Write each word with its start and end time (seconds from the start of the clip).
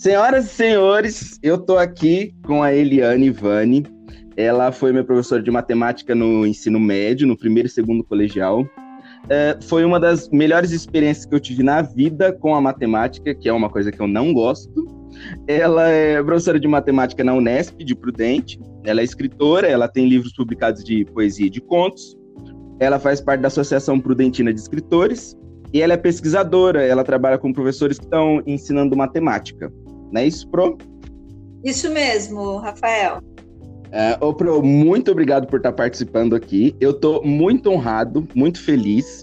Senhoras 0.00 0.46
e 0.46 0.48
senhores, 0.48 1.38
eu 1.42 1.58
tô 1.58 1.76
aqui 1.76 2.32
com 2.46 2.62
a 2.62 2.72
Eliane 2.72 3.28
Vani. 3.28 3.84
Ela 4.34 4.72
foi 4.72 4.92
minha 4.92 5.04
professora 5.04 5.42
de 5.42 5.50
matemática 5.50 6.14
no 6.14 6.46
ensino 6.46 6.80
médio, 6.80 7.28
no 7.28 7.36
primeiro 7.36 7.68
e 7.68 7.70
segundo 7.70 8.02
colegial. 8.02 8.66
É, 9.28 9.58
foi 9.64 9.84
uma 9.84 10.00
das 10.00 10.26
melhores 10.30 10.70
experiências 10.70 11.26
que 11.26 11.34
eu 11.34 11.38
tive 11.38 11.62
na 11.62 11.82
vida 11.82 12.32
com 12.32 12.54
a 12.54 12.62
matemática, 12.62 13.34
que 13.34 13.46
é 13.46 13.52
uma 13.52 13.68
coisa 13.68 13.92
que 13.92 14.00
eu 14.00 14.08
não 14.08 14.32
gosto. 14.32 14.72
Ela 15.46 15.90
é 15.90 16.22
professora 16.22 16.58
de 16.58 16.66
matemática 16.66 17.22
na 17.22 17.34
Unesp, 17.34 17.84
de 17.84 17.94
Prudente. 17.94 18.58
Ela 18.84 19.02
é 19.02 19.04
escritora, 19.04 19.68
ela 19.68 19.86
tem 19.86 20.08
livros 20.08 20.32
publicados 20.32 20.82
de 20.82 21.04
poesia 21.12 21.48
e 21.48 21.50
de 21.50 21.60
contos. 21.60 22.16
Ela 22.78 22.98
faz 22.98 23.20
parte 23.20 23.42
da 23.42 23.48
Associação 23.48 24.00
Prudentina 24.00 24.50
de 24.50 24.60
Escritores. 24.60 25.36
E 25.74 25.82
ela 25.82 25.92
é 25.92 25.98
pesquisadora, 25.98 26.82
ela 26.82 27.04
trabalha 27.04 27.36
com 27.36 27.52
professores 27.52 27.98
que 27.98 28.04
estão 28.04 28.42
ensinando 28.46 28.96
matemática. 28.96 29.70
Não 30.12 30.20
é 30.20 30.26
isso, 30.26 30.48
Pro? 30.48 30.76
Isso 31.64 31.90
mesmo, 31.90 32.56
Rafael. 32.58 33.20
É, 33.92 34.16
ô, 34.20 34.32
Pro, 34.32 34.62
muito 34.62 35.10
obrigado 35.10 35.46
por 35.46 35.56
estar 35.56 35.72
participando 35.72 36.34
aqui. 36.34 36.74
Eu 36.80 36.92
estou 36.92 37.24
muito 37.24 37.70
honrado, 37.70 38.26
muito 38.34 38.62
feliz. 38.62 39.22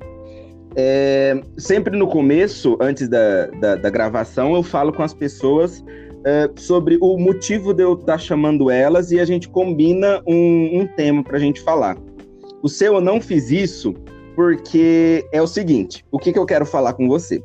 É, 0.75 1.41
sempre 1.57 1.97
no 1.97 2.07
começo, 2.07 2.77
antes 2.79 3.07
da, 3.07 3.47
da, 3.47 3.75
da, 3.75 3.89
gravação, 3.89 4.53
eu 4.53 4.61
falo 4.61 4.93
com 4.93 5.01
as 5.01 5.13
pessoas 5.13 5.83
é, 6.23 6.49
sobre 6.55 6.97
o 7.01 7.17
motivo 7.17 7.73
de 7.73 7.83
eu 7.83 7.93
estar 7.93 8.19
chamando 8.19 8.69
elas 8.69 9.11
e 9.11 9.19
a 9.19 9.25
gente 9.25 9.49
combina 9.49 10.21
um, 10.27 10.81
um 10.81 10.87
tema 10.95 11.23
para 11.23 11.37
a 11.37 11.39
gente 11.39 11.61
falar. 11.61 11.97
O 12.61 12.69
seu 12.69 12.95
eu 12.95 13.01
não 13.01 13.19
fiz 13.21 13.49
isso 13.49 13.95
porque 14.35 15.25
é 15.31 15.41
o 15.41 15.47
seguinte: 15.47 16.05
o 16.11 16.19
que, 16.19 16.31
que 16.31 16.37
eu 16.37 16.45
quero 16.45 16.65
falar 16.65 16.93
com 16.93 17.07
você? 17.07 17.41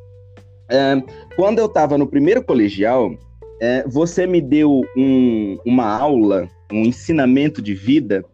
É, 0.69 1.03
quando 1.37 1.59
eu 1.59 1.67
estava 1.67 1.97
no 1.97 2.07
primeiro 2.07 2.43
colegial, 2.43 3.15
é, 3.63 3.85
você 3.87 4.27
me 4.27 4.41
deu 4.41 4.81
um, 4.97 5.57
uma 5.65 5.87
aula, 5.87 6.49
um 6.73 6.83
ensinamento 6.83 7.63
de 7.63 7.75
vida 7.75 8.25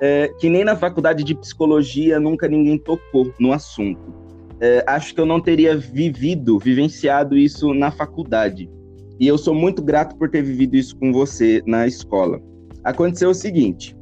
é, 0.00 0.28
que 0.38 0.48
nem 0.48 0.62
na 0.62 0.76
faculdade 0.76 1.24
de 1.24 1.34
psicologia 1.34 2.20
nunca 2.20 2.46
ninguém 2.46 2.78
tocou 2.78 3.32
no 3.40 3.52
assunto. 3.52 4.14
É, 4.60 4.84
acho 4.86 5.12
que 5.12 5.20
eu 5.20 5.26
não 5.26 5.40
teria 5.40 5.76
vivido, 5.76 6.56
vivenciado 6.60 7.36
isso 7.36 7.74
na 7.74 7.90
faculdade. 7.90 8.70
E 9.18 9.26
eu 9.26 9.36
sou 9.36 9.54
muito 9.54 9.82
grato 9.82 10.14
por 10.16 10.30
ter 10.30 10.42
vivido 10.42 10.76
isso 10.76 10.96
com 10.96 11.12
você 11.12 11.62
na 11.66 11.84
escola. 11.88 12.40
Aconteceu 12.84 13.30
o 13.30 13.34
seguinte: 13.34 13.96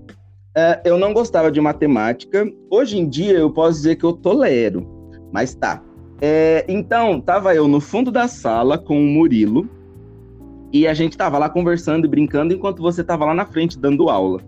é, 0.54 0.82
eu 0.84 0.98
não 0.98 1.14
gostava 1.14 1.50
de 1.50 1.62
matemática. 1.62 2.46
Hoje 2.70 2.98
em 2.98 3.08
dia 3.08 3.38
eu 3.38 3.50
posso 3.50 3.78
dizer 3.78 3.96
que 3.96 4.04
eu 4.04 4.12
tolero, 4.12 4.86
mas 5.32 5.54
tá. 5.54 5.82
É, 6.20 6.62
então, 6.68 7.22
tava 7.22 7.54
eu 7.54 7.66
no 7.66 7.80
fundo 7.80 8.12
da 8.12 8.28
sala 8.28 8.76
com 8.76 8.98
o 8.98 9.06
Murilo, 9.06 9.66
e 10.72 10.86
a 10.86 10.94
gente 10.94 11.16
tava 11.16 11.38
lá 11.38 11.48
conversando 11.48 12.04
e 12.04 12.08
brincando 12.08 12.52
enquanto 12.52 12.82
você 12.82 13.04
tava 13.04 13.24
lá 13.24 13.34
na 13.34 13.46
frente 13.46 13.78
dando 13.78 14.08
aula. 14.08 14.40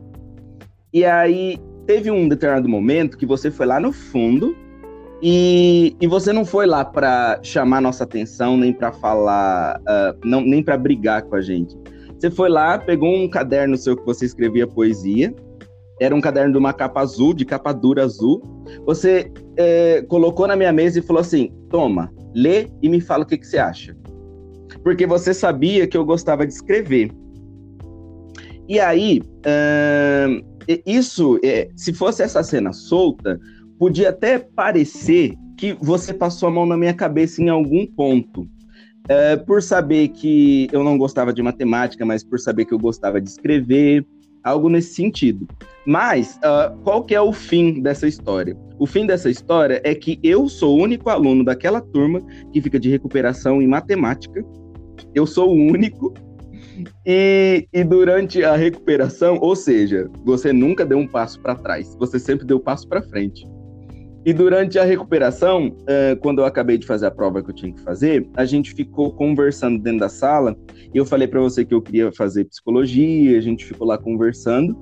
E 0.93 1.05
aí 1.05 1.59
teve 1.87 2.11
um 2.11 2.29
determinado 2.29 2.69
momento 2.69 3.17
que 3.17 3.27
você 3.27 3.51
foi 3.51 3.67
lá 3.67 3.79
no 3.79 3.93
fundo 3.93 4.57
e, 5.23 5.97
e 6.01 6.07
você 6.07 6.33
não 6.33 6.45
foi 6.45 6.67
lá 6.67 6.85
para 6.85 7.39
chamar 7.43 7.81
nossa 7.81 8.05
atenção, 8.05 8.57
nem 8.57 8.73
para 8.73 8.93
falar, 8.93 9.81
uh, 9.81 10.19
não, 10.25 10.41
nem 10.41 10.63
para 10.63 10.77
brigar 10.77 11.23
com 11.23 11.37
a 11.37 11.41
gente. 11.41 11.77
Você 12.19 12.31
foi 12.31 12.49
lá, 12.49 12.79
pegou 12.79 13.15
um 13.15 13.29
caderno 13.29 13.77
seu 13.77 13.97
que 13.97 14.05
você 14.05 14.25
escrevia 14.25 14.67
poesia, 14.67 15.35
era 16.01 16.15
um 16.15 16.21
caderno 16.21 16.53
de 16.53 16.59
uma 16.59 16.73
capa 16.73 17.01
azul, 17.01 17.33
de 17.33 17.45
capa 17.45 17.73
dura 17.73 18.05
azul. 18.05 18.43
Você 18.85 19.31
é, 19.57 20.03
colocou 20.09 20.47
na 20.47 20.57
minha 20.57 20.73
mesa 20.73 20.99
e 20.99 21.03
falou 21.03 21.21
assim: 21.21 21.51
toma, 21.71 22.13
lê 22.35 22.69
e 22.83 22.89
me 22.89 23.01
fala 23.01 23.23
o 23.23 23.27
que, 23.27 23.39
que 23.39 23.47
você 23.47 23.59
acha 23.59 23.97
porque 24.87 25.05
você 25.05 25.35
sabia 25.35 25.85
que 25.85 25.97
eu 25.97 26.05
gostava 26.05 26.47
de 26.47 26.53
escrever. 26.53 27.11
E 28.69 28.79
aí, 28.79 29.21
isso, 30.87 31.41
é, 31.43 31.69
se 31.75 31.93
fosse 31.93 32.23
essa 32.23 32.41
cena 32.45 32.73
solta, 32.73 33.37
podia 33.81 34.11
até 34.11 34.39
parecer 34.39 35.35
que 35.59 35.77
você 35.81 36.15
passou 36.15 36.49
a 36.49 36.53
mão 36.53 36.65
na 36.65 36.77
minha 36.77 36.95
cabeça 36.95 37.43
em 37.43 37.49
algum 37.49 37.85
ponto. 37.85 38.43
Uh, 38.43 39.45
por 39.45 39.61
saber 39.61 40.07
que 40.11 40.69
eu 40.71 40.85
não 40.85 40.97
gostava 40.97 41.33
de 41.33 41.43
matemática, 41.43 42.07
mas 42.07 42.23
por 42.23 42.39
saber 42.39 42.65
que 42.65 42.73
eu 42.73 42.79
gostava 42.79 43.21
de 43.21 43.29
escrever, 43.29 44.07
algo 44.45 44.69
nesse 44.69 44.95
sentido. 44.95 45.49
Mas 45.85 46.39
uh, 46.45 46.77
qual 46.85 47.03
que 47.03 47.13
é 47.13 47.21
o 47.21 47.33
fim 47.33 47.83
dessa 47.83 48.07
história? 48.07 48.57
O 48.79 48.87
fim 48.87 49.05
dessa 49.05 49.29
história 49.29 49.81
é 49.83 49.97
que 49.97 50.21
eu 50.23 50.49
sou 50.49 50.79
o 50.79 50.81
único 50.81 51.11
aluno 51.11 51.45
daquela 51.45 51.81
turma 51.81 52.23
que 52.53 52.61
fica 52.61 52.79
de 52.79 52.89
recuperação 52.89 53.61
em 53.61 53.67
matemática 53.67 54.45
eu 55.15 55.27
sou 55.27 55.51
o 55.51 55.55
único. 55.55 56.15
E, 57.07 57.67
e 57.73 57.85
durante 57.85 58.45
a 58.45 58.55
recuperação, 58.55 59.39
ou 59.41 59.57
seja, 59.57 60.11
você 60.25 60.53
nunca 60.53 60.85
deu 60.85 60.99
um 60.99 61.07
passo 61.07 61.41
para 61.41 61.55
trás, 61.55 61.97
você 61.99 62.19
sempre 62.19 62.47
deu 62.47 62.59
um 62.59 62.61
passo 62.61 62.87
para 62.87 63.03
frente. 63.03 63.47
E 64.27 64.33
durante 64.33 64.77
a 64.77 64.85
recuperação, 64.85 65.69
uh, 65.69 66.17
quando 66.21 66.41
eu 66.41 66.45
acabei 66.45 66.77
de 66.77 66.85
fazer 66.85 67.07
a 67.07 67.13
prova 67.13 67.41
que 67.41 67.51
eu 67.51 67.55
tinha 67.55 67.73
que 67.73 67.81
fazer, 67.81 68.29
a 68.35 68.45
gente 68.45 68.75
ficou 68.75 69.13
conversando 69.13 69.79
dentro 69.79 70.01
da 70.01 70.09
sala. 70.09 70.57
E 70.93 70.99
eu 70.99 71.07
falei 71.07 71.29
para 71.29 71.41
você 71.41 71.65
que 71.65 71.73
eu 71.73 71.81
queria 71.81 72.11
fazer 72.11 72.45
psicologia, 72.47 73.39
a 73.39 73.41
gente 73.41 73.65
ficou 73.65 73.87
lá 73.87 73.97
conversando. 73.97 74.77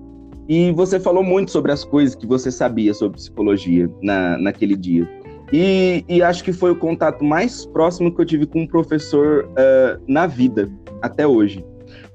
E 0.48 0.72
você 0.72 0.98
falou 0.98 1.22
muito 1.22 1.50
sobre 1.50 1.72
as 1.72 1.84
coisas 1.84 2.14
que 2.14 2.26
você 2.26 2.50
sabia 2.50 2.94
sobre 2.94 3.18
psicologia 3.18 3.86
na, 4.02 4.38
naquele 4.38 4.76
dia. 4.76 5.06
E, 5.52 6.04
e, 6.08 6.22
acho 6.22 6.42
que 6.42 6.52
foi 6.52 6.70
o 6.70 6.76
contato 6.76 7.22
mais 7.24 7.66
próximo 7.66 8.14
que 8.14 8.20
eu 8.20 8.24
tive 8.24 8.46
com 8.46 8.62
um 8.62 8.66
professor 8.66 9.44
uh, 9.44 10.02
na 10.08 10.26
vida, 10.26 10.70
até 11.02 11.26
hoje. 11.26 11.64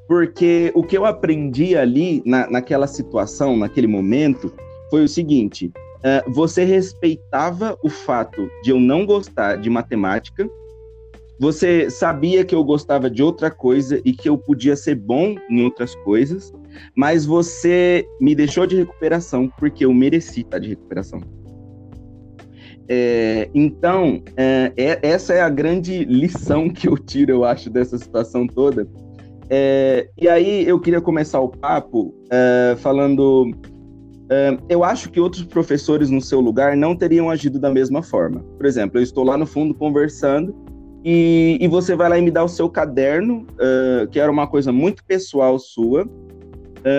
Porque 0.08 0.72
o 0.74 0.84
que 0.84 0.98
eu 0.98 1.06
aprendi 1.06 1.78
ali, 1.78 2.24
na, 2.26 2.50
naquela 2.50 2.88
situação, 2.88 3.56
naquele 3.56 3.88
momento, 3.88 4.52
foi 4.90 5.04
o 5.04 5.08
seguinte: 5.08 5.72
uh, 5.98 6.32
você 6.32 6.64
respeitava 6.64 7.78
o 7.84 7.90
fato 7.90 8.50
de 8.64 8.72
eu 8.72 8.80
não 8.80 9.06
gostar 9.06 9.58
de 9.58 9.70
matemática, 9.70 10.50
você 11.40 11.90
sabia 11.90 12.44
que 12.44 12.54
eu 12.54 12.64
gostava 12.66 13.10
de 13.10 13.24
outra 13.24 13.50
coisa 13.50 14.02
e 14.04 14.12
que 14.12 14.28
eu 14.28 14.38
podia 14.38 14.76
ser 14.76 14.96
bom 14.96 15.36
em 15.50 15.64
outras 15.64 15.96
coisas, 15.96 16.52
mas 16.94 17.26
você 17.26 18.06
me 18.20 18.36
deixou 18.36 18.68
de 18.68 18.76
recuperação 18.76 19.48
porque 19.58 19.86
eu 19.86 19.94
mereci 19.94 20.42
estar 20.42 20.60
de 20.60 20.70
recuperação. 20.70 21.22
É, 22.92 23.48
então, 23.54 24.20
é, 24.36 24.74
é, 24.76 25.00
essa 25.04 25.32
é 25.34 25.42
a 25.42 25.50
grande 25.50 26.04
lição 26.06 26.68
que 26.68 26.88
eu 26.88 26.98
tiro, 26.98 27.32
eu 27.32 27.46
acho, 27.46 27.70
dessa 27.70 28.00
situação 28.00 28.48
toda. 28.48 28.88
É, 29.48 30.10
e 30.20 30.28
aí 30.28 30.68
eu 30.68 30.80
queria 30.80 31.00
começar 31.00 31.40
o 31.40 31.50
papo 31.50 32.14
é, 32.32 32.76
falando. 32.80 33.52
É, 34.32 34.58
eu 34.68 34.84
acho 34.84 35.12
que 35.12 35.20
outros 35.20 35.44
professores 35.44 36.10
no 36.10 36.22
seu 36.22 36.40
lugar 36.40 36.76
não 36.76 36.96
teriam 36.96 37.30
agido 37.30 37.60
da 37.60 37.70
mesma 37.70 38.02
forma. 38.02 38.44
Por 38.58 38.66
exemplo, 38.66 39.00
eu 39.00 39.04
estou 39.04 39.24
lá 39.24 39.38
no 39.38 39.46
fundo 39.46 39.74
conversando 39.76 40.56
e, 41.04 41.58
e 41.62 41.68
você 41.68 41.96
vai 41.96 42.10
lá 42.10 42.18
e 42.18 42.22
me 42.24 42.32
dá 42.32 42.44
o 42.44 42.48
seu 42.48 42.70
caderno, 42.70 43.46
que 44.12 44.20
era 44.20 44.32
uma 44.32 44.46
coisa 44.46 44.72
muito 44.72 45.04
pessoal 45.04 45.58
sua, 45.58 46.08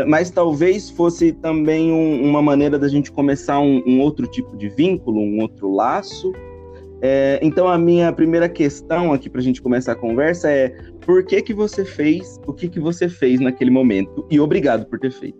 mas 0.07 0.31
talvez 0.31 0.91
fosse 0.91 1.33
também 1.33 1.91
um, 1.91 2.23
uma 2.23 2.43
maneira 2.43 2.79
da 2.79 2.89
gente 2.89 3.11
começar 3.11 3.61
um, 3.61 3.83
um, 3.87 4.01
outro 4.01 4.27
tipo 4.27 4.57
de 4.57 4.69
vínculo, 4.69 5.21
um 5.21 5.41
outro 5.41 5.73
laço. 5.75 6.33
É, 7.03 7.39
então 7.43 7.67
a 7.67 7.79
minha 7.79 8.13
primeira 8.13 8.47
questão 8.49 9.13
aqui 9.13 9.31
para 9.31 9.41
a 9.41 9.45
gente 9.45 9.63
começar 9.63 9.93
a 9.93 9.97
conversa 9.97 10.51
é 10.51 10.69
por 11.01 11.25
que 11.25 11.41
que 11.41 11.55
você 11.55 11.83
fez 11.83 12.39
o 12.47 12.53
que 12.53 12.69
que 12.69 12.79
você 12.79 13.09
fez 13.09 13.41
naquele 13.41 13.71
momento 13.71 14.27
e 14.31 14.39
obrigado 14.39 14.85
por 14.87 14.99
ter 14.99 15.11
feito. 15.11 15.39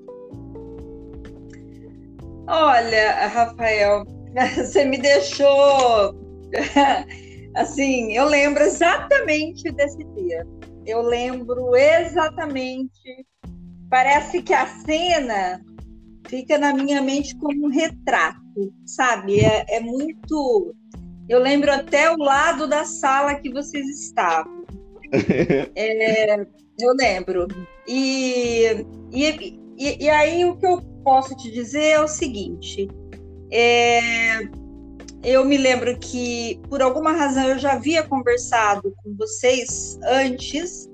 Olha, 2.47 3.29
Rafael, 3.29 4.05
você 4.57 4.87
me 4.87 4.97
deixou 4.97 6.15
assim, 7.55 8.13
eu 8.17 8.25
lembro 8.25 8.63
exatamente 8.63 9.71
desse 9.71 10.03
dia. 10.17 10.47
Eu 10.87 11.03
lembro 11.03 11.77
exatamente 11.77 13.27
parece 13.91 14.41
que 14.41 14.55
a 14.55 14.67
cena 14.67 15.61
fica 16.29 16.57
na 16.57 16.73
minha 16.73 17.03
mente 17.03 17.37
como 17.37 17.67
um 17.67 17.71
retrato, 17.71 18.73
sabe? 18.87 19.41
É, 19.41 19.67
é, 19.69 19.81
muito. 19.81 20.75
Eu 21.29 21.41
lembro 21.41 21.73
até 21.73 22.11
o 22.11 22.17
lado 22.17 22.67
da 22.67 22.85
sala 22.85 23.35
que 23.35 23.51
vocês 23.51 23.87
estavam. 23.89 24.65
é, 25.75 26.41
eu 26.81 26.95
lembro. 26.97 27.49
E, 27.87 28.87
e, 29.13 29.59
e, 29.77 30.05
e, 30.05 30.09
aí 30.09 30.45
o 30.45 30.57
que 30.57 30.67
eu 30.67 30.81
posso 31.03 31.35
te 31.37 31.51
dizer 31.51 31.85
é 31.85 32.01
o 32.01 32.09
seguinte. 32.09 32.89
É, 33.53 34.41
eu 35.25 35.45
me 35.45 35.59
lembro 35.59 35.99
que, 35.99 36.61
por 36.69 36.81
alguma 36.81 37.13
razão, 37.13 37.49
eu 37.49 37.59
já 37.59 37.73
havia 37.73 38.05
conversado 38.05 38.95
com 39.03 39.15
vocês 39.17 39.99
antes 40.05 40.90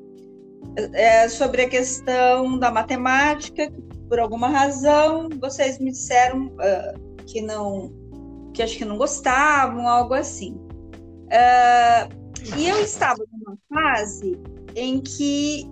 é, 0.92 1.28
sobre 1.28 1.62
a 1.62 1.68
questão 1.68 2.58
da 2.58 2.70
matemática, 2.70 3.72
por 4.08 4.18
alguma 4.18 4.48
razão 4.48 5.28
vocês 5.40 5.78
me 5.78 5.90
disseram 5.90 6.46
uh, 6.46 7.24
que 7.26 7.40
não, 7.40 7.92
que 8.54 8.62
acho 8.62 8.76
que 8.76 8.84
não 8.84 8.96
gostavam, 8.96 9.86
algo 9.88 10.14
assim. 10.14 10.54
Uh, 11.26 12.56
e 12.56 12.68
eu 12.68 12.80
estava 12.80 13.24
numa 13.32 13.58
fase 13.72 14.38
em 14.76 15.00
que 15.00 15.68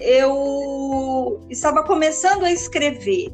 eu 0.00 1.40
estava 1.48 1.82
começando 1.82 2.44
a 2.44 2.52
escrever. 2.52 3.32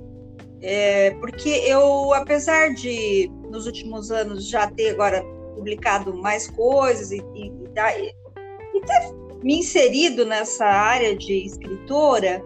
É, 0.66 1.10
porque 1.20 1.48
eu, 1.66 2.14
apesar 2.14 2.72
de 2.72 3.30
nos 3.50 3.66
últimos 3.66 4.10
anos 4.10 4.48
já 4.48 4.70
ter 4.70 4.90
agora 4.90 5.22
publicado 5.54 6.14
mais 6.14 6.48
coisas 6.50 7.10
e, 7.10 7.18
e, 7.34 7.46
e 7.48 8.80
ter 8.80 9.23
me 9.44 9.58
inserido 9.58 10.24
nessa 10.24 10.64
área 10.64 11.14
de 11.14 11.44
escritora 11.44 12.42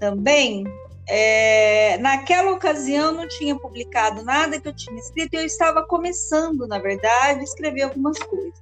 também, 0.00 0.64
é, 1.08 1.96
naquela 1.98 2.50
ocasião 2.50 3.12
não 3.12 3.28
tinha 3.28 3.56
publicado 3.56 4.24
nada 4.24 4.60
que 4.60 4.66
eu 4.66 4.74
tinha 4.74 4.98
escrito, 4.98 5.34
eu 5.34 5.44
estava 5.44 5.86
começando, 5.86 6.66
na 6.66 6.80
verdade, 6.80 7.38
a 7.38 7.44
escrever 7.44 7.82
algumas 7.82 8.18
coisas. 8.18 8.58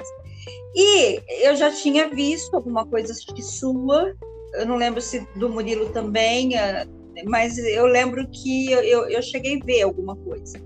E 0.74 1.22
eu 1.46 1.56
já 1.56 1.70
tinha 1.70 2.08
visto 2.08 2.54
alguma 2.54 2.84
coisa 2.84 3.14
de 3.14 3.42
sua, 3.42 4.14
eu 4.52 4.66
não 4.66 4.76
lembro 4.76 5.00
se 5.00 5.26
do 5.36 5.48
Murilo 5.48 5.88
também, 5.90 6.54
é, 6.54 6.86
mas 7.24 7.56
eu 7.56 7.86
lembro 7.86 8.28
que 8.28 8.70
eu, 8.70 9.08
eu 9.08 9.22
cheguei 9.22 9.58
a 9.58 9.64
ver 9.64 9.82
alguma 9.82 10.14
coisa. 10.14 10.60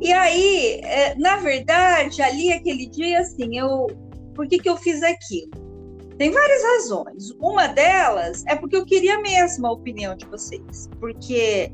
E 0.00 0.12
aí, 0.12 0.80
é, 0.84 1.16
na 1.16 1.38
verdade, 1.38 2.22
ali 2.22 2.52
aquele 2.52 2.86
dia, 2.86 3.18
assim, 3.18 3.58
eu, 3.58 3.88
por 4.32 4.46
que, 4.46 4.58
que 4.60 4.68
eu 4.68 4.76
fiz 4.76 5.02
aquilo? 5.02 5.63
Tem 6.18 6.30
várias 6.30 6.62
razões. 6.62 7.30
Uma 7.40 7.66
delas 7.66 8.44
é 8.46 8.54
porque 8.54 8.76
eu 8.76 8.84
queria 8.84 9.20
mesmo 9.20 9.66
a 9.66 9.72
opinião 9.72 10.16
de 10.16 10.26
vocês, 10.26 10.88
porque 11.00 11.72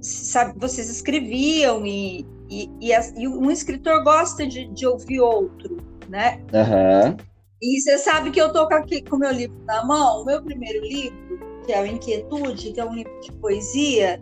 sabe, 0.00 0.58
vocês 0.58 0.88
escreviam 0.88 1.84
e, 1.86 2.26
e, 2.50 2.70
e, 2.80 2.92
e 3.16 3.28
um 3.28 3.50
escritor 3.50 4.04
gosta 4.04 4.46
de, 4.46 4.66
de, 4.66 4.86
ouvir 4.86 5.20
outro, 5.20 5.78
né? 6.08 6.40
Uhum. 6.52 7.16
E 7.60 7.80
você 7.80 7.98
sabe 7.98 8.30
que 8.30 8.40
eu 8.40 8.48
estou 8.48 8.64
aqui 8.72 9.02
com 9.02 9.16
o 9.16 9.18
meu 9.18 9.32
livro 9.32 9.56
na 9.64 9.84
mão, 9.84 10.22
o 10.22 10.24
meu 10.24 10.42
primeiro 10.42 10.84
livro, 10.84 11.40
que 11.64 11.72
é 11.72 11.80
o 11.80 11.86
Inquietude, 11.86 12.72
que 12.72 12.80
é 12.80 12.84
um 12.84 12.94
livro 12.94 13.20
de 13.20 13.32
poesia. 13.32 14.20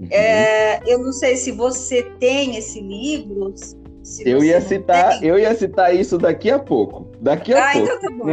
Uhum. 0.00 0.08
É, 0.10 0.80
eu 0.84 0.98
não 0.98 1.12
sei 1.12 1.36
se 1.36 1.52
você 1.52 2.02
tem 2.18 2.56
esse 2.56 2.80
livro. 2.80 3.54
Eu 4.24 4.42
ia 4.42 4.60
citar, 4.60 5.18
tem. 5.18 5.28
eu 5.28 5.38
ia 5.38 5.54
citar 5.54 5.94
isso 5.94 6.18
daqui 6.18 6.50
a 6.50 6.58
pouco. 6.58 7.06
Daqui 7.20 7.54
a 7.54 7.70
ah, 7.70 7.72
pouco. 7.72 7.88
então 7.88 8.00
tá 8.00 8.10
bom. 8.10 8.30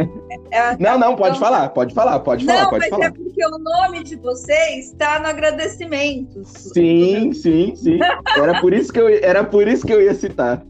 É, 0.50 0.76
não, 0.82 0.98
não, 0.98 1.16
pode 1.16 1.36
então, 1.36 1.48
falar, 1.48 1.68
pode 1.70 1.94
falar, 1.94 2.18
pode 2.20 2.44
falar, 2.44 2.62
não, 2.62 2.70
pode 2.70 2.82
mas 2.82 2.90
falar. 2.90 3.06
é 3.06 3.10
porque 3.10 3.46
o 3.46 3.58
nome 3.58 4.02
de 4.02 4.16
vocês 4.16 4.86
está 4.86 5.18
no 5.20 5.26
agradecimento. 5.26 6.42
Sim, 6.44 7.32
sim, 7.32 7.74
sim. 7.76 7.98
Era 8.36 8.60
por 8.60 8.72
isso 8.72 8.92
que 8.92 9.00
eu, 9.00 9.08
era 9.08 9.44
por 9.44 9.68
isso 9.68 9.86
que 9.86 9.92
eu 9.92 10.02
ia 10.02 10.14
citar. 10.14 10.64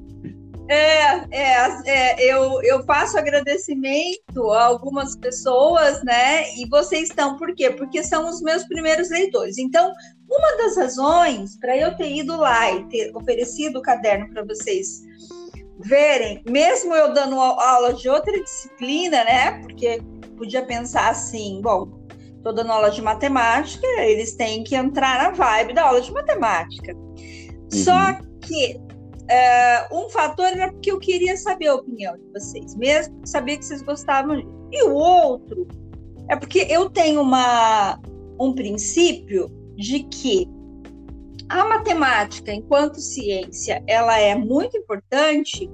É, 0.70 1.26
é, 1.32 1.82
é, 1.84 2.32
eu, 2.32 2.62
eu 2.62 2.84
faço 2.84 3.18
agradecimento 3.18 4.52
a 4.52 4.66
algumas 4.66 5.16
pessoas, 5.16 6.00
né? 6.04 6.48
E 6.56 6.68
vocês 6.68 7.08
estão, 7.08 7.36
por 7.36 7.52
quê? 7.56 7.70
Porque 7.72 8.04
são 8.04 8.30
os 8.30 8.40
meus 8.40 8.62
primeiros 8.68 9.10
leitores. 9.10 9.58
Então, 9.58 9.92
uma 10.28 10.56
das 10.58 10.76
razões 10.76 11.58
para 11.58 11.76
eu 11.76 11.96
ter 11.96 12.14
ido 12.14 12.36
lá 12.36 12.70
e 12.70 12.84
ter 12.84 13.10
oferecido 13.16 13.80
o 13.80 13.82
caderno 13.82 14.32
para 14.32 14.44
vocês 14.44 15.02
verem, 15.80 16.40
mesmo 16.48 16.94
eu 16.94 17.12
dando 17.12 17.40
aula 17.40 17.92
de 17.92 18.08
outra 18.08 18.40
disciplina, 18.40 19.24
né? 19.24 19.58
Porque 19.62 20.00
podia 20.36 20.64
pensar 20.64 21.10
assim, 21.10 21.60
bom, 21.60 22.00
estou 22.36 22.54
dando 22.54 22.70
aula 22.70 22.92
de 22.92 23.02
matemática, 23.02 23.88
eles 23.98 24.36
têm 24.36 24.62
que 24.62 24.76
entrar 24.76 25.20
na 25.20 25.30
vibe 25.30 25.74
da 25.74 25.88
aula 25.88 26.00
de 26.00 26.12
matemática. 26.12 26.94
Uhum. 26.94 27.68
Só 27.72 28.20
que 28.40 28.80
é, 29.30 29.86
um 29.92 30.10
fator 30.10 30.46
era 30.46 30.72
porque 30.72 30.90
eu 30.90 30.98
queria 30.98 31.36
saber 31.36 31.68
a 31.68 31.76
opinião 31.76 32.16
de 32.16 32.24
vocês, 32.32 32.74
mesmo 32.74 33.24
saber 33.24 33.58
que 33.58 33.64
vocês 33.64 33.80
gostavam. 33.80 34.42
E 34.72 34.82
o 34.82 34.92
outro 34.92 35.68
é 36.28 36.34
porque 36.34 36.66
eu 36.68 36.90
tenho 36.90 37.20
uma, 37.20 38.00
um 38.40 38.52
princípio 38.52 39.48
de 39.76 40.00
que 40.04 40.48
a 41.48 41.64
matemática, 41.64 42.52
enquanto 42.52 43.00
ciência, 43.00 43.82
ela 43.86 44.18
é 44.18 44.34
muito 44.34 44.76
importante, 44.76 45.70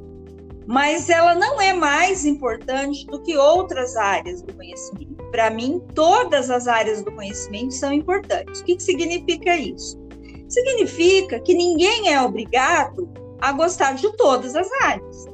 mas 0.66 1.08
ela 1.08 1.34
não 1.34 1.60
é 1.60 1.72
mais 1.72 2.26
importante 2.26 3.06
do 3.06 3.22
que 3.22 3.36
outras 3.38 3.96
áreas 3.96 4.42
do 4.42 4.52
conhecimento. 4.52 5.16
Para 5.30 5.50
mim, 5.50 5.82
todas 5.94 6.50
as 6.50 6.68
áreas 6.68 7.02
do 7.02 7.12
conhecimento 7.12 7.72
são 7.72 7.90
importantes. 7.92 8.60
O 8.60 8.64
que, 8.64 8.76
que 8.76 8.82
significa 8.82 9.56
isso? 9.56 9.98
Significa 10.46 11.40
que 11.40 11.54
ninguém 11.54 12.12
é 12.12 12.20
obrigado 12.20 13.25
a 13.40 13.52
gostar 13.52 13.94
de 13.94 14.10
todas 14.16 14.54
as 14.54 14.68
áreas. 14.82 15.26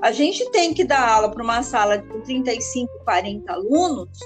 A 0.00 0.12
gente 0.12 0.48
tem 0.50 0.72
que 0.72 0.84
dar 0.84 1.08
aula 1.08 1.30
para 1.30 1.42
uma 1.42 1.62
sala 1.62 1.98
com 1.98 2.20
35, 2.20 2.92
40 3.04 3.52
alunos, 3.52 4.18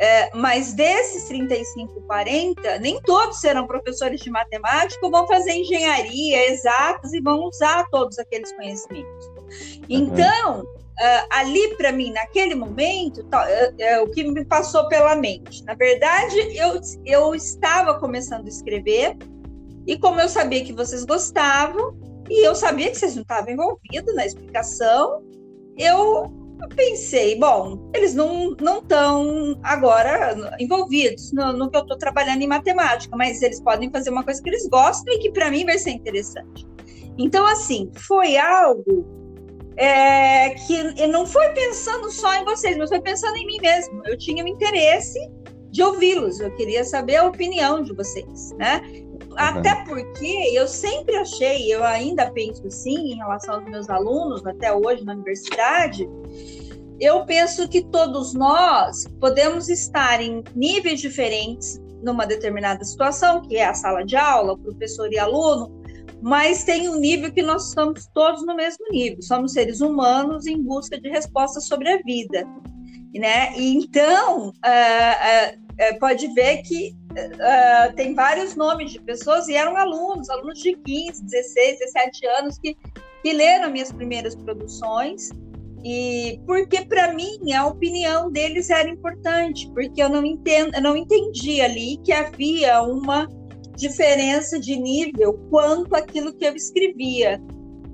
é, 0.00 0.30
mas 0.34 0.74
desses 0.74 1.24
35, 1.24 2.02
40, 2.02 2.78
nem 2.80 3.00
todos 3.02 3.40
serão 3.40 3.66
professores 3.66 4.20
de 4.20 4.30
matemática 4.30 5.04
ou 5.04 5.10
vão 5.10 5.26
fazer 5.26 5.52
engenharia, 5.52 6.50
exatas 6.50 7.12
e 7.12 7.20
vão 7.20 7.44
usar 7.44 7.88
todos 7.90 8.18
aqueles 8.18 8.52
conhecimentos. 8.52 9.30
Então, 9.88 10.60
uhum. 10.60 10.86
Uh, 10.96 11.26
ali 11.30 11.76
para 11.76 11.92
mim, 11.92 12.10
naquele 12.10 12.54
momento, 12.54 13.22
tá, 13.24 13.46
uh, 13.46 14.00
uh, 14.00 14.04
o 14.04 14.10
que 14.10 14.24
me 14.24 14.46
passou 14.46 14.88
pela 14.88 15.14
mente? 15.14 15.62
Na 15.64 15.74
verdade, 15.74 16.38
eu, 16.56 16.80
eu 17.04 17.34
estava 17.34 18.00
começando 18.00 18.46
a 18.46 18.48
escrever, 18.48 19.14
e 19.86 19.98
como 19.98 20.22
eu 20.22 20.28
sabia 20.28 20.64
que 20.64 20.72
vocês 20.72 21.04
gostavam, 21.04 21.94
e 22.28 22.46
eu 22.46 22.54
sabia 22.54 22.90
que 22.90 22.96
vocês 22.96 23.14
não 23.14 23.22
estavam 23.22 23.52
envolvidos 23.52 24.14
na 24.14 24.26
explicação. 24.26 25.22
Eu 25.78 26.32
pensei, 26.74 27.38
bom, 27.38 27.90
eles 27.94 28.14
não 28.14 28.54
estão 28.54 29.58
agora 29.62 30.36
envolvidos 30.58 31.32
no, 31.32 31.52
no, 31.52 31.70
que 31.70 31.76
eu 31.76 31.82
estou 31.82 31.98
trabalhando 31.98 32.42
em 32.42 32.46
matemática, 32.46 33.14
mas 33.16 33.42
eles 33.42 33.60
podem 33.60 33.90
fazer 33.90 34.10
uma 34.10 34.24
coisa 34.24 34.42
que 34.42 34.48
eles 34.48 34.66
gostam 34.68 35.12
e 35.14 35.18
que 35.18 35.30
para 35.30 35.50
mim 35.50 35.64
vai 35.64 35.78
ser 35.78 35.90
interessante. 35.90 36.66
Então, 37.18 37.46
assim, 37.46 37.90
foi 37.94 38.36
algo 38.36 39.06
é, 39.76 40.50
que 40.50 41.06
não 41.06 41.26
foi 41.26 41.48
pensando 41.50 42.10
só 42.10 42.34
em 42.34 42.44
vocês, 42.44 42.76
mas 42.76 42.88
foi 42.88 43.00
pensando 43.00 43.36
em 43.36 43.46
mim 43.46 43.58
mesmo. 43.60 44.02
Eu 44.06 44.16
tinha 44.16 44.42
um 44.42 44.48
interesse 44.48 45.18
de 45.70 45.82
ouvi-los, 45.82 46.40
eu 46.40 46.50
queria 46.54 46.84
saber 46.84 47.16
a 47.16 47.26
opinião 47.26 47.82
de 47.82 47.94
vocês, 47.94 48.52
né? 48.52 48.80
Até 49.36 49.84
porque 49.84 50.50
eu 50.52 50.66
sempre 50.66 51.16
achei, 51.16 51.72
eu 51.72 51.84
ainda 51.84 52.30
penso 52.30 52.66
assim 52.66 53.12
em 53.12 53.16
relação 53.16 53.56
aos 53.56 53.64
meus 53.64 53.88
alunos, 53.88 54.44
até 54.46 54.72
hoje 54.72 55.04
na 55.04 55.12
universidade, 55.12 56.08
eu 56.98 57.24
penso 57.26 57.68
que 57.68 57.84
todos 57.84 58.32
nós 58.32 59.06
podemos 59.20 59.68
estar 59.68 60.22
em 60.22 60.42
níveis 60.54 61.00
diferentes 61.00 61.78
numa 62.02 62.26
determinada 62.26 62.84
situação, 62.84 63.42
que 63.42 63.56
é 63.56 63.66
a 63.66 63.74
sala 63.74 64.04
de 64.04 64.16
aula, 64.16 64.56
professor 64.56 65.12
e 65.12 65.18
aluno, 65.18 65.82
mas 66.22 66.64
tem 66.64 66.88
um 66.88 66.98
nível 66.98 67.30
que 67.32 67.42
nós 67.42 67.68
estamos 67.68 68.06
todos 68.14 68.44
no 68.46 68.54
mesmo 68.54 68.86
nível. 68.90 69.20
Somos 69.22 69.52
seres 69.52 69.80
humanos 69.80 70.46
em 70.46 70.62
busca 70.62 70.98
de 70.98 71.08
respostas 71.08 71.66
sobre 71.66 71.90
a 71.90 71.98
vida, 72.02 72.46
né? 73.14 73.56
E 73.56 73.76
então, 73.76 74.48
uh, 74.48 74.50
uh, 74.50 75.94
uh, 75.94 75.98
pode 75.98 76.32
ver 76.34 76.62
que 76.62 76.96
uh, 77.16 77.94
tem 77.94 78.14
vários 78.14 78.54
nomes 78.54 78.92
de 78.92 79.00
pessoas 79.00 79.48
e 79.48 79.54
eram 79.54 79.76
alunos, 79.76 80.28
alunos 80.28 80.58
de 80.60 80.74
15, 80.76 81.24
16, 81.24 81.78
17 81.78 82.26
anos 82.26 82.58
que, 82.58 82.76
que 83.22 83.32
leram 83.32 83.70
minhas 83.70 83.90
primeiras 83.90 84.34
produções. 84.34 85.30
E 85.84 86.40
porque 86.46 86.84
para 86.84 87.12
mim 87.14 87.52
a 87.52 87.66
opinião 87.66 88.30
deles 88.30 88.70
era 88.70 88.88
importante, 88.88 89.70
porque 89.72 90.02
eu 90.02 90.08
não 90.08 90.24
entendo, 90.24 90.74
eu 90.74 90.82
não 90.82 90.96
entendi 90.96 91.60
ali 91.60 91.98
que 91.98 92.12
havia 92.12 92.82
uma 92.82 93.28
diferença 93.76 94.58
de 94.58 94.76
nível 94.76 95.34
quanto 95.50 95.94
aquilo 95.94 96.32
que 96.32 96.44
eu 96.44 96.56
escrevia, 96.56 97.40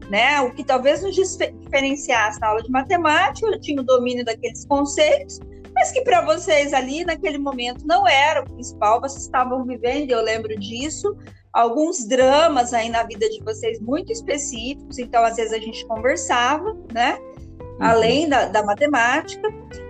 né? 0.08 0.40
O 0.40 0.54
que 0.54 0.64
talvez 0.64 1.02
nos 1.02 1.14
diferenciasse 1.14 2.40
na 2.40 2.48
aula 2.48 2.62
de 2.62 2.70
matemática, 2.70 3.46
eu 3.46 3.60
tinha 3.60 3.80
o 3.80 3.84
domínio 3.84 4.24
daqueles 4.24 4.64
conceitos, 4.64 5.40
mas 5.82 5.90
que 5.90 6.02
para 6.02 6.20
vocês 6.20 6.72
ali 6.72 7.04
naquele 7.04 7.38
momento 7.38 7.84
não 7.84 8.06
era 8.06 8.40
o 8.40 8.44
principal, 8.44 9.00
vocês 9.00 9.24
estavam 9.24 9.64
vivendo, 9.64 10.12
eu 10.12 10.22
lembro 10.22 10.56
disso, 10.56 11.16
alguns 11.52 12.06
dramas 12.06 12.72
aí 12.72 12.88
na 12.88 13.02
vida 13.02 13.28
de 13.28 13.42
vocês 13.42 13.80
muito 13.80 14.12
específicos, 14.12 14.96
então 15.00 15.24
às 15.24 15.34
vezes 15.34 15.52
a 15.52 15.58
gente 15.58 15.84
conversava, 15.86 16.72
né? 16.92 17.18
Uhum. 17.18 17.76
Além 17.80 18.28
da, 18.28 18.46
da 18.46 18.62
matemática, 18.62 19.42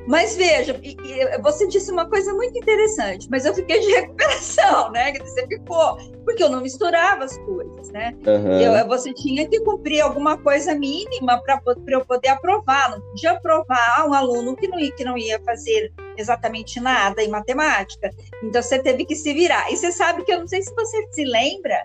mas 0.06 0.36
veja, 0.36 0.80
você 1.42 1.66
disse 1.68 1.90
uma 1.92 2.08
coisa 2.08 2.32
muito 2.34 2.58
interessante, 2.58 3.28
mas 3.30 3.44
eu 3.44 3.54
fiquei 3.54 3.80
de 3.80 3.86
recuperação, 3.92 4.90
né? 4.90 5.12
Você 5.18 5.46
ficou, 5.46 5.96
porque 6.24 6.42
eu 6.42 6.48
não 6.48 6.60
misturava 6.60 7.24
as 7.24 7.38
coisas, 7.38 7.90
né? 7.90 8.14
Uhum. 8.26 8.60
Eu, 8.60 8.86
você 8.88 9.12
tinha 9.12 9.48
que 9.48 9.60
cumprir 9.60 10.00
alguma 10.00 10.36
coisa 10.36 10.74
mínima 10.74 11.40
para 11.42 11.60
eu 11.88 12.04
poder 12.04 12.28
aprovar. 12.28 12.90
Não 12.90 13.00
podia 13.00 13.32
aprovar 13.32 14.06
um 14.08 14.12
aluno 14.12 14.56
que 14.56 14.66
não, 14.66 14.78
que 14.78 15.04
não 15.04 15.16
ia 15.16 15.40
fazer 15.44 15.92
exatamente 16.16 16.80
nada 16.80 17.22
em 17.22 17.28
matemática. 17.28 18.10
Então 18.42 18.60
você 18.60 18.78
teve 18.78 19.04
que 19.04 19.14
se 19.14 19.32
virar. 19.32 19.70
E 19.70 19.76
você 19.76 19.92
sabe 19.92 20.24
que 20.24 20.32
eu 20.32 20.40
não 20.40 20.48
sei 20.48 20.62
se 20.62 20.74
você 20.74 21.06
se 21.12 21.24
lembra, 21.24 21.80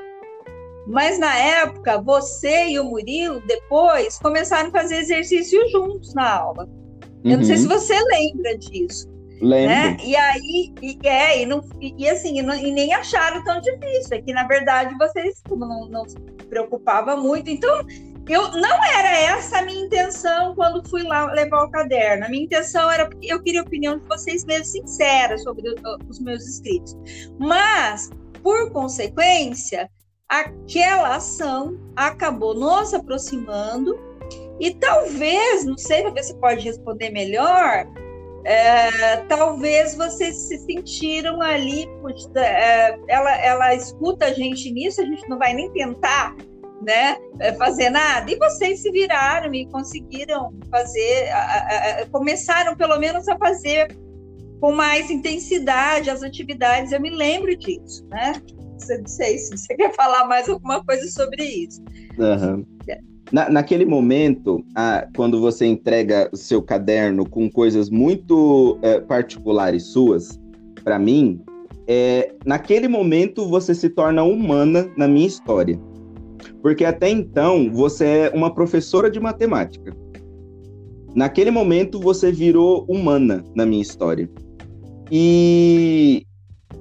mas 0.87 1.19
na 1.19 1.37
época 1.37 2.01
você 2.01 2.69
e 2.69 2.79
o 2.79 2.83
Murilo 2.83 3.41
depois 3.41 4.17
começaram 4.17 4.69
a 4.69 4.71
fazer 4.71 4.97
exercício 4.97 5.69
juntos 5.69 6.13
na 6.15 6.39
aula. 6.39 6.67
Eu 7.27 7.33
uhum. 7.33 7.37
não 7.37 7.43
sei 7.43 7.57
se 7.57 7.67
uhum. 7.67 7.79
você 7.79 7.93
lembra 7.93 8.57
disso. 8.57 9.07
Lembro. 9.41 9.67
Né? 9.67 9.97
E 10.03 10.15
aí, 10.15 10.73
e, 10.81 11.07
é, 11.07 11.41
e, 11.41 11.45
não, 11.45 11.63
e, 11.79 12.09
assim, 12.09 12.39
e, 12.39 12.41
não, 12.41 12.55
e, 12.55 12.71
nem 12.71 12.93
acharam 12.93 13.43
tão 13.43 13.61
difícil. 13.61 14.17
É 14.17 14.21
que, 14.21 14.33
na 14.33 14.47
verdade, 14.47 14.95
vocês 14.97 15.41
não, 15.49 15.87
não 15.87 16.07
se 16.07 16.17
preocupavam 16.49 17.21
muito. 17.21 17.49
Então, 17.49 17.85
eu 18.27 18.51
não 18.51 18.83
era 18.83 19.19
essa 19.19 19.59
a 19.59 19.61
minha 19.61 19.85
intenção 19.85 20.55
quando 20.55 20.87
fui 20.89 21.03
lá 21.03 21.31
levar 21.31 21.63
o 21.63 21.71
caderno. 21.71 22.25
A 22.25 22.29
minha 22.29 22.43
intenção 22.43 22.89
era 22.91 23.07
porque 23.07 23.31
eu 23.31 23.41
queria 23.41 23.61
a 23.61 23.63
opinião 23.63 23.97
de 23.97 24.05
vocês 24.05 24.43
mesmo 24.43 24.65
sincera 24.65 25.37
sobre 25.37 25.75
os 26.09 26.19
meus 26.19 26.45
escritos. 26.45 26.95
Mas, 27.39 28.09
por 28.41 28.71
consequência, 28.71 29.89
aquela 30.27 31.15
ação 31.15 31.77
acabou 31.95 32.53
nos 32.53 32.93
aproximando 32.93 34.06
e 34.59 34.73
talvez, 34.73 35.65
não 35.65 35.77
sei, 35.77 36.03
talvez 36.03 36.27
você 36.27 36.33
pode 36.35 36.63
responder 36.63 37.09
melhor, 37.11 37.87
é, 38.43 39.17
talvez 39.27 39.93
vocês 39.95 40.35
se 40.47 40.57
sentiram 40.59 41.41
ali, 41.41 41.85
é, 42.35 42.97
ela, 43.09 43.35
ela 43.41 43.75
escuta 43.75 44.27
a 44.27 44.33
gente 44.33 44.71
nisso, 44.71 45.01
a 45.01 45.05
gente 45.05 45.27
não 45.27 45.37
vai 45.37 45.53
nem 45.53 45.69
tentar 45.73 46.33
né, 46.81 47.17
é, 47.39 47.53
fazer 47.53 47.89
nada. 47.89 48.31
E 48.31 48.37
vocês 48.37 48.81
se 48.81 48.89
viraram 48.91 49.53
e 49.53 49.65
conseguiram 49.67 50.53
fazer, 50.71 51.29
a, 51.29 52.01
a, 52.01 52.05
começaram 52.07 52.75
pelo 52.75 52.97
menos 52.97 53.27
a 53.27 53.37
fazer 53.37 53.87
com 54.61 54.71
mais 54.71 55.11
intensidade 55.11 56.09
as 56.09 56.23
atividades. 56.23 56.91
Eu 56.91 57.01
me 57.01 57.09
lembro 57.09 57.55
disso, 57.55 58.07
né? 58.07 58.33
Não 58.89 59.07
sei 59.07 59.37
se 59.39 59.57
você 59.57 59.75
quer 59.75 59.93
falar 59.93 60.25
mais 60.25 60.47
alguma 60.47 60.83
coisa 60.85 61.05
sobre 61.09 61.43
isso. 61.43 61.83
Uhum. 62.17 62.65
Na, 63.31 63.49
naquele 63.49 63.85
momento, 63.85 64.63
quando 65.15 65.39
você 65.39 65.65
entrega 65.65 66.29
o 66.31 66.37
seu 66.37 66.61
caderno 66.61 67.27
com 67.29 67.49
coisas 67.49 67.89
muito 67.89 68.79
é, 68.81 69.01
particulares 69.01 69.83
suas, 69.83 70.39
para 70.83 70.97
mim, 70.97 71.41
é, 71.87 72.33
naquele 72.45 72.87
momento 72.87 73.47
você 73.47 73.75
se 73.75 73.89
torna 73.89 74.23
humana 74.23 74.89
na 74.97 75.07
minha 75.07 75.27
história. 75.27 75.77
Porque 76.61 76.85
até 76.85 77.09
então 77.09 77.69
você 77.71 78.05
é 78.05 78.31
uma 78.33 78.53
professora 78.53 79.11
de 79.11 79.19
matemática. 79.19 79.95
Naquele 81.13 81.51
momento 81.51 81.99
você 81.99 82.31
virou 82.31 82.85
humana 82.87 83.43
na 83.55 83.65
minha 83.65 83.81
história. 83.81 84.29
E, 85.11 86.25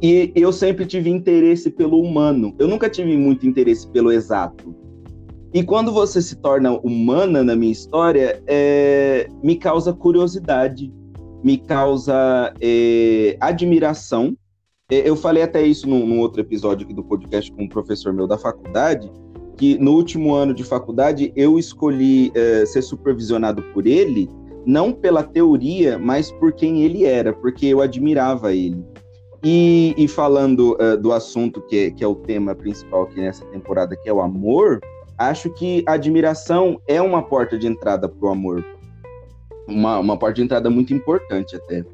e 0.02 0.32
eu 0.34 0.52
sempre 0.52 0.86
tive 0.86 1.10
interesse 1.10 1.70
pelo 1.70 2.00
humano. 2.00 2.54
Eu 2.58 2.68
nunca 2.68 2.88
tive 2.88 3.16
muito 3.16 3.46
interesse 3.46 3.88
pelo 3.88 4.12
exato. 4.12 4.85
E 5.54 5.62
quando 5.62 5.92
você 5.92 6.20
se 6.20 6.36
torna 6.36 6.72
humana 6.72 7.42
na 7.42 7.54
minha 7.56 7.72
história, 7.72 8.42
é, 8.46 9.28
me 9.42 9.56
causa 9.56 9.92
curiosidade, 9.92 10.92
me 11.42 11.56
causa 11.56 12.52
é, 12.60 13.36
admiração. 13.40 14.36
É, 14.90 15.08
eu 15.08 15.16
falei 15.16 15.42
até 15.42 15.62
isso 15.62 15.88
num, 15.88 16.06
num, 16.06 16.20
outro 16.20 16.40
episódio 16.40 16.84
aqui 16.84 16.94
do 16.94 17.04
podcast 17.04 17.50
com 17.52 17.64
um 17.64 17.68
professor 17.68 18.12
meu 18.12 18.26
da 18.26 18.36
faculdade, 18.36 19.10
que 19.56 19.78
no 19.78 19.92
último 19.92 20.34
ano 20.34 20.52
de 20.52 20.64
faculdade 20.64 21.32
eu 21.34 21.58
escolhi 21.58 22.30
é, 22.34 22.66
ser 22.66 22.82
supervisionado 22.82 23.62
por 23.72 23.86
ele, 23.86 24.28
não 24.66 24.92
pela 24.92 25.22
teoria, 25.22 25.98
mas 25.98 26.32
por 26.32 26.52
quem 26.52 26.82
ele 26.82 27.04
era, 27.04 27.32
porque 27.32 27.66
eu 27.66 27.80
admirava 27.80 28.52
ele. 28.52 28.84
E, 29.44 29.94
e 29.96 30.08
falando 30.08 30.76
uh, 30.80 30.96
do 30.96 31.12
assunto 31.12 31.60
que, 31.62 31.92
que 31.92 32.02
é 32.02 32.06
o 32.06 32.16
tema 32.16 32.52
principal 32.52 33.04
aqui 33.04 33.20
nessa 33.20 33.44
temporada, 33.46 33.94
que 33.96 34.08
é 34.08 34.12
o 34.12 34.20
amor, 34.20 34.80
acho 35.18 35.50
que 35.50 35.84
a 35.86 35.92
admiração 35.92 36.80
é 36.86 37.00
uma 37.00 37.22
porta 37.22 37.58
de 37.58 37.66
entrada 37.66 38.08
para 38.08 38.28
o 38.28 38.30
amor. 38.30 38.64
Uma, 39.66 39.98
uma 39.98 40.16
porta 40.16 40.36
de 40.36 40.42
entrada 40.42 40.70
muito 40.70 40.94
importante 40.94 41.56
até. 41.56 41.84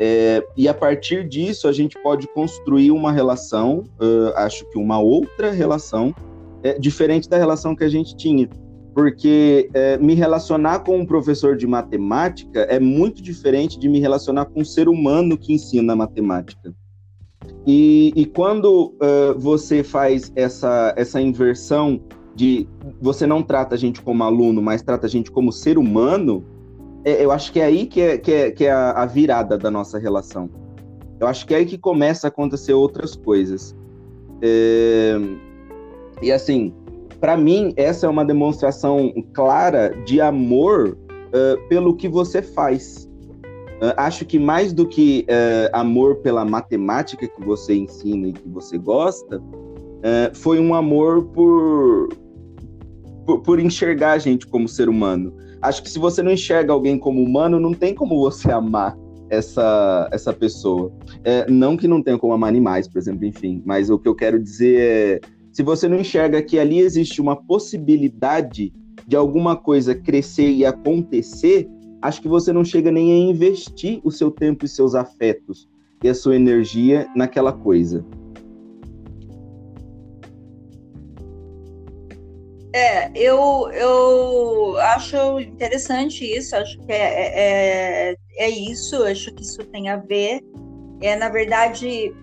É, 0.00 0.46
e 0.56 0.68
a 0.68 0.74
partir 0.74 1.26
disso 1.26 1.66
a 1.66 1.72
gente 1.72 2.00
pode 2.00 2.28
construir 2.28 2.92
uma 2.92 3.10
relação, 3.10 3.84
uh, 4.00 4.32
acho 4.36 4.64
que 4.70 4.78
uma 4.78 5.00
outra 5.00 5.50
relação, 5.50 6.14
é, 6.62 6.78
diferente 6.78 7.28
da 7.28 7.36
relação 7.36 7.74
que 7.74 7.82
a 7.82 7.88
gente 7.88 8.16
tinha. 8.16 8.48
Porque 8.94 9.68
é, 9.74 9.96
me 9.98 10.14
relacionar 10.14 10.80
com 10.80 10.98
um 10.98 11.06
professor 11.06 11.56
de 11.56 11.66
matemática 11.66 12.60
é 12.62 12.80
muito 12.80 13.22
diferente 13.22 13.78
de 13.78 13.88
me 13.88 14.00
relacionar 14.00 14.46
com 14.46 14.60
um 14.60 14.64
ser 14.64 14.88
humano 14.88 15.36
que 15.36 15.52
ensina 15.52 15.94
matemática. 15.94 16.74
E, 17.66 18.12
e 18.16 18.24
quando 18.24 18.94
uh, 18.94 19.38
você 19.38 19.82
faz 19.82 20.32
essa, 20.34 20.94
essa 20.96 21.20
inversão 21.20 22.00
de 22.38 22.68
você 23.00 23.26
não 23.26 23.42
trata 23.42 23.74
a 23.74 23.78
gente 23.78 24.00
como 24.00 24.22
aluno, 24.22 24.62
mas 24.62 24.80
trata 24.80 25.08
a 25.08 25.10
gente 25.10 25.28
como 25.28 25.50
ser 25.50 25.76
humano, 25.76 26.44
é, 27.04 27.24
eu 27.24 27.32
acho 27.32 27.52
que 27.52 27.58
é 27.58 27.64
aí 27.64 27.84
que 27.84 28.00
é, 28.00 28.16
que 28.16 28.32
é, 28.32 28.50
que 28.52 28.64
é 28.64 28.70
a, 28.70 28.92
a, 28.92 29.06
virada 29.06 29.58
da 29.58 29.72
nossa 29.72 29.98
relação. 29.98 30.48
Eu 31.18 31.26
acho 31.26 31.44
que 31.44 31.52
é 31.52 31.56
aí 31.56 31.66
que 31.66 31.76
começa 31.76 32.28
a 32.28 32.28
acontecer 32.28 32.72
outras 32.72 33.16
coisas. 33.16 33.74
É, 34.40 35.16
e 36.22 36.30
assim, 36.30 36.72
para 37.20 37.36
mim, 37.36 37.74
essa 37.76 38.06
é 38.06 38.08
uma 38.08 38.24
demonstração 38.24 39.12
clara 39.34 39.88
de 40.06 40.20
amor 40.20 40.96
uh, 40.96 41.68
pelo 41.68 41.96
que 41.96 42.08
você 42.08 42.40
faz. 42.40 43.08
Uh, 43.82 43.94
acho 43.96 44.24
que 44.24 44.38
mais 44.38 44.72
do 44.72 44.86
que 44.86 45.26
uh, 45.28 45.70
amor 45.72 46.16
pela 46.16 46.44
matemática 46.44 47.26
que 47.26 47.44
você 47.44 47.74
ensina 47.74 48.28
e 48.28 48.32
que 48.32 48.48
você 48.48 48.78
gosta, 48.78 49.42
foi 50.32 50.60
um 50.60 50.74
amor 50.74 51.24
por, 51.24 52.08
por, 53.28 53.42
por, 53.42 53.60
enxergar 53.60 54.12
a 54.12 54.18
gente 54.18 54.46
como 54.46 54.66
ser 54.66 54.88
humano. 54.88 55.34
Acho 55.60 55.82
que 55.82 55.90
se 55.90 55.98
você 55.98 56.22
não 56.22 56.32
enxerga 56.32 56.72
alguém 56.72 56.98
como 56.98 57.22
humano, 57.22 57.60
não 57.60 57.74
tem 57.74 57.94
como 57.94 58.18
você 58.18 58.48
amar 58.50 58.96
essa, 59.28 60.08
essa 60.10 60.32
pessoa. 60.32 60.90
É, 61.22 61.48
não 61.50 61.76
que 61.76 61.86
não 61.86 62.02
tenha 62.02 62.16
como 62.16 62.32
amar 62.32 62.48
animais, 62.48 62.88
por 62.88 62.96
exemplo, 62.98 63.26
enfim, 63.26 63.62
mas 63.66 63.90
o 63.90 63.98
que 63.98 64.08
eu 64.08 64.14
quero 64.14 64.42
dizer 64.42 64.80
é: 64.80 65.20
se 65.52 65.62
você 65.62 65.86
não 65.86 65.98
enxerga 65.98 66.40
que 66.40 66.58
ali 66.58 66.78
existe 66.78 67.20
uma 67.20 67.36
possibilidade 67.36 68.72
de 69.06 69.14
alguma 69.14 69.54
coisa 69.56 69.94
crescer 69.94 70.50
e 70.50 70.64
acontecer, 70.64 71.68
acho 72.00 72.22
que 72.22 72.28
você 72.28 72.50
não 72.50 72.64
chega 72.64 72.90
nem 72.90 73.12
a 73.12 73.30
investir 73.30 74.00
o 74.02 74.10
seu 74.10 74.30
tempo 74.30 74.64
e 74.64 74.68
seus 74.68 74.94
afetos 74.94 75.68
e 76.02 76.08
a 76.08 76.14
sua 76.14 76.34
energia 76.34 77.06
naquela 77.14 77.52
coisa. 77.52 78.02
É, 82.78 83.10
eu, 83.12 83.68
eu 83.72 84.78
acho 84.78 85.40
interessante 85.40 86.24
isso, 86.24 86.54
acho 86.54 86.78
que 86.78 86.92
é, 86.92 88.12
é, 88.12 88.16
é 88.36 88.48
isso, 88.48 89.02
acho 89.02 89.34
que 89.34 89.42
isso 89.42 89.58
tem 89.64 89.88
a 89.88 89.96
ver. 89.96 90.40
É, 91.00 91.16
na 91.16 91.28
verdade, 91.28 92.14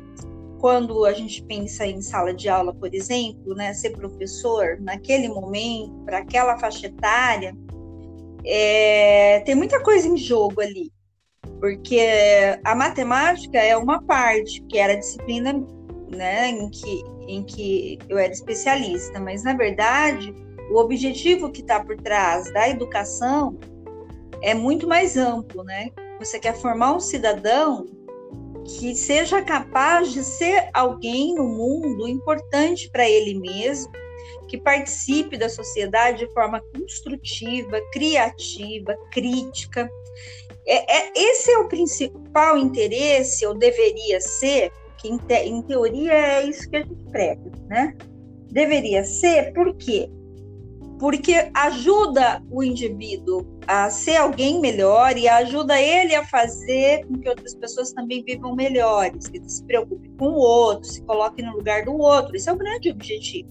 quando 0.62 1.04
a 1.04 1.12
gente 1.12 1.44
pensa 1.44 1.86
em 1.86 2.02
sala 2.02 2.34
de 2.34 2.48
aula, 2.48 2.74
por 2.74 2.94
exemplo, 2.96 3.54
né, 3.54 3.74
ser 3.74 3.98
professor, 3.98 4.78
naquele 4.80 5.28
momento, 5.28 5.92
para 6.06 6.20
aquela 6.20 6.58
faixa 6.58 6.88
etária, 6.88 7.54
é, 8.46 9.42
tem 9.42 9.56
muita 9.56 9.84
coisa 9.84 10.08
em 10.08 10.16
jogo 10.16 10.62
ali, 10.62 10.90
porque 11.60 12.00
a 12.64 12.74
matemática 12.74 13.58
é 13.58 13.76
uma 13.76 14.02
parte, 14.02 14.64
que 14.70 14.78
era 14.78 14.94
a 14.94 15.00
disciplina 15.00 15.52
né, 16.10 16.48
em 16.48 16.70
que 16.70 17.04
em 17.28 17.44
que 17.44 17.98
eu 18.08 18.20
era 18.20 18.32
especialista, 18.32 19.20
mas 19.20 19.44
na 19.44 19.56
verdade 19.56 20.32
o 20.70 20.78
objetivo 20.78 21.52
que 21.52 21.62
está 21.62 21.84
por 21.84 21.96
trás 21.98 22.52
da 22.54 22.68
educação 22.70 23.58
é 24.42 24.54
muito 24.54 24.88
mais 24.88 25.18
amplo, 25.18 25.64
né? 25.64 25.90
Você 26.20 26.40
quer 26.40 26.56
formar 26.56 26.96
um 26.96 27.00
cidadão 27.00 27.86
que 28.66 28.96
seja 28.96 29.42
capaz 29.42 30.12
de 30.12 30.24
ser 30.24 30.70
alguém 30.74 31.36
no 31.36 31.46
mundo 31.46 32.08
importante 32.08 32.90
para 32.90 33.08
ele 33.08 33.40
mesmo, 33.40 33.92
que 34.48 34.58
participe 34.58 35.38
da 35.38 35.50
sociedade 35.50 36.26
de 36.26 36.34
forma 36.34 36.62
construtiva, 36.74 37.80
criativa, 37.92 38.98
crítica. 39.12 39.90
É, 40.68 40.98
é, 40.98 41.12
esse 41.16 41.52
é 41.52 41.60
o 41.60 41.68
principal 41.68 42.58
interesse, 42.58 43.46
ou 43.46 43.54
deveria 43.54 44.20
ser, 44.20 44.72
que 44.98 45.10
em, 45.10 45.18
te, 45.18 45.36
em 45.36 45.62
teoria 45.62 46.14
é 46.14 46.44
isso 46.44 46.68
que 46.70 46.78
a 46.78 46.84
gente 46.84 47.04
prega, 47.12 47.52
né? 47.68 47.96
Deveria 48.52 49.04
ser, 49.04 49.54
por 49.54 49.76
quê? 49.76 50.10
Porque 51.00 51.50
ajuda 51.54 52.42
o 52.50 52.64
indivíduo 52.64 53.46
a 53.68 53.90
ser 53.90 54.18
alguém 54.18 54.62
melhor 54.62 55.18
e 55.18 55.28
ajuda 55.28 55.80
ele 55.80 56.16
a 56.16 56.26
fazer 56.26 57.06
com 57.06 57.20
que 57.20 57.28
outras 57.28 57.54
pessoas 57.56 57.92
também 57.92 58.24
vivam 58.24 58.56
melhores, 58.56 59.28
que 59.28 59.42
se 59.50 59.64
preocupe 59.66 60.10
com 60.18 60.28
o 60.28 60.38
outro, 60.38 60.88
se 60.90 61.02
coloque 61.04 61.42
no 61.42 61.54
lugar 61.54 61.84
do 61.84 61.98
outro. 61.98 62.36
Esse 62.36 62.50
é 62.50 62.54
o 62.54 62.58
grande 62.58 62.92
objetivo. 62.92 63.50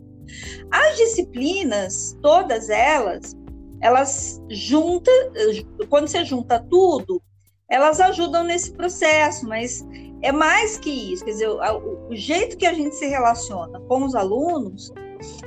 As 0.71 0.97
disciplinas, 0.97 2.17
todas 2.23 2.71
elas, 2.71 3.37
elas 3.81 4.41
juntam, 4.49 5.13
quando 5.89 6.09
você 6.09 6.25
junta 6.25 6.59
tudo, 6.59 7.23
elas 7.69 8.01
ajudam 8.01 8.45
nesse 8.45 8.73
processo, 8.73 9.47
mas 9.47 9.85
é 10.23 10.33
mais 10.33 10.79
que 10.79 10.91
isso. 10.91 11.25
Quer 11.25 11.33
dizer, 11.33 11.49
o, 11.49 12.09
o 12.09 12.17
jeito 12.17 12.57
que 12.57 12.67
a 12.67 12.73
gente 12.73 12.95
se 12.95 13.07
relaciona 13.07 13.81
com 13.81 14.05
os 14.05 14.15
alunos 14.15 14.93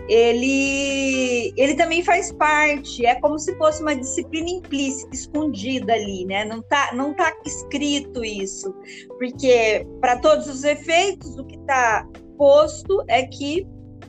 ele, 0.07 1.53
ele 1.57 1.75
também 1.75 2.03
faz 2.03 2.31
parte, 2.31 3.05
é 3.05 3.15
como 3.15 3.37
se 3.37 3.55
fosse 3.57 3.81
uma 3.81 3.95
disciplina 3.95 4.49
implícita, 4.49 5.13
escondida 5.13 5.93
ali, 5.93 6.25
né? 6.25 6.45
Não 6.45 6.61
tá, 6.61 6.91
não 6.93 7.13
tá 7.13 7.33
escrito 7.45 8.23
isso, 8.23 8.73
porque 9.17 9.85
para 9.99 10.17
todos 10.19 10.47
os 10.47 10.63
efeitos, 10.63 11.37
o 11.37 11.45
que 11.45 11.57
está 11.57 12.07
posto 12.37 13.03
é 13.07 13.23
que 13.25 13.67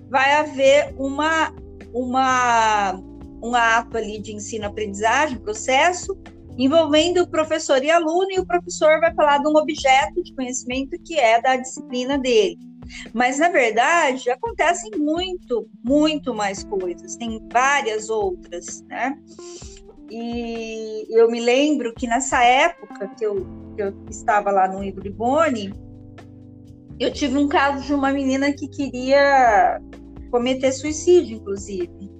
vai 0.09 0.35
haver 0.35 0.95
uma, 0.97 1.53
uma, 1.93 3.01
um 3.43 3.55
ato 3.55 3.97
ali 3.97 4.21
de 4.21 4.35
ensino-aprendizagem, 4.35 5.39
processo, 5.39 6.17
envolvendo 6.57 7.23
o 7.23 7.31
professor 7.31 7.83
e 7.83 7.91
aluno, 7.91 8.29
e 8.31 8.41
o 8.41 8.47
professor 8.47 9.01
vai 9.01 9.15
falar 9.15 9.39
de 9.39 9.49
um 9.49 9.57
objeto 9.57 10.23
de 10.23 10.35
conhecimento 10.35 10.97
que 11.05 11.19
é 11.19 11.41
da 11.41 11.57
disciplina 11.57 12.19
dele. 12.19 12.68
Mas, 13.13 13.39
na 13.39 13.49
verdade, 13.49 14.31
acontecem 14.31 14.91
muito, 14.97 15.69
muito 15.85 16.35
mais 16.35 16.65
coisas, 16.65 17.17
tem 17.17 17.41
várias 17.53 18.09
outras, 18.09 18.83
né? 18.89 19.17
E 20.11 21.07
eu 21.11 21.31
me 21.31 21.41
lembro 21.41 21.93
que 21.95 22.07
nessa 22.07 22.43
época 22.43 23.09
que 23.19 23.25
eu, 23.25 23.47
que 23.77 23.83
eu 23.83 23.95
estava 24.09 24.51
lá 24.51 24.67
no 24.67 24.83
Ibribone, 24.83 25.73
eu 26.99 27.13
tive 27.13 27.37
um 27.37 27.47
caso 27.47 27.85
de 27.85 27.95
uma 27.95 28.11
menina 28.11 28.53
que 28.53 28.69
queria 28.69 29.81
cometer 30.31 30.73
suicídio, 30.73 31.37
inclusive. 31.37 32.11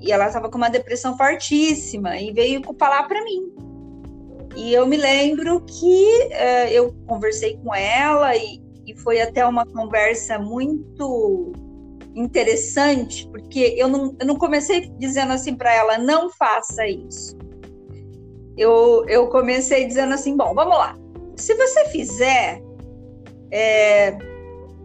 E 0.00 0.12
ela 0.12 0.26
estava 0.26 0.50
com 0.50 0.58
uma 0.58 0.68
depressão 0.68 1.16
fortíssima 1.16 2.18
e 2.18 2.32
veio 2.32 2.62
falar 2.78 3.04
para 3.04 3.24
mim. 3.24 3.52
E 4.54 4.72
eu 4.72 4.86
me 4.86 4.96
lembro 4.96 5.60
que 5.64 6.28
uh, 6.28 6.68
eu 6.70 6.94
conversei 7.06 7.58
com 7.58 7.74
ela 7.74 8.34
e, 8.36 8.60
foi 9.06 9.20
até 9.20 9.46
uma 9.46 9.64
conversa 9.64 10.36
muito 10.36 11.52
interessante, 12.12 13.28
porque 13.28 13.72
eu 13.78 13.86
não, 13.86 14.16
eu 14.18 14.26
não 14.26 14.36
comecei 14.36 14.90
dizendo 14.98 15.32
assim 15.32 15.54
para 15.54 15.72
ela, 15.72 15.96
não 15.96 16.28
faça 16.28 16.84
isso. 16.88 17.38
Eu, 18.56 19.04
eu 19.06 19.28
comecei 19.28 19.86
dizendo 19.86 20.12
assim, 20.12 20.36
bom, 20.36 20.52
vamos 20.52 20.76
lá. 20.76 20.98
Se 21.36 21.54
você 21.54 21.84
fizer, 21.90 22.60
é, 23.52 24.18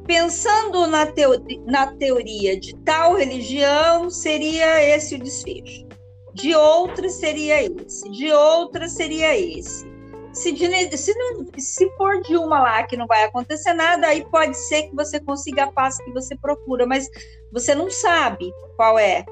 pensando 0.06 0.86
na, 0.86 1.08
teo, 1.08 1.44
na 1.66 1.88
teoria 1.88 2.60
de 2.60 2.76
tal 2.84 3.16
religião, 3.16 4.08
seria 4.12 4.84
esse 4.84 5.16
o 5.16 5.20
desfecho. 5.20 5.88
De 6.36 6.54
outra 6.54 7.10
seria 7.10 7.64
esse, 7.64 8.08
de 8.12 8.32
outra 8.32 8.88
seria 8.88 9.36
esse. 9.36 9.91
Se, 10.34 10.52
de, 10.52 10.98
se, 10.98 11.14
não, 11.14 11.46
se 11.58 11.90
for 11.98 12.22
de 12.22 12.38
uma 12.38 12.60
lá 12.60 12.84
que 12.84 12.96
não 12.96 13.06
vai 13.06 13.24
acontecer 13.24 13.74
nada, 13.74 14.08
aí 14.08 14.26
pode 14.26 14.58
ser 14.58 14.84
que 14.84 14.96
você 14.96 15.20
consiga 15.20 15.66
a 15.66 15.72
paz 15.72 15.98
que 15.98 16.12
você 16.12 16.36
procura, 16.38 16.86
mas 16.86 17.10
você 17.52 17.76
não 17.76 17.90
sabe 17.90 18.52
qual 18.78 18.98
é. 18.98 19.26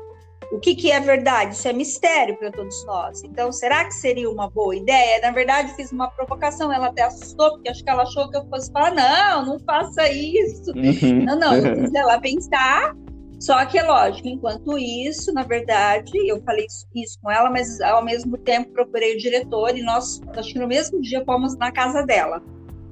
O 0.51 0.59
que, 0.59 0.75
que 0.75 0.91
é 0.91 0.99
verdade? 0.99 1.53
Isso 1.53 1.67
é 1.67 1.73
mistério 1.73 2.35
para 2.37 2.51
todos 2.51 2.83
nós. 2.85 3.23
Então, 3.23 3.51
será 3.51 3.85
que 3.85 3.93
seria 3.93 4.29
uma 4.29 4.49
boa 4.49 4.75
ideia? 4.75 5.21
Na 5.21 5.31
verdade, 5.31 5.75
fiz 5.75 5.91
uma 5.91 6.09
provocação, 6.09 6.73
ela 6.73 6.87
até 6.87 7.03
assustou, 7.03 7.51
porque 7.51 7.69
acho 7.69 7.83
que 7.83 7.89
ela 7.89 8.01
achou 8.01 8.29
que 8.31 8.37
eu 8.37 8.45
fosse 8.47 8.71
falar: 8.71 8.91
não, 8.95 9.45
não 9.45 9.59
faça 9.59 10.09
isso. 10.11 10.71
Uhum. 10.71 11.23
Não, 11.23 11.39
não, 11.39 11.55
eu 11.55 11.75
fiz 11.77 11.93
ela 11.93 12.19
pensar 12.19 12.95
só 13.39 13.65
que 13.65 13.77
é 13.77 13.83
lógico, 13.83 14.27
enquanto 14.27 14.77
isso, 14.77 15.33
na 15.33 15.43
verdade, 15.43 16.11
eu 16.27 16.41
falei 16.43 16.65
isso, 16.65 16.85
isso, 16.93 17.17
com 17.21 17.31
ela, 17.31 17.49
mas 17.49 17.79
ao 17.79 18.03
mesmo 18.03 18.37
tempo 18.37 18.73
procurei 18.73 19.15
o 19.15 19.17
diretor 19.17 19.77
e 19.77 19.81
nós, 19.81 20.21
acho 20.35 20.53
que 20.53 20.59
no 20.59 20.67
mesmo 20.67 21.01
dia, 21.01 21.23
fomos 21.23 21.57
na 21.57 21.71
casa 21.71 22.05
dela 22.05 22.43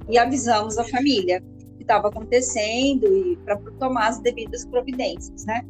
e 0.08 0.16
avisamos 0.16 0.78
a 0.78 0.84
família 0.84 1.42
que 1.76 1.82
estava 1.82 2.08
acontecendo 2.08 3.06
e 3.06 3.36
para 3.44 3.58
tomar 3.78 4.08
as 4.08 4.20
devidas 4.20 4.64
providências, 4.64 5.44
né? 5.44 5.60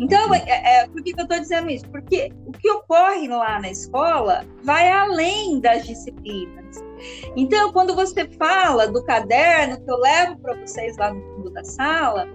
Então, 0.00 0.26
uhum. 0.26 0.34
é, 0.34 0.80
é, 0.80 0.88
por 0.88 1.00
que, 1.02 1.12
que 1.12 1.20
eu 1.20 1.24
estou 1.24 1.38
dizendo 1.38 1.70
isso? 1.70 1.88
Porque 1.88 2.32
o 2.44 2.50
que 2.50 2.68
ocorre 2.70 3.28
lá 3.28 3.60
na 3.60 3.70
escola 3.70 4.44
vai 4.64 4.90
além 4.90 5.60
das 5.60 5.86
disciplinas. 5.86 6.82
Então, 7.36 7.72
quando 7.72 7.94
você 7.94 8.28
fala 8.30 8.88
do 8.88 9.04
caderno 9.04 9.80
que 9.80 9.90
eu 9.90 9.96
levo 9.96 10.38
para 10.38 10.56
vocês 10.56 10.96
lá 10.96 11.12
no 11.12 11.20
fundo 11.20 11.50
da 11.50 11.62
sala, 11.62 12.28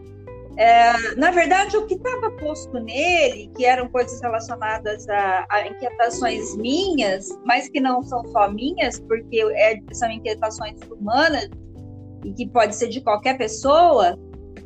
é, 0.60 1.16
na 1.16 1.32
verdade, 1.32 1.78
o 1.78 1.86
que 1.88 1.94
estava 1.94 2.32
posto 2.32 2.74
nele, 2.82 3.50
que 3.56 3.66
eram 3.66 3.88
coisas 3.88 4.20
relacionadas 4.22 5.08
a, 5.08 5.48
a, 5.50 5.66
inquietações 5.66 6.54
minhas, 6.58 7.30
mas 7.46 7.70
que 7.70 7.80
não 7.80 8.04
são 8.04 8.26
só 8.26 8.52
minhas, 8.52 9.00
porque 9.00 9.42
é, 9.56 9.80
são 9.94 10.12
inquietações 10.12 10.78
humanas 10.92 11.50
e 12.26 12.34
que 12.34 12.46
pode 12.50 12.76
ser 12.76 12.90
de 12.90 13.00
qualquer 13.00 13.38
pessoa, 13.38 14.20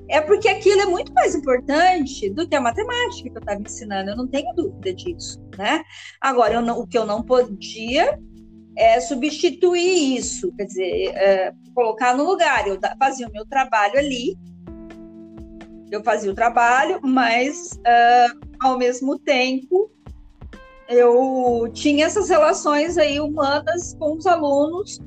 é 0.09 0.19
porque 0.19 0.47
aquilo 0.47 0.81
é 0.81 0.85
muito 0.87 1.13
mais 1.13 1.35
importante 1.35 2.27
do 2.31 2.49
que 2.49 2.55
a 2.55 2.61
matemática 2.61 3.29
que 3.29 3.37
eu 3.37 3.39
estava 3.39 3.61
ensinando. 3.61 4.09
Eu 4.09 4.17
não 4.17 4.27
tenho 4.27 4.51
dúvida 4.55 4.95
disso, 4.95 5.39
né? 5.59 5.83
Agora, 6.19 6.59
não, 6.59 6.79
o 6.79 6.87
que 6.87 6.97
eu 6.97 7.05
não 7.05 7.21
podia 7.21 8.19
é 8.75 8.99
substituir 8.99 10.17
isso, 10.17 10.51
quer 10.55 10.65
dizer, 10.65 11.09
é, 11.09 11.53
colocar 11.75 12.17
no 12.17 12.23
lugar. 12.23 12.67
Eu 12.67 12.79
fazia 12.97 13.27
o 13.27 13.31
meu 13.31 13.45
trabalho 13.45 13.99
ali 13.99 14.35
eu 15.93 16.03
fazia 16.03 16.31
o 16.31 16.33
trabalho, 16.33 16.99
mas 17.03 17.73
uh, 17.77 18.39
ao 18.59 18.77
mesmo 18.79 19.19
tempo 19.19 19.91
eu 20.89 21.69
tinha 21.71 22.07
essas 22.07 22.29
relações 22.29 22.97
aí 22.97 23.19
humanas 23.19 23.95
com 23.99 24.17
os 24.17 24.25
alunos 24.25 24.99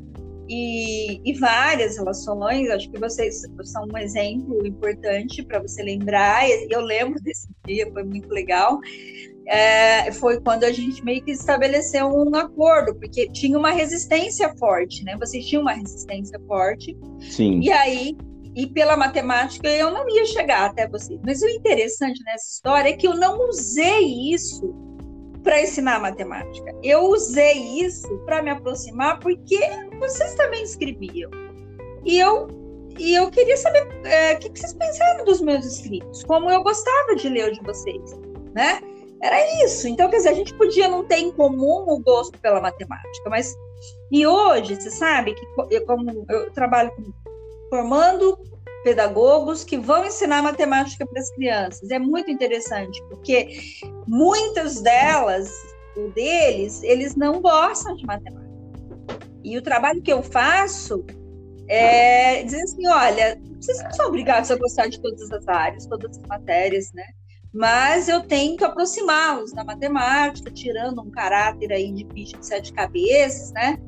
e, 0.49 1.21
e 1.29 1.35
várias 1.35 1.97
relações. 1.97 2.71
Acho 2.71 2.89
que 2.91 3.01
vocês 3.01 3.43
são 3.65 3.87
um 3.93 3.99
exemplo 3.99 4.65
importante 4.65 5.43
para 5.43 5.61
você 5.61 5.83
lembrar. 5.83 6.49
Eu 6.71 6.81
lembro 6.81 7.21
desse 7.21 7.49
dia, 7.67 7.91
foi 7.93 8.05
muito 8.05 8.29
legal. 8.29 8.79
É, 9.49 10.11
foi 10.13 10.41
quando 10.41 10.65
a 10.65 10.73
gente 10.73 11.05
meio 11.05 11.23
que 11.23 11.33
estabeleceu 11.33 12.07
um 12.07 12.35
acordo, 12.35 12.95
porque 12.95 13.29
tinha 13.31 13.59
uma 13.59 13.71
resistência 13.71 14.53
forte, 14.57 15.05
né? 15.05 15.17
Vocês 15.19 15.45
tinham 15.47 15.63
uma 15.63 15.73
resistência 15.73 16.41
forte. 16.47 16.97
Sim. 17.21 17.61
E 17.61 17.71
aí 17.71 18.17
e 18.57 18.67
pela 18.67 18.97
matemática 18.97 19.69
eu 19.69 19.91
não 19.91 20.09
ia 20.09 20.25
chegar 20.25 20.65
até 20.65 20.89
você. 20.89 21.21
Mas 21.23 21.43
o 21.43 21.49
interessante 21.49 22.25
nessa 22.25 22.51
história 22.51 22.89
é 22.89 22.93
que 22.95 23.07
eu 23.07 23.15
não 23.15 23.39
usei 23.49 24.33
isso 24.33 24.75
para 25.43 25.63
ensinar 25.63 26.01
matemática. 26.01 26.75
Eu 26.83 27.05
usei 27.05 27.81
isso 27.81 28.09
para 28.25 28.43
me 28.43 28.51
aproximar 28.51 29.21
porque 29.21 29.61
vocês 30.01 30.35
também 30.35 30.63
escreviam. 30.63 31.31
E 32.05 32.19
eu 32.19 32.49
e 32.99 33.15
eu 33.15 33.31
queria 33.31 33.59
saber 33.59 33.87
é, 34.05 34.33
o 34.33 34.39
que, 34.39 34.49
que 34.49 34.59
vocês 34.59 34.73
pensaram 34.73 35.23
dos 35.27 35.43
meus 35.43 35.67
escritos, 35.67 36.25
como 36.25 36.49
eu 36.49 36.63
gostava 36.63 37.15
de 37.15 37.29
ler 37.29 37.53
de 37.53 37.61
vocês, 37.61 38.03
né? 38.55 38.81
Era 39.21 39.65
isso. 39.65 39.87
Então, 39.87 40.09
quer 40.09 40.17
dizer, 40.17 40.31
a 40.31 40.35
gente 40.35 40.55
podia 40.55 40.89
não 40.89 41.05
ter 41.05 41.19
em 41.19 41.31
comum 41.31 41.85
o 41.89 41.99
gosto 42.01 42.39
pela 42.39 42.59
matemática, 42.59 43.29
mas 43.29 43.55
e 44.11 44.27
hoje, 44.27 44.77
você 44.77 44.91
sabe 44.91 45.35
que 45.35 45.47
eu, 45.71 45.85
como 45.85 46.25
eu 46.29 46.51
trabalho 46.53 46.91
com 46.93 47.03
formando 47.71 48.39
pedagogos 48.85 49.65
que 49.65 49.77
vão 49.77 50.05
ensinar 50.05 50.43
matemática 50.43 51.05
para 51.05 51.21
as 51.21 51.31
crianças. 51.31 51.91
É 51.91 51.99
muito 51.99 52.31
interessante, 52.31 53.03
porque 53.09 53.49
muitas 54.07 54.81
delas, 54.81 55.51
o 55.97 56.09
deles, 56.11 56.83
eles 56.85 57.17
não 57.17 57.41
gostam 57.41 57.97
de 57.97 58.07
matemática. 58.07 58.47
E 59.43 59.59
o 59.59 59.63
trabalho 59.63 60.01
que 60.03 60.13
eu 60.13 60.23
faço 60.23 61.05
é 61.69 62.45
dizer 62.45 62.63
assim, 62.63 62.87
olha, 62.87 63.41
vocês 63.61 63.83
não 63.83 63.93
são 63.93 64.07
obrigados 64.07 64.51
a 64.51 64.57
gostar 64.57 64.87
de 64.87 65.01
todas 65.01 65.33
as 65.33 65.49
áreas, 65.49 65.87
todas 65.87 66.17
as 66.17 66.23
matérias, 66.29 66.93
né? 66.93 67.05
Mas 67.53 68.09
eu 68.09 68.21
tento 68.23 68.65
aproximá-los 68.65 69.53
da 69.53 69.65
matemática, 69.65 70.51
tirando 70.51 71.01
um 71.01 71.11
caráter 71.11 71.73
aí 71.73 71.91
de 71.91 72.05
bicho 72.05 72.39
de 72.39 72.47
sete 72.47 72.73
cabeças, 72.73 73.51
né? 73.53 73.79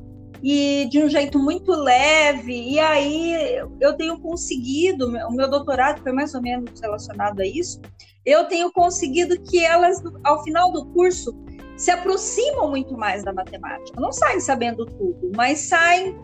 E 0.43 0.87
de 0.89 1.03
um 1.03 1.09
jeito 1.09 1.37
muito 1.39 1.71
leve. 1.71 2.53
E 2.53 2.79
aí 2.79 3.61
eu 3.79 3.93
tenho 3.95 4.19
conseguido, 4.19 5.07
o 5.07 5.31
meu 5.31 5.49
doutorado 5.49 6.01
foi 6.01 6.11
mais 6.11 6.33
ou 6.33 6.41
menos 6.41 6.79
relacionado 6.79 7.39
a 7.41 7.45
isso. 7.45 7.81
Eu 8.25 8.45
tenho 8.45 8.71
conseguido 8.71 9.39
que 9.41 9.63
elas, 9.63 10.01
ao 10.23 10.43
final 10.43 10.71
do 10.71 10.85
curso, 10.87 11.33
se 11.77 11.91
aproximam 11.91 12.69
muito 12.69 12.97
mais 12.97 13.23
da 13.23 13.33
matemática. 13.33 13.99
Não 13.99 14.11
saem 14.11 14.39
sabendo 14.39 14.85
tudo, 14.85 15.31
mas 15.35 15.59
saem 15.59 16.15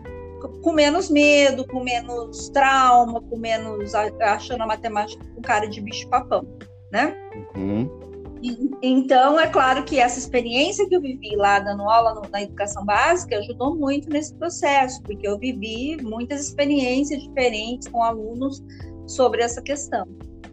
com 0.62 0.72
menos 0.72 1.10
medo, 1.10 1.66
com 1.66 1.82
menos 1.82 2.48
trauma, 2.50 3.20
com 3.22 3.38
menos 3.38 3.94
achando 3.94 4.62
a 4.62 4.66
matemática 4.66 5.24
com 5.34 5.40
cara 5.40 5.66
de 5.66 5.80
bicho 5.80 6.08
papão, 6.08 6.46
né? 6.92 7.16
Uhum. 7.56 8.05
Então, 8.82 9.40
é 9.40 9.46
claro 9.46 9.84
que 9.84 9.98
essa 9.98 10.18
experiência 10.18 10.86
que 10.88 10.94
eu 10.94 11.00
vivi 11.00 11.34
lá 11.36 11.58
dando 11.58 11.82
aula 11.82 12.20
na 12.30 12.42
educação 12.42 12.84
básica 12.84 13.38
ajudou 13.38 13.74
muito 13.76 14.08
nesse 14.08 14.34
processo, 14.34 15.02
porque 15.02 15.26
eu 15.26 15.38
vivi 15.38 15.96
muitas 16.02 16.48
experiências 16.48 17.22
diferentes 17.22 17.88
com 17.88 18.02
alunos 18.02 18.62
sobre 19.06 19.42
essa 19.42 19.62
questão. 19.62 20.06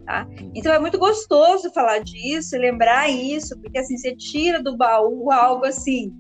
Tá? 0.06 0.28
Então 0.54 0.74
é 0.74 0.80
muito 0.80 0.98
gostoso 0.98 1.72
falar 1.72 2.00
disso 2.00 2.58
lembrar 2.58 3.10
isso, 3.10 3.58
porque 3.62 3.78
assim 3.78 3.98
você 3.98 4.13
tira 4.15 4.62
do 4.62 4.76
baú 4.76 5.32
algo 5.32 5.65
assim 5.65 6.13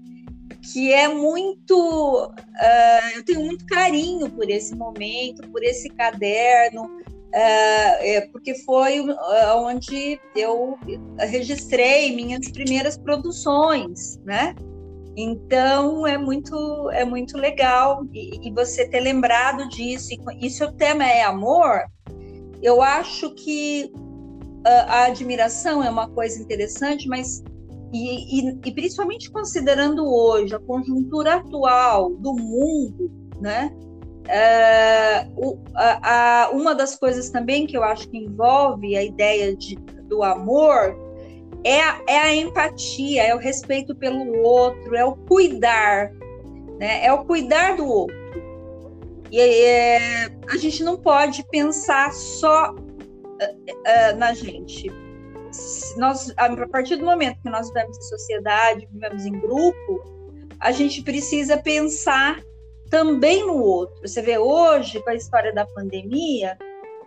que 0.71 0.93
é 0.93 1.07
muito. 1.07 2.31
Uh, 2.33 3.17
eu 3.17 3.25
tenho 3.25 3.41
muito 3.41 3.65
carinho 3.65 4.29
por 4.29 4.49
esse 4.49 4.75
momento, 4.75 5.47
por 5.49 5.63
esse 5.63 5.89
caderno, 5.89 6.89
é, 7.35 8.21
porque 8.27 8.55
foi 8.63 9.03
onde 9.55 10.19
eu 10.35 10.77
registrei 11.17 12.15
minhas 12.15 12.49
primeiras 12.51 12.97
produções, 12.97 14.19
né? 14.23 14.55
Então 15.15 16.07
é 16.07 16.17
muito 16.17 16.89
é 16.91 17.05
muito 17.05 17.37
legal 17.37 18.03
e, 18.13 18.47
e 18.47 18.51
você 18.51 18.87
ter 18.87 18.99
lembrado 18.99 19.67
disso. 19.69 20.09
E, 20.11 20.45
e 20.45 20.49
se 20.49 20.63
o 20.63 20.71
tema 20.71 21.05
é 21.05 21.23
amor, 21.23 21.83
eu 22.61 22.81
acho 22.81 23.33
que 23.35 23.91
a, 24.65 24.69
a 24.69 25.05
admiração 25.05 25.83
é 25.83 25.89
uma 25.89 26.09
coisa 26.09 26.41
interessante, 26.41 27.07
mas 27.07 27.43
e, 27.91 28.39
e, 28.39 28.59
e, 28.65 28.71
principalmente 28.71 29.29
considerando 29.29 30.03
hoje 30.03 30.55
a 30.55 30.59
conjuntura 30.59 31.35
atual 31.35 32.15
do 32.15 32.33
mundo, 32.33 33.11
né? 33.39 33.71
O, 35.35 35.57
a, 35.75 36.43
a, 36.45 36.49
uma 36.51 36.73
das 36.73 36.95
coisas 36.95 37.29
também 37.29 37.67
que 37.67 37.75
eu 37.75 37.83
acho 37.83 38.09
que 38.09 38.17
envolve 38.17 38.95
a 38.95 39.03
ideia 39.03 39.55
de, 39.55 39.75
do 40.07 40.23
amor 40.23 40.95
é 41.63 41.81
a, 41.81 42.01
é 42.07 42.17
a 42.17 42.35
empatia, 42.35 43.23
é 43.23 43.35
o 43.35 43.37
respeito 43.37 43.95
pelo 43.95 44.41
outro, 44.43 44.95
é 44.95 45.05
o 45.05 45.15
cuidar, 45.15 46.11
né? 46.79 47.05
é 47.05 47.13
o 47.13 47.23
cuidar 47.23 47.77
do 47.77 47.87
outro. 47.87 48.23
E 49.31 49.39
é, 49.39 50.25
a 50.47 50.57
gente 50.57 50.83
não 50.83 50.97
pode 50.97 51.43
pensar 51.49 52.13
só 52.13 52.71
uh, 52.71 52.75
uh, 52.75 54.17
na 54.17 54.33
gente. 54.33 54.91
Nós, 55.97 56.31
a 56.37 56.67
partir 56.67 56.97
do 56.97 57.05
momento 57.05 57.41
que 57.41 57.49
nós 57.49 57.67
vivemos 57.69 57.97
em 57.97 58.01
sociedade, 58.01 58.87
vivemos 58.91 59.25
em 59.25 59.31
grupo, 59.31 60.03
a 60.59 60.71
gente 60.71 61.01
precisa 61.01 61.57
pensar 61.57 62.41
também 62.93 63.43
no 63.43 63.55
outro. 63.55 64.07
Você 64.07 64.21
vê 64.21 64.37
hoje, 64.37 65.01
com 65.01 65.09
a 65.09 65.15
história 65.15 65.51
da 65.51 65.65
pandemia, 65.65 66.55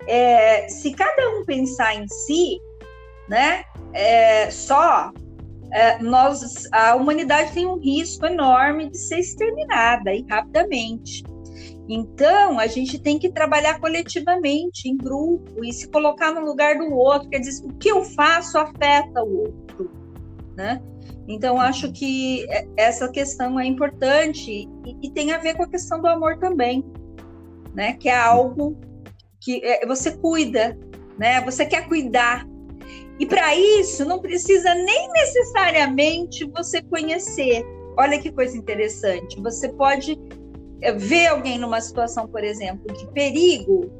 é, 0.09 0.68
se 0.68 0.92
cada 0.92 1.31
um 1.31 1.44
pensar 1.44 1.94
em 1.94 2.09
si, 2.09 2.61
né, 3.29 3.62
é, 3.92 4.51
só, 4.51 5.12
é, 5.72 6.03
nós, 6.03 6.68
a 6.72 6.96
humanidade 6.96 7.53
tem 7.53 7.68
um 7.68 7.79
risco 7.79 8.27
enorme 8.27 8.90
de 8.90 8.99
ser 8.99 9.20
exterminada 9.20 10.12
e 10.12 10.27
rapidamente. 10.29 11.22
Então, 11.88 12.59
a 12.59 12.66
gente 12.66 12.99
tem 12.99 13.16
que 13.16 13.31
trabalhar 13.31 13.79
coletivamente, 13.79 14.88
em 14.88 14.96
grupo, 14.96 15.64
e 15.64 15.72
se 15.72 15.88
colocar 15.88 16.33
no 16.33 16.44
lugar 16.44 16.79
do 16.79 16.92
outro. 16.92 17.29
Quer 17.29 17.38
dizer, 17.38 17.64
o 17.64 17.72
que 17.75 17.88
eu 17.88 18.03
faço 18.03 18.59
afeta 18.59 19.22
o 19.22 19.42
outro, 19.42 19.92
né? 20.57 20.83
Então, 21.29 21.61
acho 21.61 21.92
que 21.92 22.47
essa 22.77 23.09
questão 23.09 23.59
é 23.61 23.66
importante 23.66 24.51
e, 24.85 24.97
e 25.03 25.11
tem 25.11 25.33
a 25.33 25.38
ver 25.38 25.57
com 25.57 25.64
a 25.64 25.69
questão 25.69 26.01
do 26.01 26.09
amor 26.09 26.38
também, 26.38 26.85
né? 27.75 27.95
Que 27.95 28.09
é 28.09 28.16
algo 28.16 28.77
que 29.40 29.61
é, 29.64 29.87
você 29.87 30.16
cuida, 30.16 30.79
né? 31.19 31.40
Você 31.42 31.66
quer 31.66 31.87
cuidar, 31.87 32.47
e 33.19 33.25
para 33.25 33.55
isso, 33.57 34.05
não 34.05 34.21
precisa 34.21 34.75
nem 34.75 35.09
necessariamente 35.12 36.45
você 36.51 36.83
conhecer. 36.83 37.64
Olha 37.97 38.21
que 38.21 38.31
coisa 38.31 38.57
interessante. 38.57 39.40
Você 39.40 39.71
pode 39.71 40.19
eh, 40.83 40.92
ver 40.92 41.29
alguém 41.29 41.59
numa 41.59 41.81
situação, 41.81 42.29
por 42.29 42.45
exemplo, 42.45 42.95
de 42.95 43.07
perigo, 43.12 43.90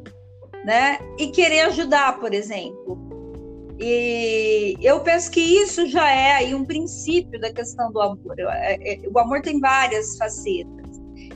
né? 0.65 0.99
E 1.19 1.29
querer 1.29 1.61
ajudar, 1.61 2.21
por 2.21 2.35
exemplo. 2.35 3.06
E 3.79 4.77
eu 4.81 5.01
penso 5.01 5.31
que 5.31 5.41
isso 5.41 5.87
já 5.87 6.11
é 6.11 6.33
aí 6.33 6.55
um 6.55 6.65
princípio 6.65 7.39
da 7.41 7.53
questão 7.53 7.93
do 7.93 8.01
amor. 8.01 8.35
Eh, 8.39 8.79
eh, 8.81 9.09
o 9.13 9.19
amor 9.19 9.43
tem 9.43 9.61
várias 9.61 10.17
facetas. 10.17 10.87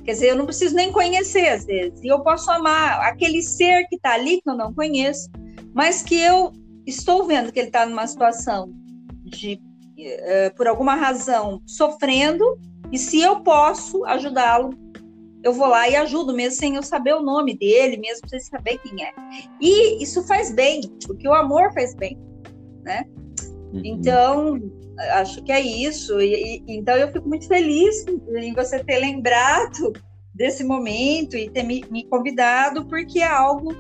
Quer 0.05 0.12
dizer, 0.12 0.29
eu 0.31 0.37
não 0.37 0.46
preciso 0.46 0.74
nem 0.74 0.90
conhecer 0.90 1.48
às 1.48 1.64
vezes. 1.66 2.00
E 2.03 2.09
eu 2.09 2.20
posso 2.20 2.50
amar 2.50 3.00
aquele 3.03 3.42
ser 3.42 3.87
que 3.88 3.96
está 3.96 4.14
ali, 4.14 4.40
que 4.40 4.48
eu 4.48 4.57
não 4.57 4.72
conheço, 4.72 5.29
mas 5.74 6.03
que 6.03 6.18
eu 6.18 6.53
estou 6.87 7.26
vendo 7.26 7.53
que 7.53 7.59
ele 7.59 7.68
está 7.68 7.85
numa 7.85 8.07
situação 8.07 8.72
de, 9.24 9.61
uh, 9.98 10.55
por 10.57 10.66
alguma 10.66 10.94
razão, 10.94 11.61
sofrendo, 11.66 12.44
e 12.90 12.98
se 12.98 13.20
eu 13.20 13.40
posso 13.40 14.05
ajudá-lo, 14.07 14.70
eu 15.42 15.53
vou 15.53 15.68
lá 15.68 15.88
e 15.88 15.96
ajudo, 15.96 16.35
mesmo 16.35 16.59
sem 16.59 16.74
eu 16.74 16.83
saber 16.83 17.14
o 17.14 17.22
nome 17.22 17.57
dele, 17.57 17.96
mesmo 17.96 18.29
sem 18.29 18.40
saber 18.40 18.79
quem 18.79 19.05
é. 19.05 19.12
E 19.61 20.03
isso 20.03 20.26
faz 20.26 20.50
bem, 20.50 20.81
porque 21.07 21.26
o 21.26 21.33
amor 21.33 21.72
faz 21.72 21.94
bem, 21.94 22.18
né? 22.82 23.04
Uhum. 23.72 23.80
Então, 23.84 24.60
acho 25.12 25.42
que 25.42 25.52
é 25.52 25.60
isso. 25.60 26.20
E, 26.20 26.62
e, 26.66 26.76
então, 26.76 26.96
eu 26.96 27.12
fico 27.12 27.28
muito 27.28 27.46
feliz 27.46 28.04
em 28.36 28.52
você 28.54 28.82
ter 28.82 28.98
lembrado 28.98 29.92
desse 30.34 30.64
momento 30.64 31.36
e 31.36 31.50
ter 31.50 31.62
me, 31.62 31.84
me 31.90 32.04
convidado, 32.04 32.86
porque 32.86 33.20
é 33.20 33.26
algo 33.26 33.74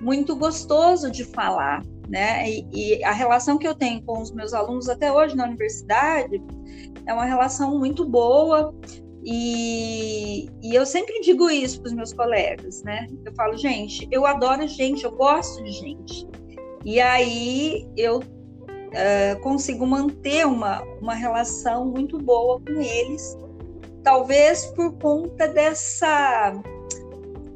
muito 0.00 0.36
gostoso 0.36 1.10
de 1.10 1.24
falar, 1.24 1.82
né? 2.08 2.48
E, 2.48 2.66
e, 2.72 3.04
a 3.04 3.12
relação 3.12 3.58
que 3.58 3.66
eu 3.66 3.74
tenho 3.74 4.02
com 4.02 4.20
os 4.20 4.30
meus 4.30 4.52
alunos 4.52 4.88
até 4.88 5.12
hoje 5.12 5.36
na 5.36 5.44
universidade 5.44 6.42
é 7.06 7.12
uma 7.12 7.24
relação 7.24 7.78
muito 7.78 8.04
boa. 8.04 8.74
E, 9.28 10.48
e 10.62 10.72
eu 10.72 10.86
sempre 10.86 11.20
digo 11.20 11.50
isso 11.50 11.80
para 11.80 11.88
os 11.88 11.94
meus 11.94 12.12
colegas, 12.12 12.84
né? 12.84 13.08
Eu 13.24 13.34
falo, 13.34 13.56
gente, 13.56 14.06
eu 14.10 14.24
adoro 14.24 14.68
gente, 14.68 15.04
eu 15.04 15.10
gosto 15.10 15.64
de 15.64 15.72
gente. 15.72 16.28
E 16.84 17.00
aí 17.00 17.88
eu 17.96 18.20
uh, 18.88 19.40
consigo 19.40 19.86
manter 19.86 20.46
uma, 20.46 20.82
uma 21.00 21.14
relação 21.14 21.86
muito 21.86 22.18
boa 22.18 22.60
com 22.60 22.80
eles, 22.80 23.36
talvez 24.02 24.66
por 24.66 24.92
conta 24.98 25.48
dessa 25.48 26.54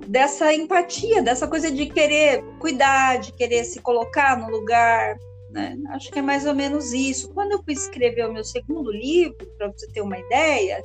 dessa 0.06 0.52
empatia, 0.52 1.22
dessa 1.22 1.46
coisa 1.46 1.70
de 1.70 1.86
querer 1.86 2.42
cuidar, 2.58 3.20
de 3.20 3.32
querer 3.32 3.64
se 3.64 3.80
colocar 3.80 4.36
no 4.36 4.50
lugar. 4.50 5.16
Né? 5.50 5.78
Acho 5.90 6.10
que 6.10 6.18
é 6.18 6.22
mais 6.22 6.44
ou 6.46 6.54
menos 6.54 6.92
isso. 6.92 7.32
Quando 7.32 7.52
eu 7.52 7.62
fui 7.62 7.74
escrever 7.74 8.28
o 8.28 8.32
meu 8.32 8.42
segundo 8.42 8.90
livro, 8.90 9.46
para 9.56 9.68
você 9.68 9.86
ter 9.86 10.00
uma 10.00 10.18
ideia, 10.18 10.82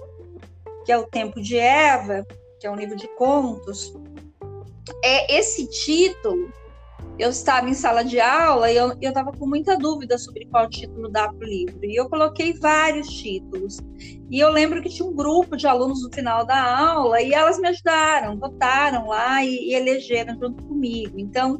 que 0.86 0.92
é 0.92 0.98
O 0.98 1.08
Tempo 1.08 1.42
de 1.42 1.58
Eva, 1.58 2.24
que 2.60 2.68
é 2.68 2.72
um 2.72 2.76
livro 2.76 2.96
de 2.96 3.08
contos, 3.16 3.96
é 5.04 5.40
esse 5.40 5.68
título 5.68 6.52
eu 7.18 7.30
estava 7.30 7.70
em 7.70 7.74
sala 7.74 8.04
de 8.04 8.20
aula 8.20 8.70
e 8.70 8.76
eu 8.76 8.92
estava 9.02 9.32
com 9.32 9.48
muita 9.48 9.78
dúvida 9.78 10.18
sobre 10.18 10.46
qual 10.48 10.70
título 10.70 11.10
dar 11.10 11.30
para 11.30 11.46
o 11.46 11.50
livro. 11.50 11.80
E 11.84 11.96
eu 11.96 12.10
coloquei 12.10 12.54
vários 12.54 13.08
títulos. 13.08 13.80
E 14.30 14.40
eu 14.40 14.50
lembro 14.50 14.82
que 14.82 14.90
tinha 14.90 15.08
um 15.08 15.16
grupo 15.16 15.56
de 15.56 15.66
alunos 15.66 16.04
no 16.04 16.14
final 16.14 16.46
da 16.46 16.78
aula 16.78 17.22
e 17.22 17.34
elas 17.34 17.58
me 17.58 17.70
ajudaram, 17.70 18.38
votaram 18.38 19.08
lá 19.08 19.44
e, 19.46 19.70
e 19.70 19.76
elegeram 19.76 20.38
junto 20.38 20.64
comigo. 20.66 21.18
Então, 21.18 21.58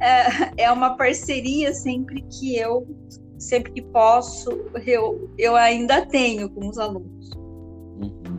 é, 0.00 0.64
é, 0.64 0.72
uma 0.72 0.96
parceria 0.96 1.72
sempre 1.72 2.22
que 2.22 2.56
eu, 2.56 2.86
sempre 3.38 3.70
que 3.72 3.82
posso, 3.82 4.50
eu, 4.84 5.30
eu 5.38 5.54
ainda 5.54 6.04
tenho 6.06 6.50
com 6.50 6.68
os 6.68 6.76
alunos. 6.76 7.30
Uhum. 8.00 8.38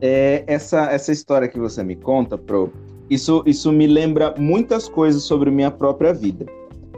É, 0.00 0.44
essa, 0.46 0.90
essa 0.90 1.12
história 1.12 1.48
que 1.48 1.58
você 1.58 1.84
me 1.84 1.94
conta, 1.94 2.36
Pro, 2.36 2.72
isso, 3.08 3.42
isso 3.46 3.72
me 3.72 3.86
lembra 3.86 4.34
muitas 4.36 4.88
coisas 4.88 5.22
sobre 5.22 5.50
minha 5.50 5.70
própria 5.70 6.12
vida. 6.12 6.46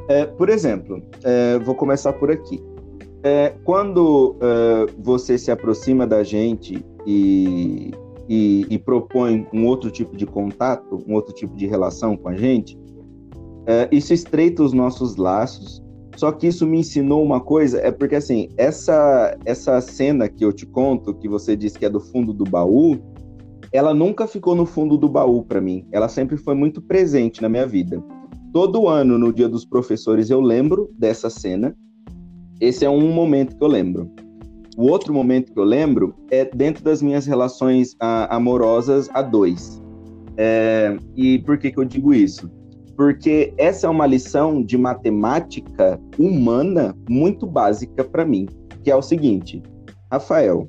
É, 0.09 0.25
por 0.25 0.49
exemplo, 0.49 1.03
é, 1.23 1.59
vou 1.59 1.75
começar 1.75 2.13
por 2.15 2.31
aqui. 2.31 2.63
É, 3.23 3.55
quando 3.65 4.37
é, 4.41 4.87
você 4.99 5.37
se 5.37 5.51
aproxima 5.51 6.07
da 6.07 6.23
gente 6.23 6.83
e, 7.07 7.91
e, 8.29 8.67
e, 8.71 8.79
propõe 8.79 9.47
um 9.53 9.67
outro 9.67 9.91
tipo 9.91 10.17
de 10.17 10.25
contato, 10.25 11.05
um 11.07 11.15
outro 11.15 11.35
tipo 11.35 11.55
de 11.55 11.67
relação 11.67 12.17
com 12.17 12.29
a 12.29 12.35
gente, 12.35 12.79
é, 13.67 13.89
isso 13.93 14.15
estreita 14.15 14.63
os 14.63 14.73
nossos 14.73 15.17
laços. 15.17 15.83
Só 16.17 16.33
que 16.33 16.49
isso 16.49 16.67
me 16.67 16.81
ensinou 16.81 17.23
uma 17.23 17.41
coisa, 17.41 17.79
é 17.79 17.93
porque 17.93 18.17
assim, 18.17 18.49
essa, 18.57 19.37
essa 19.45 19.81
cena 19.81 20.29
que 20.29 20.45
eu 20.45 20.53
te 20.53 20.67
conto, 20.67 21.15
que 21.15 21.29
você 21.29 21.55
disse 21.55 21.79
que 21.79 21.85
é 21.85 21.91
do 21.91 22.01
fundo 22.01 22.33
do 22.33 22.45
baú, 22.45 22.99
ela 23.73 23.93
nunca 23.93 24.27
ficou 24.27 24.55
no 24.55 24.67
fundo 24.67 24.97
do 24.97 25.09
baú 25.09 25.43
para 25.43 25.61
mim. 25.61 25.87
Ela 25.93 26.09
sempre 26.09 26.37
foi 26.37 26.55
muito 26.55 26.81
presente 26.81 27.43
na 27.43 27.49
minha 27.49 27.67
vida. 27.67 28.03
Todo 28.53 28.89
ano, 28.89 29.19
no 29.19 29.33
Dia 29.33 29.49
dos 29.49 29.65
Professores, 29.65 30.31
eu 30.31 30.41
lembro 30.41 30.91
dessa 30.99 31.29
cena. 31.29 31.77
Esse 32.61 32.85
é 32.85 32.91
um 32.91 33.13
momento 33.13 33.57
que 33.57 33.63
eu 33.63 33.69
lembro. 33.69 34.11
O 34.77 34.91
outro 34.91 35.13
momento 35.13 35.53
que 35.53 35.59
eu 35.59 35.65
lembro 35.65 36.15
é 36.31 36.45
dentro 36.45 36.83
das 36.83 37.03
minhas 37.03 37.27
relações 37.27 37.95
a, 38.01 38.35
amorosas 38.35 39.11
a 39.13 39.23
dois. 39.23 39.83
É, 40.37 40.97
e 41.17 41.41
por 41.41 41.59
que, 41.59 41.73
que 41.73 41.79
eu 41.79 41.85
digo 41.85 42.15
isso? 42.15 42.51
Porque 42.97 43.53
essa 43.59 43.87
é 43.87 43.91
uma 43.91 44.07
lição 44.07 44.63
de 44.63 44.79
matemática 44.79 46.01
humana 46.19 46.97
muito 47.09 47.47
básica 47.47 48.03
para 48.05 48.25
mim, 48.25 48.47
que 48.83 48.91
é 48.91 48.97
o 48.97 49.03
seguinte: 49.03 49.63
Rafael, 50.11 50.69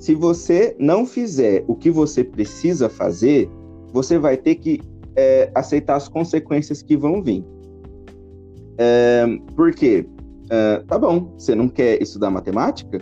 se 0.00 0.14
você 0.14 0.74
não 0.78 1.04
fizer 1.04 1.62
o 1.68 1.76
que 1.76 1.90
você 1.90 2.24
precisa 2.24 2.88
fazer, 2.88 3.50
você 3.92 4.18
vai 4.18 4.34
ter 4.34 4.54
que 4.54 4.80
é, 5.14 5.50
aceitar 5.54 5.96
as 5.96 6.08
consequências 6.08 6.80
que 6.80 6.96
vão 6.96 7.22
vir. 7.22 7.44
É, 8.78 9.26
por 9.54 9.72
quê? 9.74 10.06
É, 10.48 10.82
tá 10.88 10.98
bom, 10.98 11.34
você 11.36 11.54
não 11.54 11.68
quer 11.68 12.00
estudar 12.00 12.30
matemática? 12.30 12.98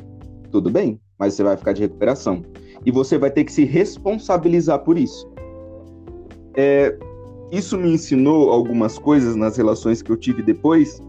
Tudo 0.51 0.71
bem, 0.71 1.01
mas 1.17 1.35
você 1.35 1.45
vai 1.45 1.57
ficar 1.57 1.73
de 1.73 1.83
recuperação. 1.83 2.43
E 2.85 2.91
você 2.91 3.17
vai 3.17 3.31
ter 3.31 3.45
que 3.45 3.53
se 3.53 3.65
responsabilizar 3.65 4.81
por 4.81 4.99
isso. 4.99 5.31
É, 6.57 6.99
isso 7.53 7.79
me 7.79 7.93
ensinou 7.93 8.51
algumas 8.51 8.99
coisas 8.99 9.37
nas 9.37 9.57
relações 9.57 10.03
que 10.03 10.11
eu 10.11 10.17
tive 10.17 10.43
depois 10.43 11.01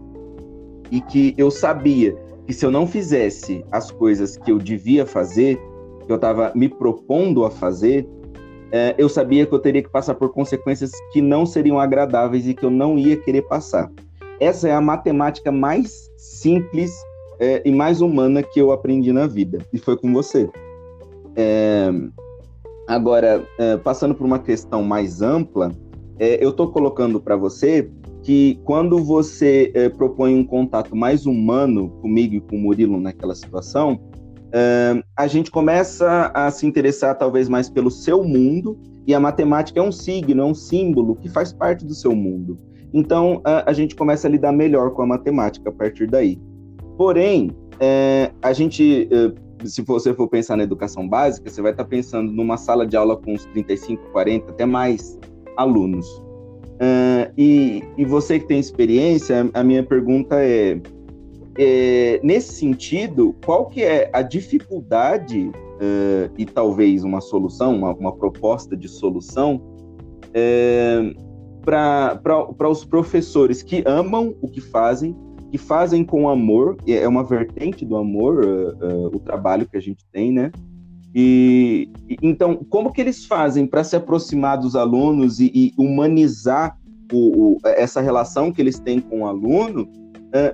e 0.88 1.00
que 1.00 1.34
eu 1.36 1.50
sabia 1.50 2.16
que 2.46 2.52
se 2.52 2.64
eu 2.64 2.70
não 2.70 2.86
fizesse 2.86 3.64
as 3.72 3.90
coisas 3.90 4.36
que 4.36 4.52
eu 4.52 4.58
devia 4.58 5.04
fazer, 5.04 5.60
que 6.10 6.12
eu 6.12 6.16
estava 6.16 6.50
me 6.56 6.68
propondo 6.68 7.44
a 7.44 7.50
fazer, 7.52 8.04
é, 8.72 8.96
eu 8.98 9.08
sabia 9.08 9.46
que 9.46 9.54
eu 9.54 9.60
teria 9.60 9.80
que 9.80 9.88
passar 9.88 10.16
por 10.16 10.32
consequências 10.32 10.90
que 11.12 11.22
não 11.22 11.46
seriam 11.46 11.78
agradáveis 11.78 12.48
e 12.48 12.52
que 12.52 12.64
eu 12.64 12.70
não 12.70 12.98
ia 12.98 13.16
querer 13.16 13.42
passar. 13.42 13.88
Essa 14.40 14.68
é 14.68 14.72
a 14.72 14.80
matemática 14.80 15.52
mais 15.52 16.10
simples 16.16 16.92
é, 17.38 17.62
e 17.64 17.70
mais 17.70 18.00
humana 18.00 18.42
que 18.42 18.60
eu 18.60 18.72
aprendi 18.72 19.12
na 19.12 19.28
vida, 19.28 19.64
e 19.72 19.78
foi 19.78 19.96
com 19.96 20.12
você. 20.12 20.50
É, 21.36 21.92
agora, 22.88 23.46
é, 23.56 23.76
passando 23.76 24.12
por 24.12 24.26
uma 24.26 24.40
questão 24.40 24.82
mais 24.82 25.22
ampla, 25.22 25.70
é, 26.18 26.44
eu 26.44 26.50
estou 26.50 26.72
colocando 26.72 27.20
para 27.20 27.36
você 27.36 27.88
que 28.24 28.58
quando 28.64 28.98
você 28.98 29.70
é, 29.74 29.88
propõe 29.88 30.34
um 30.34 30.44
contato 30.44 30.96
mais 30.96 31.24
humano 31.24 31.88
comigo 32.02 32.34
e 32.34 32.40
com 32.40 32.56
o 32.56 32.58
Murilo 32.58 33.00
naquela 33.00 33.36
situação, 33.36 34.09
é, 34.52 35.02
a 35.16 35.26
gente 35.26 35.50
começa 35.50 36.30
a 36.34 36.50
se 36.50 36.66
interessar 36.66 37.16
talvez 37.16 37.48
mais 37.48 37.68
pelo 37.68 37.90
seu 37.90 38.24
mundo, 38.24 38.78
e 39.06 39.14
a 39.14 39.20
matemática 39.20 39.80
é 39.80 39.82
um 39.82 39.92
signo, 39.92 40.42
é 40.42 40.44
um 40.44 40.54
símbolo 40.54 41.16
que 41.16 41.28
faz 41.28 41.52
parte 41.52 41.84
do 41.84 41.94
seu 41.94 42.14
mundo. 42.14 42.56
Então, 42.92 43.40
a, 43.44 43.70
a 43.70 43.72
gente 43.72 43.94
começa 43.94 44.28
a 44.28 44.30
lidar 44.30 44.52
melhor 44.52 44.90
com 44.90 45.02
a 45.02 45.06
matemática 45.06 45.70
a 45.70 45.72
partir 45.72 46.06
daí. 46.06 46.40
Porém, 46.96 47.50
é, 47.78 48.30
a 48.42 48.52
gente, 48.52 49.08
é, 49.10 49.66
se 49.66 49.82
você 49.82 50.12
for 50.12 50.28
pensar 50.28 50.56
na 50.56 50.64
educação 50.64 51.08
básica, 51.08 51.48
você 51.48 51.62
vai 51.62 51.72
estar 51.72 51.84
pensando 51.84 52.30
numa 52.30 52.56
sala 52.56 52.86
de 52.86 52.96
aula 52.96 53.16
com 53.16 53.34
uns 53.34 53.46
35, 53.46 54.10
40, 54.12 54.50
até 54.50 54.66
mais 54.66 55.18
alunos. 55.56 56.06
Uh, 56.80 57.30
e, 57.36 57.82
e, 57.98 58.06
você 58.06 58.38
que 58.38 58.46
tem 58.46 58.58
experiência, 58.58 59.50
a 59.52 59.62
minha 59.62 59.82
pergunta 59.82 60.36
é, 60.36 60.80
é 61.58 62.20
nesse 62.22 62.54
sentido, 62.54 63.34
qual 63.44 63.66
que 63.66 63.82
é 63.82 64.10
a 64.12 64.22
dificuldade 64.22 65.48
uh, 65.48 66.32
e 66.36 66.44
talvez 66.44 67.04
uma 67.04 67.20
solução, 67.20 67.76
uma, 67.76 67.94
uma 67.94 68.12
proposta 68.12 68.76
de 68.76 68.88
solução 68.88 69.60
uh, 70.26 71.30
para 71.64 72.68
os 72.68 72.84
professores 72.84 73.62
que 73.62 73.82
amam 73.86 74.34
o 74.40 74.48
que 74.48 74.60
fazem, 74.60 75.16
que 75.50 75.58
fazem 75.58 76.04
com 76.04 76.28
amor, 76.28 76.76
é 76.86 77.06
uma 77.06 77.24
vertente 77.24 77.84
do 77.84 77.96
amor 77.96 78.40
o 79.12 79.18
trabalho 79.18 79.68
que 79.68 79.76
a 79.76 79.80
gente 79.80 80.06
tem, 80.12 80.32
né? 80.32 80.52
E, 81.14 81.90
então, 82.22 82.56
como 82.68 82.92
que 82.92 83.00
eles 83.00 83.26
fazem 83.26 83.66
para 83.66 83.82
se 83.82 83.96
aproximar 83.96 84.58
dos 84.58 84.76
alunos 84.76 85.40
e, 85.40 85.50
e 85.52 85.72
humanizar 85.76 86.78
o, 87.12 87.54
o, 87.54 87.58
essa 87.64 88.00
relação 88.00 88.52
que 88.52 88.62
eles 88.62 88.78
têm 88.78 89.00
com 89.00 89.22
o 89.22 89.26
aluno, 89.26 89.88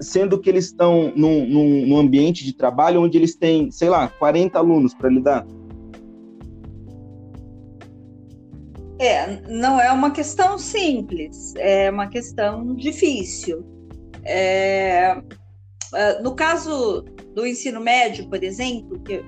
sendo 0.00 0.40
que 0.40 0.48
eles 0.48 0.66
estão 0.66 1.12
num, 1.14 1.46
num, 1.46 1.86
num, 1.86 1.98
ambiente 1.98 2.44
de 2.44 2.52
trabalho 2.52 3.02
onde 3.02 3.18
eles 3.18 3.34
têm, 3.34 3.70
sei 3.70 3.88
lá, 3.88 4.08
40 4.08 4.58
alunos 4.58 4.94
para 4.94 5.10
lidar? 5.10 5.46
É, 8.98 9.42
não 9.48 9.78
é 9.78 9.92
uma 9.92 10.10
questão 10.10 10.58
simples, 10.58 11.54
é 11.56 11.90
uma 11.90 12.08
questão 12.08 12.74
difícil. 12.74 13.64
É, 14.24 15.20
ah, 15.92 16.18
no 16.22 16.34
caso 16.34 17.04
do 17.34 17.46
ensino 17.46 17.80
médio, 17.80 18.28
por 18.28 18.42
exemplo, 18.42 18.98
que 19.00 19.22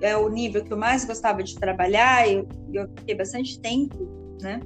é 0.00 0.16
o 0.16 0.28
nível 0.28 0.64
que 0.64 0.72
eu 0.72 0.76
mais 0.76 1.04
gostava 1.04 1.42
de 1.42 1.54
trabalhar, 1.54 2.28
e 2.28 2.34
eu, 2.34 2.48
eu 2.72 2.88
fiquei 2.98 3.14
bastante 3.14 3.60
tempo, 3.60 4.08
né? 4.40 4.60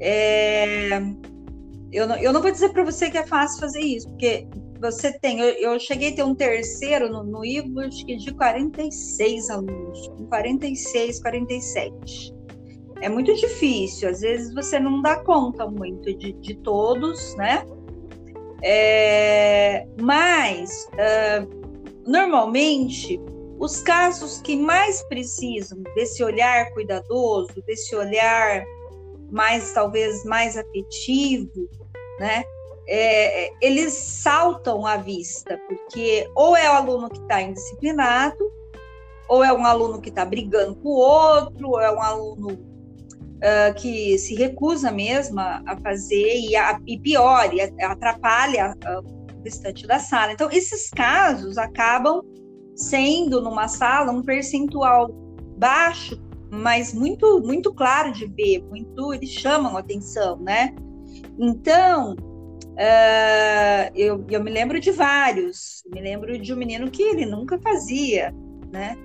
É, 0.00 1.00
eu, 1.94 2.08
não, 2.08 2.16
eu 2.16 2.32
não 2.32 2.42
vou 2.42 2.50
dizer 2.50 2.70
para 2.70 2.84
você 2.84 3.08
que 3.08 3.16
é 3.16 3.26
fácil 3.26 3.60
fazer 3.60 3.80
isso, 3.80 4.08
porque 4.08 4.46
você 4.80 5.16
tem, 5.20 5.38
eu, 5.38 5.48
eu 5.72 5.78
cheguei 5.78 6.12
a 6.12 6.16
ter 6.16 6.24
um 6.24 6.34
terceiro 6.34 7.08
no, 7.08 7.22
no 7.22 7.44
IVO, 7.44 7.80
acho 7.80 8.04
que 8.04 8.16
de 8.16 8.34
46 8.34 9.48
alunos, 9.48 10.10
46, 10.28 11.20
47. 11.20 12.34
É 13.00 13.08
muito 13.08 13.32
difícil, 13.34 14.08
às 14.08 14.20
vezes 14.20 14.52
você 14.52 14.78
não 14.80 15.00
dá 15.02 15.22
conta 15.22 15.66
muito 15.66 16.12
de, 16.16 16.32
de 16.32 16.54
todos, 16.56 17.34
né? 17.36 17.64
É, 18.62 19.86
mas, 20.00 20.88
uh, 20.94 22.00
normalmente, 22.06 23.20
os 23.58 23.82
casos 23.82 24.40
que 24.40 24.56
mais 24.56 25.02
precisam 25.08 25.82
desse 25.94 26.24
olhar 26.24 26.72
cuidadoso, 26.72 27.62
desse 27.66 27.94
olhar 27.94 28.64
mais 29.30 29.72
talvez 29.72 30.24
mais 30.24 30.56
afetivo, 30.56 31.68
né? 32.18 32.44
É, 32.86 33.50
eles 33.62 33.94
saltam 33.94 34.86
à 34.86 34.96
vista, 34.96 35.58
porque 35.66 36.28
ou 36.34 36.56
é 36.56 36.70
o 36.70 36.74
aluno 36.74 37.08
que 37.08 37.18
está 37.18 37.40
indisciplinado, 37.40 38.52
ou 39.28 39.42
é 39.42 39.52
um 39.52 39.64
aluno 39.64 40.00
que 40.00 40.10
está 40.10 40.24
brigando 40.24 40.74
com 40.76 40.90
o 40.90 40.98
outro, 40.98 41.70
ou 41.70 41.80
é 41.80 41.90
um 41.90 42.02
aluno 42.02 42.74
uh, 43.44 43.74
que 43.76 44.18
se 44.18 44.34
recusa 44.34 44.90
mesmo 44.90 45.40
a, 45.40 45.76
fazer 45.82 46.40
e, 46.40 46.56
a, 46.56 46.78
e 46.86 46.98
pior, 46.98 47.52
e 47.54 47.60
atrapalha 47.82 48.74
uh, 48.84 49.00
o 49.00 49.42
restante 49.42 49.86
da 49.86 49.98
sala. 49.98 50.32
Então, 50.32 50.50
esses 50.50 50.90
casos 50.90 51.56
acabam 51.56 52.22
sendo 52.76 53.40
numa 53.40 53.68
sala 53.68 54.10
um 54.10 54.22
percentual 54.22 55.08
baixo, 55.56 56.20
mas 56.50 56.92
muito 56.92 57.40
muito 57.40 57.72
claro 57.72 58.12
de 58.12 58.26
ver, 58.26 58.62
muito 58.64 59.14
eles 59.14 59.30
chamam 59.30 59.76
atenção, 59.76 60.36
né? 60.38 60.74
Então 61.38 62.14
uh, 62.14 63.90
eu, 63.94 64.24
eu 64.30 64.42
me 64.42 64.50
lembro 64.50 64.80
de 64.80 64.90
vários, 64.90 65.82
me 65.92 66.00
lembro 66.00 66.38
de 66.38 66.52
um 66.52 66.56
menino 66.56 66.90
que 66.90 67.02
ele 67.02 67.26
nunca 67.26 67.58
fazia, 67.58 68.34
né? 68.72 68.96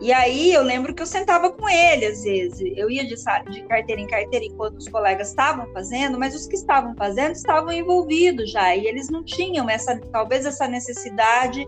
E 0.00 0.12
aí 0.12 0.52
eu 0.52 0.62
lembro 0.62 0.92
que 0.92 1.02
eu 1.02 1.06
sentava 1.06 1.50
com 1.50 1.68
ele 1.68 2.06
às 2.06 2.24
vezes. 2.24 2.60
Eu 2.76 2.90
ia 2.90 3.06
de, 3.06 3.14
de 3.50 3.62
carteira 3.62 4.00
em 4.00 4.06
carteira 4.06 4.44
enquanto 4.44 4.76
os 4.76 4.88
colegas 4.88 5.28
estavam 5.28 5.66
fazendo, 5.72 6.18
mas 6.18 6.34
os 6.34 6.46
que 6.46 6.56
estavam 6.56 6.94
fazendo 6.96 7.32
estavam 7.32 7.72
envolvidos 7.72 8.50
já 8.50 8.74
e 8.74 8.86
eles 8.86 9.08
não 9.08 9.24
tinham 9.24 9.70
essa 9.70 9.98
talvez 10.12 10.44
essa 10.44 10.66
necessidade 10.66 11.66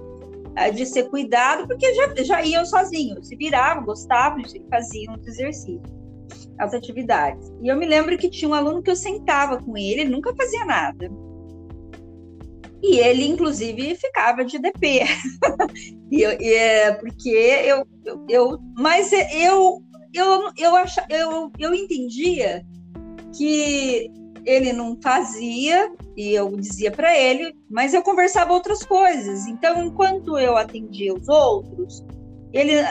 de 0.74 0.87
ser 0.87 1.11
cuidado, 1.11 1.66
porque 1.66 1.92
já, 1.94 2.14
já 2.24 2.42
iam 2.42 2.64
sozinhos, 2.64 3.29
se 3.29 3.37
viravam, 3.37 3.85
gostavam 3.85 4.42
faziam 4.70 5.14
os 5.14 5.26
exercícios, 5.26 5.96
as 6.59 6.75
atividades. 6.75 7.53
E 7.62 7.69
eu 7.69 7.77
me 7.77 7.87
lembro 7.87 8.16
que 8.16 8.31
tinha 8.31 8.49
um 8.49 8.55
aluno 8.55 8.83
que 8.83 8.90
eu 8.90 8.97
sentava 8.97 9.59
com 9.59 9.77
ele, 9.77 10.03
ele 10.03 10.11
nunca 10.11 10.35
fazia 10.35 10.64
nada. 10.64 11.11
E 12.83 12.99
ele, 12.99 13.27
inclusive, 13.27 13.97
ficava 13.97 14.45
de 14.45 14.59
DP. 14.59 15.01
e, 16.11 16.23
e, 16.23 16.55
é 16.55 16.92
porque 16.92 17.29
eu, 17.29 17.87
eu, 18.05 18.27
eu, 18.29 18.59
Mas 18.77 19.11
eu, 19.12 19.83
eu, 20.12 20.51
eu, 20.57 20.77
acha, 20.77 21.05
eu, 21.11 21.51
eu 21.59 21.75
entendia 21.75 22.64
que 23.37 24.11
ele 24.45 24.73
não 24.73 24.97
fazia 25.03 25.92
e 26.16 26.33
eu 26.33 26.49
dizia 26.57 26.90
para 26.90 27.19
ele, 27.19 27.55
mas 27.69 27.92
eu 27.92 28.03
conversava 28.03 28.53
outras 28.53 28.85
coisas. 28.85 29.47
Então, 29.47 29.85
enquanto 29.85 30.38
eu 30.38 30.57
atendia 30.57 31.12
os 31.12 31.29
outros, 31.29 32.05
ele, 32.53 32.83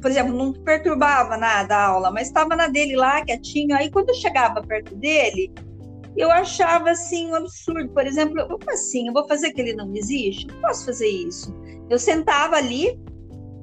por 0.00 0.10
exemplo, 0.10 0.34
não 0.34 0.52
perturbava 0.52 1.36
nada 1.36 1.76
a 1.76 1.86
aula, 1.86 2.10
mas 2.10 2.28
estava 2.28 2.54
na 2.56 2.66
dele 2.66 2.96
lá, 2.96 3.24
quietinho. 3.24 3.74
Aí, 3.76 3.90
quando 3.90 4.10
eu 4.10 4.14
chegava 4.14 4.62
perto 4.62 4.94
dele, 4.96 5.52
eu 6.16 6.30
achava 6.30 6.90
assim 6.90 7.30
um 7.30 7.34
absurdo. 7.34 7.88
Por 7.90 8.06
exemplo, 8.06 8.46
como 8.46 8.70
assim? 8.70 9.08
Eu 9.08 9.12
vou 9.12 9.26
fazer 9.26 9.52
que 9.52 9.60
ele 9.60 9.74
não 9.74 9.94
existe? 9.94 10.46
Não 10.46 10.60
posso 10.60 10.86
fazer 10.86 11.08
isso. 11.08 11.54
Eu 11.88 11.98
sentava 11.98 12.56
ali 12.56 12.98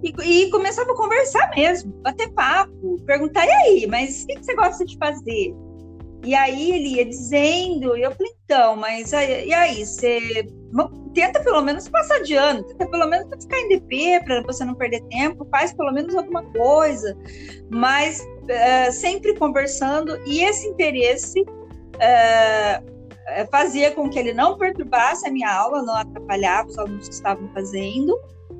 e, 0.03 0.09
e 0.23 0.49
começava 0.49 0.91
a 0.91 0.95
conversar 0.95 1.51
mesmo, 1.55 1.91
bater 2.01 2.31
papo, 2.33 2.97
perguntar: 3.05 3.45
e 3.45 3.51
aí, 3.51 3.87
mas 3.87 4.23
o 4.23 4.27
que, 4.27 4.35
que 4.35 4.45
você 4.45 4.55
gosta 4.55 4.85
de 4.85 4.97
fazer? 4.97 5.53
E 6.23 6.35
aí 6.35 6.71
ele 6.71 6.95
ia 6.95 7.05
dizendo, 7.05 7.97
e 7.97 8.03
eu 8.03 8.11
falei, 8.11 8.31
então, 8.43 8.75
mas 8.75 9.11
aí, 9.11 9.47
e 9.47 9.53
aí, 9.53 9.83
você 9.83 10.47
tenta 11.13 11.39
pelo 11.41 11.61
menos 11.61 11.87
passar 11.87 12.21
de 12.21 12.35
ano, 12.35 12.63
tenta 12.63 12.87
pelo 12.87 13.07
menos 13.07 13.27
ficar 13.43 13.59
em 13.59 13.69
DP 13.69 14.21
para 14.23 14.41
você 14.43 14.63
não 14.63 14.75
perder 14.75 15.01
tempo, 15.09 15.47
faz 15.51 15.73
pelo 15.73 15.91
menos 15.91 16.15
alguma 16.15 16.43
coisa, 16.51 17.17
mas 17.69 18.21
uh, 18.21 18.91
sempre 18.91 19.37
conversando, 19.37 20.17
e 20.25 20.43
esse 20.43 20.67
interesse 20.67 21.41
uh, 21.41 23.47
fazia 23.51 23.91
com 23.91 24.09
que 24.09 24.17
ele 24.17 24.33
não 24.33 24.57
perturbasse 24.57 25.27
a 25.27 25.31
minha 25.31 25.51
aula, 25.51 25.83
não 25.83 25.95
atrapalhava 25.95 26.69
os 26.69 26.77
alunos 26.77 27.07
que 27.07 27.13
estavam 27.13 27.49
fazendo, 27.53 28.17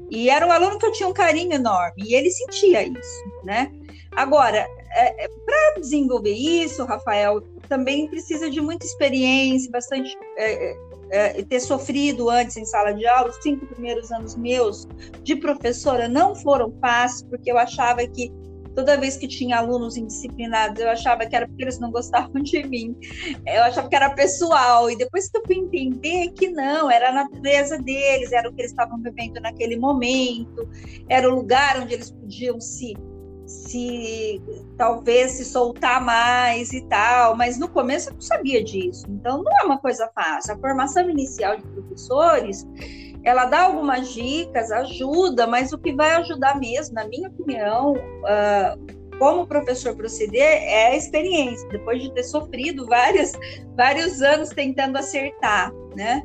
e 0.09 0.29
era 0.29 0.45
um 0.45 0.51
aluno 0.51 0.77
que 0.77 0.85
eu 0.85 0.91
tinha 0.91 1.07
um 1.07 1.13
carinho 1.13 1.53
enorme, 1.53 2.03
e 2.05 2.15
ele 2.15 2.29
sentia 2.29 2.83
isso, 2.83 3.23
né? 3.45 3.71
Agora, 4.13 4.67
é 4.93 5.29
para 5.45 5.79
desenvolver 5.79 6.33
isso, 6.33 6.83
Rafael, 6.83 7.41
também 7.69 8.09
precisa 8.09 8.49
de 8.49 8.59
muita 8.59 8.85
experiência, 8.85 9.71
bastante 9.71 10.13
é, 10.37 10.75
é, 11.11 11.43
ter 11.43 11.59
sofrido 11.59 12.29
antes 12.29 12.57
em 12.57 12.65
sala 12.65 12.93
de 12.93 13.05
aula. 13.05 13.29
Os 13.29 13.37
cinco 13.41 13.65
primeiros 13.67 14.11
anos 14.11 14.35
meus 14.35 14.87
de 15.23 15.35
professora 15.35 16.07
não 16.07 16.33
foram 16.35 16.73
fáceis, 16.79 17.23
porque 17.23 17.51
eu 17.51 17.57
achava 17.57 18.05
que 18.07 18.31
Toda 18.75 18.97
vez 18.97 19.17
que 19.17 19.27
tinha 19.27 19.57
alunos 19.57 19.97
indisciplinados, 19.97 20.79
eu 20.79 20.89
achava 20.89 21.25
que 21.25 21.35
era 21.35 21.47
porque 21.47 21.63
eles 21.63 21.79
não 21.79 21.91
gostavam 21.91 22.41
de 22.41 22.63
mim. 22.63 22.95
Eu 23.45 23.63
achava 23.63 23.89
que 23.89 23.95
era 23.95 24.09
pessoal. 24.11 24.89
E 24.89 24.95
depois 24.95 25.29
que 25.29 25.37
eu 25.37 25.43
fui 25.45 25.57
entender 25.57 26.31
que 26.31 26.49
não, 26.49 26.89
era 26.89 27.09
a 27.09 27.11
natureza 27.11 27.77
deles, 27.77 28.31
era 28.31 28.49
o 28.49 28.53
que 28.53 28.61
eles 28.61 28.71
estavam 28.71 28.97
vivendo 29.01 29.41
naquele 29.41 29.77
momento, 29.77 30.67
era 31.09 31.29
o 31.29 31.35
lugar 31.35 31.81
onde 31.81 31.95
eles 31.95 32.11
podiam 32.11 32.59
se 32.61 32.95
se 33.51 34.41
talvez 34.77 35.33
se 35.33 35.45
soltar 35.45 36.03
mais 36.03 36.71
e 36.73 36.81
tal, 36.87 37.35
mas 37.35 37.59
no 37.59 37.67
começo 37.67 38.09
eu 38.09 38.13
não 38.13 38.21
sabia 38.21 38.63
disso. 38.63 39.05
Então 39.09 39.43
não 39.43 39.51
é 39.61 39.65
uma 39.65 39.77
coisa 39.77 40.09
fácil. 40.15 40.53
A 40.53 40.57
formação 40.57 41.09
inicial 41.09 41.57
de 41.57 41.63
professores, 41.63 42.65
ela 43.23 43.45
dá 43.45 43.63
algumas 43.63 44.13
dicas, 44.13 44.71
ajuda, 44.71 45.45
mas 45.45 45.71
o 45.71 45.77
que 45.77 45.93
vai 45.93 46.11
ajudar 46.15 46.59
mesmo, 46.59 46.95
na 46.95 47.07
minha 47.07 47.29
opinião, 47.29 47.93
uh, 47.93 49.01
como 49.19 49.45
professor 49.45 49.95
proceder 49.95 50.41
é 50.41 50.87
a 50.87 50.95
experiência, 50.95 51.67
depois 51.69 52.01
de 52.01 52.11
ter 52.11 52.23
sofrido 52.23 52.87
vários, 52.87 53.33
vários 53.77 54.21
anos 54.23 54.49
tentando 54.49 54.97
acertar, 54.97 55.71
né? 55.95 56.23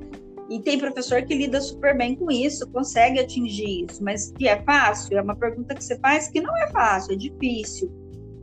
E 0.48 0.60
tem 0.60 0.78
professor 0.78 1.22
que 1.22 1.34
lida 1.34 1.60
super 1.60 1.96
bem 1.96 2.14
com 2.14 2.30
isso, 2.30 2.70
consegue 2.70 3.18
atingir 3.18 3.86
isso, 3.90 4.02
mas 4.02 4.30
que 4.32 4.46
é 4.46 4.62
fácil? 4.62 5.18
É 5.18 5.22
uma 5.22 5.34
pergunta 5.34 5.74
que 5.74 5.82
você 5.82 5.98
faz 5.98 6.28
que 6.28 6.40
não 6.40 6.56
é 6.56 6.70
fácil, 6.70 7.14
é 7.14 7.16
difícil, 7.16 7.90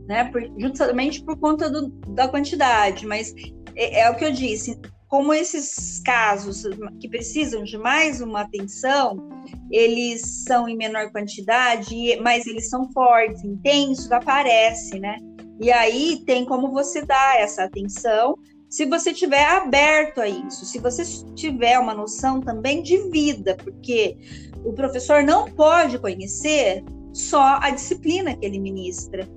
né? 0.06 0.24
Por, 0.24 0.42
justamente 0.58 1.22
por 1.24 1.38
conta 1.38 1.70
do, 1.70 1.88
da 2.12 2.28
quantidade, 2.28 3.06
mas 3.06 3.34
é, 3.74 4.00
é 4.00 4.10
o 4.10 4.16
que 4.16 4.24
eu 4.24 4.32
disse, 4.32 4.78
como 5.08 5.32
esses 5.32 6.00
casos 6.00 6.64
que 7.00 7.08
precisam 7.08 7.62
de 7.62 7.78
mais 7.78 8.20
uma 8.20 8.42
atenção, 8.42 9.16
eles 9.70 10.44
são 10.44 10.68
em 10.68 10.76
menor 10.76 11.10
quantidade, 11.10 12.18
mas 12.20 12.46
eles 12.46 12.68
são 12.68 12.90
fortes, 12.92 13.44
intensos, 13.44 14.10
aparece, 14.10 14.98
né? 14.98 15.16
E 15.60 15.70
aí 15.70 16.22
tem 16.26 16.44
como 16.44 16.72
você 16.72 17.06
dar 17.06 17.40
essa 17.40 17.64
atenção 17.64 18.36
se 18.74 18.86
você 18.86 19.14
tiver 19.14 19.44
aberto 19.44 20.20
a 20.20 20.28
isso, 20.28 20.66
se 20.66 20.80
você 20.80 21.04
tiver 21.36 21.78
uma 21.78 21.94
noção 21.94 22.40
também 22.40 22.82
de 22.82 23.08
vida, 23.08 23.56
porque 23.62 24.16
o 24.64 24.72
professor 24.72 25.22
não 25.22 25.48
pode 25.48 25.96
conhecer 25.96 26.82
só 27.12 27.60
a 27.62 27.70
disciplina 27.70 28.36
que 28.36 28.44
ele 28.44 28.58
ministra 28.58 29.28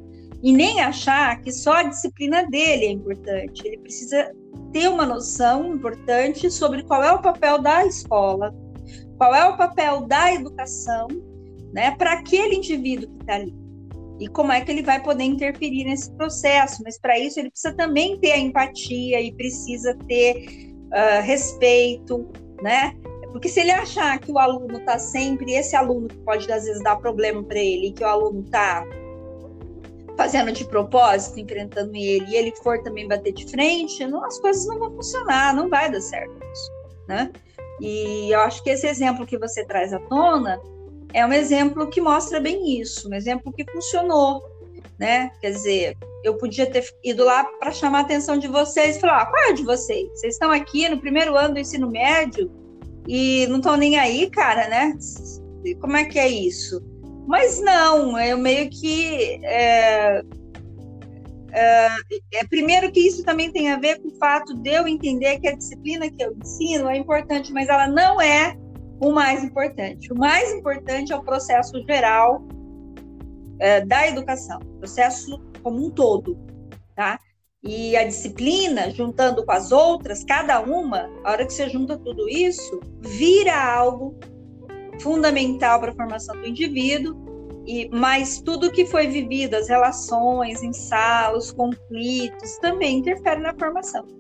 e 0.42 0.52
nem 0.52 0.82
achar 0.82 1.40
que 1.40 1.52
só 1.52 1.74
a 1.74 1.84
disciplina 1.84 2.48
dele 2.48 2.86
é 2.86 2.90
importante. 2.90 3.62
Ele 3.64 3.78
precisa 3.78 4.34
ter 4.74 4.90
uma 4.90 5.06
noção 5.06 5.72
importante 5.72 6.50
sobre 6.50 6.82
qual 6.82 7.04
é 7.04 7.12
o 7.12 7.22
papel 7.22 7.62
da 7.62 7.86
escola, 7.86 8.52
qual 9.20 9.36
é 9.36 9.48
o 9.48 9.56
papel 9.56 10.08
da 10.08 10.34
educação, 10.34 11.08
né, 11.72 11.92
para 11.92 12.14
aquele 12.14 12.56
indivíduo 12.56 13.08
que 13.12 13.22
está 13.22 13.36
ali 13.36 13.67
e 14.20 14.28
como 14.28 14.52
é 14.52 14.62
que 14.62 14.72
ele 14.72 14.82
vai 14.82 15.02
poder 15.02 15.24
interferir 15.24 15.86
nesse 15.86 16.12
processo. 16.14 16.82
Mas 16.84 17.00
para 17.00 17.18
isso 17.20 17.40
ele 17.40 17.50
precisa 17.50 17.74
também 17.76 18.20
ter 18.20 18.32
a 18.32 18.38
empatia 18.38 19.22
e 19.22 19.32
precisa 19.34 19.96
ter 20.08 20.46
uh, 20.88 21.22
respeito, 21.24 22.28
né? 22.62 22.94
Porque 23.32 23.50
se 23.50 23.60
ele 23.60 23.72
achar 23.72 24.20
que 24.20 24.32
o 24.32 24.40
aluno 24.40 24.78
está 24.78 24.98
sempre, 24.98 25.54
esse 25.54 25.76
aluno 25.76 26.08
que 26.08 26.18
pode 26.20 26.52
às 26.52 26.64
vezes 26.64 26.82
dar 26.82 26.96
problema 26.96 27.44
para 27.44 27.60
ele, 27.60 27.92
que 27.92 28.04
o 28.04 28.08
aluno 28.08 28.42
está 28.42 28.84
fazendo 30.18 30.52
de 30.52 30.66
propósito, 30.66 31.40
enfrentando 31.40 31.96
ele, 31.96 32.26
e 32.26 32.36
ele 32.36 32.52
for 32.64 32.82
também 32.82 33.08
bater 33.08 33.32
de 33.34 33.46
frente, 33.52 34.04
não, 34.08 34.26
as 34.26 34.40
coisas 34.40 34.66
não 34.66 34.80
vão 34.80 34.92
funcionar, 34.96 35.54
não 35.54 35.70
vai 35.70 35.92
dar 35.92 36.02
certo 36.02 36.34
isso, 36.52 36.72
né? 37.08 37.32
E 37.80 38.34
eu 38.34 38.40
acho 38.40 38.64
que 38.64 38.72
esse 38.72 38.88
exemplo 38.88 39.28
que 39.28 39.38
você 39.38 39.64
traz 39.64 39.94
à 39.94 40.00
tona 40.00 40.60
é 41.18 41.26
um 41.26 41.34
exemplo 41.34 41.88
que 41.88 42.00
mostra 42.00 42.40
bem 42.40 42.80
isso, 42.80 43.10
um 43.10 43.14
exemplo 43.16 43.52
que 43.52 43.66
funcionou, 43.72 44.40
né? 45.00 45.32
Quer 45.42 45.50
dizer, 45.50 45.98
eu 46.24 46.38
podia 46.38 46.68
ter 46.68 46.88
ido 47.04 47.26
lá 47.26 47.44
para 47.44 47.72
chamar 47.72 47.98
a 47.98 48.02
atenção 48.02 48.38
de 48.38 48.48
vocês 48.48 48.98
e 48.98 49.00
falar: 49.00 49.24
ah, 49.24 49.26
qual 49.26 49.50
é 49.50 49.54
de 49.54 49.64
vocês? 49.64 50.08
Vocês 50.12 50.36
estão 50.36 50.52
aqui 50.52 50.88
no 50.88 51.00
primeiro 51.00 51.36
ano 51.36 51.56
do 51.56 51.60
ensino 51.60 51.90
médio 51.90 52.52
e 53.08 53.48
não 53.48 53.58
estão 53.58 53.76
nem 53.76 53.98
aí, 53.98 54.30
cara, 54.30 54.68
né? 54.68 54.96
Como 55.82 55.98
é 55.98 56.06
que 56.06 56.20
é 56.20 56.30
isso? 56.30 56.86
Mas 57.26 57.60
não, 57.62 58.20
eu 58.20 58.38
meio 58.38 58.70
que. 58.70 59.40
É, 59.44 60.22
é, 61.52 61.88
é, 62.36 62.48
primeiro 62.48 62.92
que 62.92 63.00
isso 63.00 63.24
também 63.24 63.52
tem 63.52 63.72
a 63.72 63.80
ver 63.80 64.00
com 64.00 64.10
o 64.10 64.18
fato 64.20 64.54
de 64.54 64.70
eu 64.70 64.88
entender 64.88 65.40
que 65.40 65.48
a 65.48 65.56
disciplina 65.56 66.12
que 66.12 66.24
eu 66.24 66.38
ensino 66.38 66.88
é 66.88 66.96
importante, 66.96 67.52
mas 67.52 67.70
ela 67.70 67.88
não 67.88 68.22
é 68.22 68.56
o 69.00 69.12
mais 69.12 69.44
importante. 69.44 70.12
O 70.12 70.18
mais 70.18 70.52
importante 70.54 71.14
é 71.14 71.16
o 71.16 71.24
processo 71.24 71.82
geral 71.86 72.46
é, 73.60 73.86
da 73.86 74.08
educação, 74.08 74.60
processo 74.80 75.40
como 75.64 75.86
um 75.86 75.90
todo, 75.90 76.38
tá? 76.96 77.20
E 77.64 77.98
a 77.98 78.06
disciplina, 78.06 78.92
juntando 78.92 79.44
com 79.46 79.52
as 79.52 79.72
outras, 79.72 80.24
cada 80.24 80.62
uma, 80.62 81.10
a 81.24 81.32
hora 81.32 81.46
que 81.46 81.54
você 81.54 81.68
junta 81.70 81.98
tudo 81.98 82.30
isso, 82.30 82.80
vira 83.02 83.56
algo 83.56 84.18
fundamental 85.02 85.80
para 85.80 85.92
a 85.92 85.96
formação 85.96 86.36
do 86.36 86.48
indivíduo, 86.48 87.16
e 87.66 87.90
mas 87.90 88.42
tudo 88.42 88.72
que 88.72 88.86
foi 88.86 89.08
vivido, 89.08 89.56
as 89.56 89.68
relações 89.68 90.64
em 90.64 90.72
sala, 90.72 91.38
os 91.38 91.52
conflitos, 91.52 92.58
também 92.60 93.00
interfere 93.00 93.42
na 93.42 93.54
formação. 93.54 94.17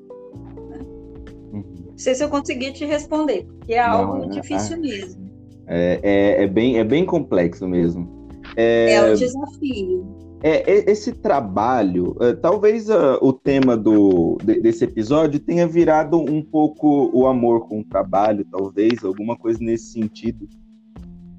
Não 1.97 2.03
sei 2.03 2.13
se 2.13 2.23
eu 2.23 2.29
consegui 2.29 2.71
te 2.71 2.85
responder, 2.85 3.47
porque 3.57 3.73
é 3.73 3.79
algo 3.79 4.25
é, 4.25 4.27
difícil 4.27 4.75
é, 4.75 4.79
mesmo. 4.79 5.31
É, 5.65 5.99
é, 6.03 6.43
é, 6.43 6.47
bem, 6.47 6.77
é 6.77 6.83
bem 6.83 7.03
complexo 7.03 7.67
mesmo. 7.67 8.07
É, 8.55 8.93
é 8.93 9.11
um 9.11 9.15
desafio. 9.15 10.05
É, 10.43 10.91
esse 10.91 11.11
trabalho, 11.11 12.15
é, 12.21 12.33
talvez 12.33 12.87
uh, 12.87 13.17
o 13.19 13.33
tema 13.33 13.75
do, 13.75 14.37
desse 14.43 14.83
episódio 14.83 15.39
tenha 15.39 15.65
virado 15.65 16.19
um 16.19 16.43
pouco 16.43 17.09
o 17.11 17.25
amor 17.25 17.67
com 17.67 17.79
o 17.79 17.83
trabalho, 17.83 18.45
talvez, 18.45 19.03
alguma 19.03 19.35
coisa 19.35 19.57
nesse 19.59 19.93
sentido. 19.93 20.47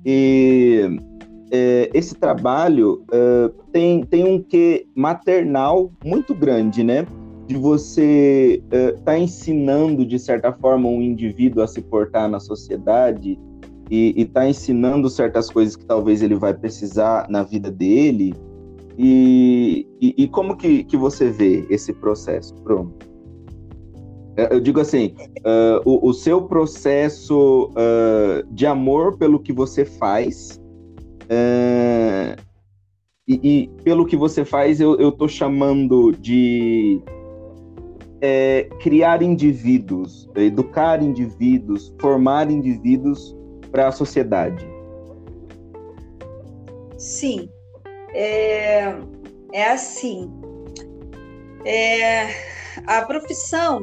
E 0.04 1.00
é, 1.52 1.88
esse 1.94 2.16
trabalho 2.16 3.04
uh, 3.12 3.48
tem, 3.70 4.02
tem 4.02 4.24
um 4.24 4.42
quê 4.42 4.88
maternal 4.92 5.92
muito 6.04 6.34
grande, 6.34 6.82
né? 6.82 7.06
De 7.48 7.56
você 7.56 8.62
estar 8.64 8.92
uh, 8.92 9.00
tá 9.02 9.18
ensinando, 9.18 10.04
de 10.04 10.18
certa 10.18 10.52
forma, 10.52 10.88
um 10.88 11.00
indivíduo 11.00 11.62
a 11.62 11.66
se 11.66 11.80
portar 11.80 12.28
na 12.28 12.38
sociedade 12.38 13.38
e 13.90 14.26
tá 14.26 14.46
ensinando 14.46 15.08
certas 15.08 15.50
coisas 15.50 15.74
que 15.74 15.86
talvez 15.86 16.20
ele 16.22 16.34
vai 16.34 16.52
precisar 16.52 17.26
na 17.30 17.42
vida 17.42 17.70
dele. 17.70 18.34
E, 18.98 19.86
e, 20.00 20.14
e 20.24 20.28
como 20.28 20.56
que, 20.56 20.84
que 20.84 20.96
você 20.96 21.30
vê 21.30 21.64
esse 21.70 21.92
processo. 21.92 22.54
É, 24.36 24.54
eu 24.54 24.60
digo 24.60 24.78
assim, 24.78 25.14
uh, 25.38 25.80
o, 25.84 26.08
o, 26.08 26.12
seu 26.12 26.42
processo 26.42 27.70
uh, 27.70 28.46
de 28.52 28.66
amor 28.66 29.16
pelo 29.16 29.40
que 29.40 29.52
você 29.52 29.84
faz 29.84 30.60
uh, 31.24 32.40
e, 33.26 33.40
e, 33.42 33.70
pelo 33.82 34.04
que 34.06 34.16
você 34.16 34.44
faz, 34.44 34.80
eu 34.80 35.08
estou 35.08 35.28
chamando 35.28 36.12
de 36.12 37.00
é, 38.20 38.68
criar 38.80 39.22
indivíduos, 39.22 40.28
educar 40.36 41.02
indivíduos, 41.02 41.94
formar 42.00 42.50
indivíduos 42.50 43.36
para 43.70 43.88
a 43.88 43.92
sociedade? 43.92 44.66
Sim, 46.96 47.48
é, 48.12 48.94
é 49.52 49.70
assim. 49.70 50.30
É, 51.64 52.28
a 52.86 53.02
profissão 53.02 53.82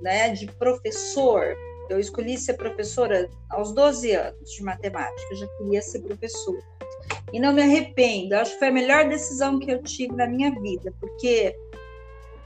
né, 0.00 0.30
de 0.30 0.46
professor, 0.46 1.56
eu 1.88 1.98
escolhi 1.98 2.36
ser 2.36 2.54
professora 2.54 3.28
aos 3.50 3.72
12 3.72 4.12
anos 4.12 4.50
de 4.50 4.62
matemática, 4.62 5.28
eu 5.30 5.36
já 5.36 5.46
queria 5.58 5.82
ser 5.82 6.00
professora. 6.00 6.62
E 7.32 7.38
não 7.38 7.52
me 7.52 7.62
arrependo, 7.62 8.34
acho 8.34 8.52
que 8.52 8.58
foi 8.58 8.68
a 8.68 8.72
melhor 8.72 9.08
decisão 9.08 9.58
que 9.58 9.70
eu 9.70 9.82
tive 9.82 10.14
na 10.14 10.26
minha 10.26 10.50
vida, 10.60 10.92
porque 10.98 11.54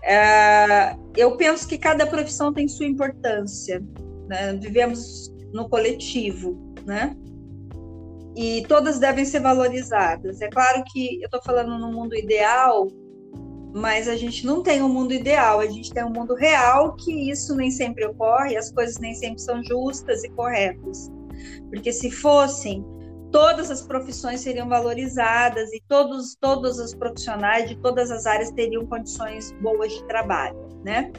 é, 0.04 0.96
eu 1.16 1.36
penso 1.36 1.66
que 1.68 1.78
cada 1.78 2.06
profissão 2.06 2.52
tem 2.52 2.66
sua 2.68 2.86
importância. 2.86 3.82
Né? 4.28 4.54
Vivemos 4.54 5.32
no 5.52 5.68
coletivo, 5.68 6.58
né? 6.86 7.16
E 8.34 8.64
todas 8.66 8.98
devem 8.98 9.24
ser 9.24 9.40
valorizadas. 9.40 10.40
É 10.40 10.48
claro 10.48 10.82
que 10.90 11.20
eu 11.20 11.26
estou 11.26 11.42
falando 11.42 11.78
no 11.78 11.92
mundo 11.92 12.16
ideal, 12.16 12.88
mas 13.74 14.08
a 14.08 14.16
gente 14.16 14.46
não 14.46 14.62
tem 14.62 14.82
um 14.82 14.88
mundo 14.88 15.12
ideal, 15.12 15.60
a 15.60 15.66
gente 15.66 15.92
tem 15.92 16.04
um 16.04 16.10
mundo 16.10 16.34
real 16.34 16.94
que 16.96 17.30
isso 17.30 17.54
nem 17.54 17.70
sempre 17.70 18.06
ocorre, 18.06 18.56
as 18.56 18.72
coisas 18.72 18.98
nem 18.98 19.14
sempre 19.14 19.40
são 19.40 19.62
justas 19.62 20.24
e 20.24 20.30
corretas. 20.30 21.10
Porque 21.68 21.92
se 21.92 22.10
fossem, 22.10 22.84
todas 23.32 23.70
as 23.70 23.80
profissões 23.80 24.40
seriam 24.40 24.68
valorizadas 24.68 25.72
e 25.72 25.82
todos, 25.88 26.36
todos 26.38 26.78
os 26.78 26.94
profissionais 26.94 27.68
de 27.68 27.76
todas 27.76 28.10
as 28.10 28.26
áreas 28.26 28.50
teriam 28.50 28.84
condições 28.86 29.52
boas 29.52 29.90
de 29.90 30.04
trabalho, 30.04 30.56
né? 30.84 31.10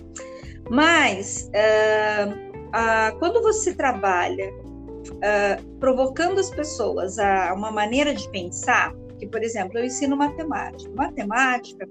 Mas 0.69 1.49
uh, 1.49 2.31
uh, 2.31 3.19
quando 3.19 3.41
você 3.41 3.73
trabalha 3.73 4.53
uh, 4.53 5.77
provocando 5.79 6.39
as 6.39 6.49
pessoas 6.51 7.17
a 7.17 7.53
uma 7.53 7.71
maneira 7.71 8.13
de 8.13 8.29
pensar, 8.29 8.93
Porque, 9.07 9.27
por 9.27 9.43
exemplo, 9.43 9.77
eu 9.77 9.85
ensino 9.85 10.15
matemática. 10.15 10.91
Matemática, 10.95 11.87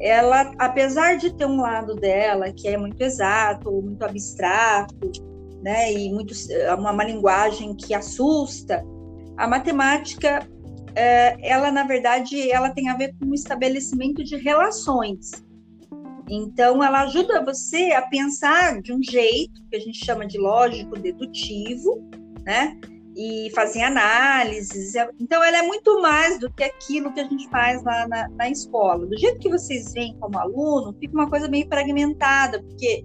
ela, 0.00 0.52
apesar 0.58 1.16
de 1.16 1.32
ter 1.34 1.46
um 1.46 1.60
lado 1.60 1.94
dela 1.94 2.52
que 2.52 2.68
é 2.68 2.76
muito 2.76 3.00
exato, 3.00 3.70
muito 3.70 4.04
abstrato, 4.04 5.10
né, 5.62 5.92
e 5.92 6.12
muito, 6.12 6.34
uma, 6.78 6.92
uma 6.92 7.04
linguagem 7.04 7.74
que 7.74 7.92
assusta, 7.92 8.84
a 9.38 9.46
matemática, 9.46 10.46
é, 10.94 11.36
ela 11.48 11.70
na 11.70 11.84
verdade, 11.84 12.50
ela 12.50 12.70
tem 12.70 12.88
a 12.88 12.96
ver 12.96 13.14
com 13.18 13.26
o 13.26 13.34
estabelecimento 13.34 14.24
de 14.24 14.36
relações. 14.36 15.30
Então, 16.28 16.82
ela 16.84 17.02
ajuda 17.02 17.44
você 17.44 17.92
a 17.92 18.02
pensar 18.02 18.82
de 18.82 18.92
um 18.92 19.02
jeito 19.02 19.64
que 19.70 19.76
a 19.76 19.80
gente 19.80 20.04
chama 20.04 20.26
de 20.26 20.38
lógico 20.38 20.98
dedutivo, 20.98 22.06
né? 22.44 22.76
E 23.16 23.50
fazer 23.54 23.82
análises. 23.82 24.94
Então, 25.18 25.42
ela 25.42 25.58
é 25.58 25.62
muito 25.62 26.02
mais 26.02 26.38
do 26.38 26.52
que 26.52 26.62
aquilo 26.62 27.12
que 27.12 27.20
a 27.20 27.24
gente 27.24 27.48
faz 27.48 27.82
lá 27.82 28.06
na, 28.06 28.28
na 28.28 28.50
escola. 28.50 29.06
Do 29.06 29.18
jeito 29.18 29.38
que 29.38 29.48
vocês 29.48 29.92
veem 29.92 30.16
como 30.18 30.38
aluno, 30.38 30.94
fica 31.00 31.14
uma 31.14 31.30
coisa 31.30 31.48
meio 31.48 31.66
fragmentada, 31.66 32.62
porque 32.62 33.04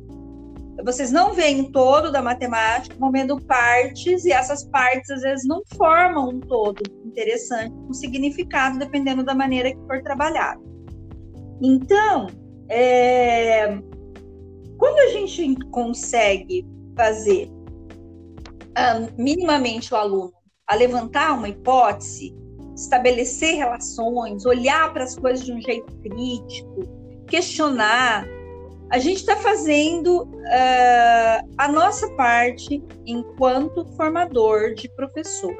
vocês 0.84 1.12
não 1.12 1.34
veem 1.34 1.72
todo 1.72 2.12
da 2.12 2.22
matemática, 2.22 2.96
vão 3.00 3.12
vendo 3.12 3.40
partes, 3.42 4.26
e 4.26 4.32
essas 4.32 4.64
partes 4.66 5.10
às 5.12 5.22
vezes 5.22 5.48
não 5.48 5.62
formam 5.78 6.30
um 6.30 6.40
todo 6.40 6.82
interessante, 7.06 7.74
um 7.88 7.94
significado, 7.94 8.80
dependendo 8.80 9.24
da 9.24 9.36
maneira 9.36 9.72
que 9.72 9.80
for 9.86 10.02
trabalhado. 10.02 10.62
Então, 11.62 12.28
é, 12.70 13.78
quando 14.78 15.00
a 15.00 15.08
gente 15.10 15.56
consegue 15.70 16.66
fazer 16.98 17.50
uh, 18.72 19.14
minimamente 19.18 19.94
o 19.94 19.98
aluno 19.98 20.34
a 20.68 20.76
levantar 20.76 21.34
uma 21.34 21.50
hipótese, 21.50 22.36
estabelecer 22.76 23.56
relações, 23.56 24.46
olhar 24.46 24.92
para 24.92 25.04
as 25.04 25.16
coisas 25.16 25.46
de 25.46 25.54
um 25.54 25.62
jeito 25.62 25.94
crítico, 25.98 26.84
questionar, 27.28 28.26
a 28.94 29.00
gente 29.00 29.18
está 29.18 29.36
fazendo 29.36 30.22
uh, 30.22 31.50
a 31.58 31.68
nossa 31.68 32.08
parte 32.12 32.80
enquanto 33.08 33.84
formador 33.98 34.76
de 34.76 34.88
professor. 34.88 35.58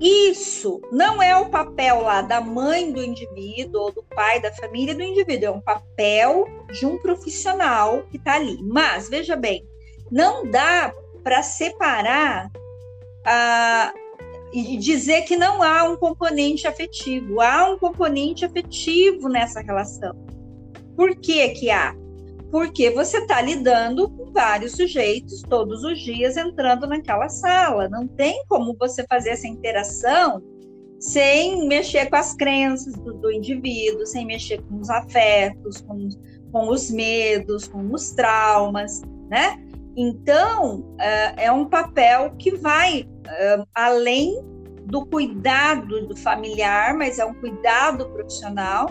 Isso 0.00 0.80
não 0.90 1.22
é 1.22 1.36
o 1.36 1.50
papel 1.50 2.00
lá 2.00 2.22
da 2.22 2.40
mãe 2.40 2.90
do 2.90 3.02
indivíduo 3.02 3.82
ou 3.82 3.92
do 3.92 4.02
pai 4.02 4.40
da 4.40 4.50
família 4.54 4.94
do 4.94 5.02
indivíduo, 5.02 5.48
é 5.48 5.50
um 5.50 5.60
papel 5.60 6.46
de 6.72 6.86
um 6.86 6.96
profissional 6.96 8.04
que 8.10 8.16
está 8.16 8.36
ali. 8.36 8.56
Mas, 8.62 9.10
veja 9.10 9.36
bem, 9.36 9.62
não 10.10 10.50
dá 10.50 10.94
para 11.22 11.42
separar 11.42 12.46
uh, 12.46 13.98
e 14.50 14.78
dizer 14.78 15.24
que 15.26 15.36
não 15.36 15.62
há 15.62 15.84
um 15.84 15.94
componente 15.94 16.66
afetivo. 16.66 17.42
Há 17.42 17.68
um 17.68 17.76
componente 17.76 18.46
afetivo 18.46 19.28
nessa 19.28 19.60
relação. 19.60 20.16
Por 20.96 21.14
que, 21.16 21.50
que 21.50 21.70
há? 21.70 21.99
Porque 22.50 22.90
você 22.90 23.18
está 23.18 23.40
lidando 23.40 24.10
com 24.10 24.32
vários 24.32 24.72
sujeitos 24.72 25.42
todos 25.42 25.84
os 25.84 26.00
dias 26.00 26.36
entrando 26.36 26.86
naquela 26.86 27.28
sala. 27.28 27.88
Não 27.88 28.08
tem 28.08 28.44
como 28.48 28.76
você 28.78 29.04
fazer 29.06 29.30
essa 29.30 29.46
interação 29.46 30.42
sem 30.98 31.66
mexer 31.66 32.10
com 32.10 32.16
as 32.16 32.34
crenças 32.34 32.92
do, 32.94 33.14
do 33.14 33.32
indivíduo, 33.32 34.04
sem 34.04 34.26
mexer 34.26 34.60
com 34.62 34.80
os 34.80 34.90
afetos, 34.90 35.80
com, 35.80 36.08
com 36.52 36.68
os 36.68 36.90
medos, 36.90 37.68
com 37.68 37.92
os 37.92 38.10
traumas, 38.10 39.00
né? 39.30 39.56
Então, 39.96 40.80
uh, 40.80 41.34
é 41.36 41.50
um 41.50 41.66
papel 41.66 42.34
que 42.38 42.54
vai 42.56 43.02
uh, 43.02 43.66
além 43.74 44.42
do 44.84 45.06
cuidado 45.06 46.06
do 46.06 46.16
familiar, 46.16 46.94
mas 46.96 47.18
é 47.18 47.24
um 47.24 47.34
cuidado 47.34 48.08
profissional 48.10 48.90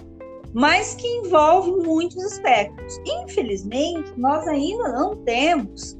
mas 0.53 0.95
que 0.95 1.07
envolve 1.07 1.71
muitos 1.71 2.23
aspectos. 2.23 2.99
Infelizmente, 3.05 4.11
nós 4.17 4.47
ainda 4.47 4.91
não 4.91 5.15
temos 5.23 5.97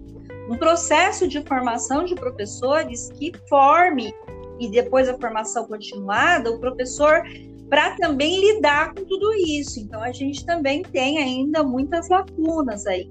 um 0.49 0.57
processo 0.57 1.27
de 1.27 1.41
formação 1.43 2.05
de 2.05 2.15
professores 2.15 3.09
que 3.19 3.31
forme 3.47 4.13
e 4.59 4.69
depois 4.69 5.07
a 5.07 5.17
formação 5.17 5.65
continuada 5.65 6.51
o 6.51 6.59
professor 6.59 7.23
para 7.69 7.95
também 7.97 8.39
lidar 8.39 8.93
com 8.93 9.05
tudo 9.05 9.31
isso. 9.33 9.79
Então 9.79 10.01
a 10.01 10.11
gente 10.11 10.45
também 10.45 10.81
tem 10.81 11.19
ainda 11.19 11.63
muitas 11.63 12.09
lacunas 12.09 12.85
aí, 12.87 13.09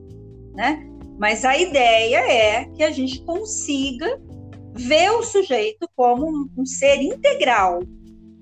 né? 0.54 0.84
Mas 1.18 1.44
a 1.44 1.56
ideia 1.56 2.18
é 2.18 2.64
que 2.66 2.82
a 2.82 2.90
gente 2.90 3.22
consiga 3.22 4.20
ver 4.74 5.10
o 5.10 5.22
sujeito 5.22 5.88
como 5.96 6.48
um, 6.56 6.66
ser 6.66 7.02
integral, 7.02 7.80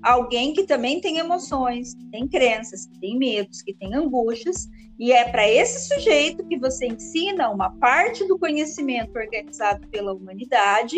alguém 0.01 0.53
que 0.53 0.63
também 0.63 1.01
tem 1.01 1.17
emoções, 1.17 1.93
que 1.93 2.05
tem 2.07 2.27
crenças, 2.27 2.85
que 2.85 2.99
tem 2.99 3.17
medos, 3.17 3.61
que 3.61 3.73
tem 3.73 3.93
angústias, 3.93 4.67
e 4.99 5.11
é 5.11 5.29
para 5.29 5.47
esse 5.47 5.87
sujeito 5.93 6.45
que 6.45 6.57
você 6.57 6.87
ensina 6.87 7.49
uma 7.49 7.69
parte 7.77 8.27
do 8.27 8.39
conhecimento 8.39 9.15
organizado 9.15 9.87
pela 9.89 10.13
humanidade 10.13 10.97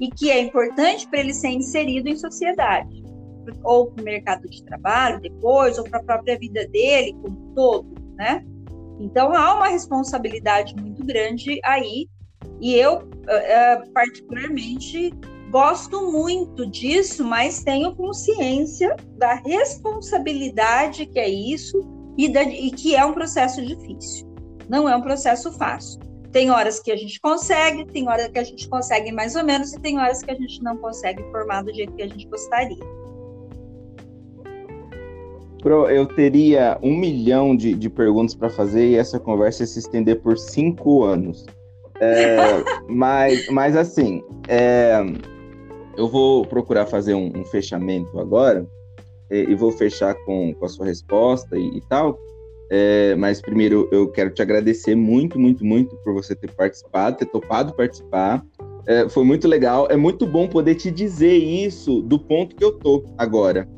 e 0.00 0.08
que 0.10 0.30
é 0.30 0.40
importante 0.40 1.08
para 1.08 1.20
ele 1.20 1.34
ser 1.34 1.48
inserido 1.48 2.08
em 2.08 2.16
sociedade, 2.16 3.04
ou 3.62 3.90
para 3.90 4.02
o 4.02 4.04
mercado 4.04 4.48
de 4.48 4.62
trabalho 4.64 5.20
depois, 5.20 5.78
ou 5.78 5.84
para 5.84 6.00
a 6.00 6.02
própria 6.02 6.38
vida 6.38 6.66
dele 6.68 7.16
como 7.22 7.50
um 7.50 7.54
todo, 7.54 7.88
né? 8.14 8.44
Então 9.00 9.32
há 9.32 9.54
uma 9.54 9.68
responsabilidade 9.68 10.74
muito 10.76 11.04
grande 11.04 11.60
aí, 11.64 12.08
e 12.60 12.74
eu 12.74 13.08
eh, 13.28 13.52
eh, 13.52 13.82
particularmente 13.92 15.12
Gosto 15.50 16.12
muito 16.12 16.66
disso, 16.66 17.24
mas 17.24 17.62
tenho 17.62 17.94
consciência 17.96 18.94
da 19.16 19.34
responsabilidade 19.34 21.06
que 21.06 21.18
é 21.18 21.28
isso 21.28 21.80
e, 22.18 22.28
da, 22.28 22.42
e 22.42 22.70
que 22.70 22.94
é 22.94 23.04
um 23.04 23.14
processo 23.14 23.64
difícil. 23.64 24.28
Não 24.68 24.86
é 24.86 24.94
um 24.94 25.00
processo 25.00 25.50
fácil. 25.52 26.00
Tem 26.30 26.50
horas 26.50 26.80
que 26.80 26.92
a 26.92 26.96
gente 26.96 27.18
consegue, 27.20 27.86
tem 27.86 28.06
horas 28.06 28.28
que 28.28 28.38
a 28.38 28.44
gente 28.44 28.68
consegue 28.68 29.10
mais 29.10 29.34
ou 29.34 29.42
menos, 29.42 29.72
e 29.72 29.80
tem 29.80 29.98
horas 29.98 30.22
que 30.22 30.30
a 30.30 30.34
gente 30.34 30.62
não 30.62 30.76
consegue 30.76 31.22
formar 31.30 31.62
do 31.62 31.72
jeito 31.72 31.94
que 31.94 32.02
a 32.02 32.08
gente 32.08 32.26
gostaria. 32.26 32.76
Pro, 35.62 35.88
eu 35.88 36.06
teria 36.06 36.78
um 36.82 36.94
milhão 36.94 37.56
de, 37.56 37.74
de 37.74 37.88
perguntas 37.88 38.34
para 38.34 38.50
fazer 38.50 38.86
e 38.86 38.96
essa 38.96 39.18
conversa 39.18 39.62
ia 39.62 39.66
se 39.66 39.78
estender 39.78 40.20
por 40.20 40.36
cinco 40.36 41.04
anos. 41.04 41.46
É, 42.00 42.36
mas, 42.86 43.48
mas 43.48 43.74
assim, 43.74 44.22
é, 44.46 45.02
eu 45.98 46.06
vou 46.06 46.46
procurar 46.46 46.86
fazer 46.86 47.14
um, 47.14 47.32
um 47.36 47.44
fechamento 47.44 48.20
agora 48.20 48.64
e, 49.28 49.50
e, 49.50 49.54
vou 49.56 49.72
fechar 49.72 50.14
com, 50.24 50.54
com 50.54 50.64
a 50.64 50.68
sua 50.68 50.86
resposta 50.86 51.58
e, 51.58 51.78
e 51.78 51.80
tal. 51.88 52.16
É, 52.70 53.16
mas 53.16 53.40
primeiro 53.40 53.88
eu 53.90 54.08
quero 54.12 54.30
te 54.30 54.40
agradecer 54.40 54.94
muito, 54.94 55.38
muito, 55.38 55.64
muito 55.64 55.96
por 56.04 56.14
você 56.14 56.36
ter 56.36 56.52
participado, 56.52 57.16
ter 57.16 57.26
topado 57.26 57.74
participar. 57.74 58.44
É, 58.86 59.08
foi 59.08 59.24
muito 59.24 59.48
legal. 59.48 59.88
É 59.90 59.96
muito 59.96 60.24
bom 60.24 60.46
poder 60.46 60.76
te 60.76 60.90
dizer 60.90 61.36
isso 61.36 62.00
do 62.02 62.18
ponto 62.18 62.54
que 62.54 62.64
eu 62.64 62.78
tô 62.78 63.04
agora. 63.18 63.68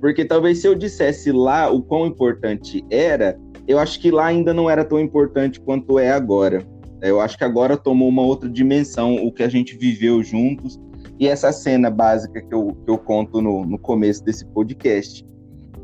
Porque 0.00 0.24
talvez 0.24 0.58
se 0.58 0.68
eu 0.68 0.74
dissesse 0.74 1.32
lá 1.32 1.70
o 1.70 1.82
quão 1.82 2.06
importante 2.06 2.84
era, 2.90 3.38
eu 3.66 3.78
acho 3.78 3.98
que 4.00 4.10
lá 4.10 4.26
ainda 4.26 4.52
não 4.52 4.68
era 4.68 4.84
tão 4.84 5.00
importante 5.00 5.58
quanto 5.58 5.98
é 5.98 6.10
agora. 6.10 6.62
Eu 7.00 7.20
acho 7.20 7.38
que 7.38 7.44
agora 7.44 7.76
tomou 7.78 8.08
uma 8.08 8.22
outra 8.22 8.50
dimensão 8.50 9.16
o 9.16 9.32
que 9.32 9.42
a 9.42 9.48
gente 9.48 9.74
viveu 9.76 10.22
juntos 10.22 10.78
e 11.20 11.28
essa 11.28 11.52
cena 11.52 11.90
básica 11.90 12.40
que 12.40 12.54
eu, 12.54 12.74
que 12.82 12.90
eu 12.90 12.96
conto 12.96 13.42
no, 13.42 13.66
no 13.66 13.78
começo 13.78 14.24
desse 14.24 14.46
podcast. 14.46 15.22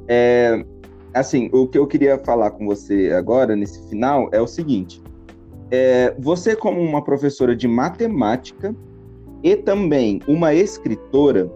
É, 0.09 0.65
assim, 1.13 1.51
o 1.53 1.69
que 1.69 1.77
eu 1.77 1.87
queria 1.87 2.19
falar 2.19 2.53
com 2.53 2.65
você 2.65 3.13
agora, 3.13 3.55
nesse 3.55 3.87
final, 3.91 4.31
é 4.33 4.41
o 4.41 4.47
seguinte. 4.47 5.03
É, 5.71 6.15
você, 6.19 6.57
como 6.57 6.81
uma 6.81 7.05
professora 7.05 7.55
de 7.55 7.69
matemática 7.69 8.75
e 9.43 9.55
também 9.57 10.23
uma 10.27 10.55
escritora, 10.55 11.53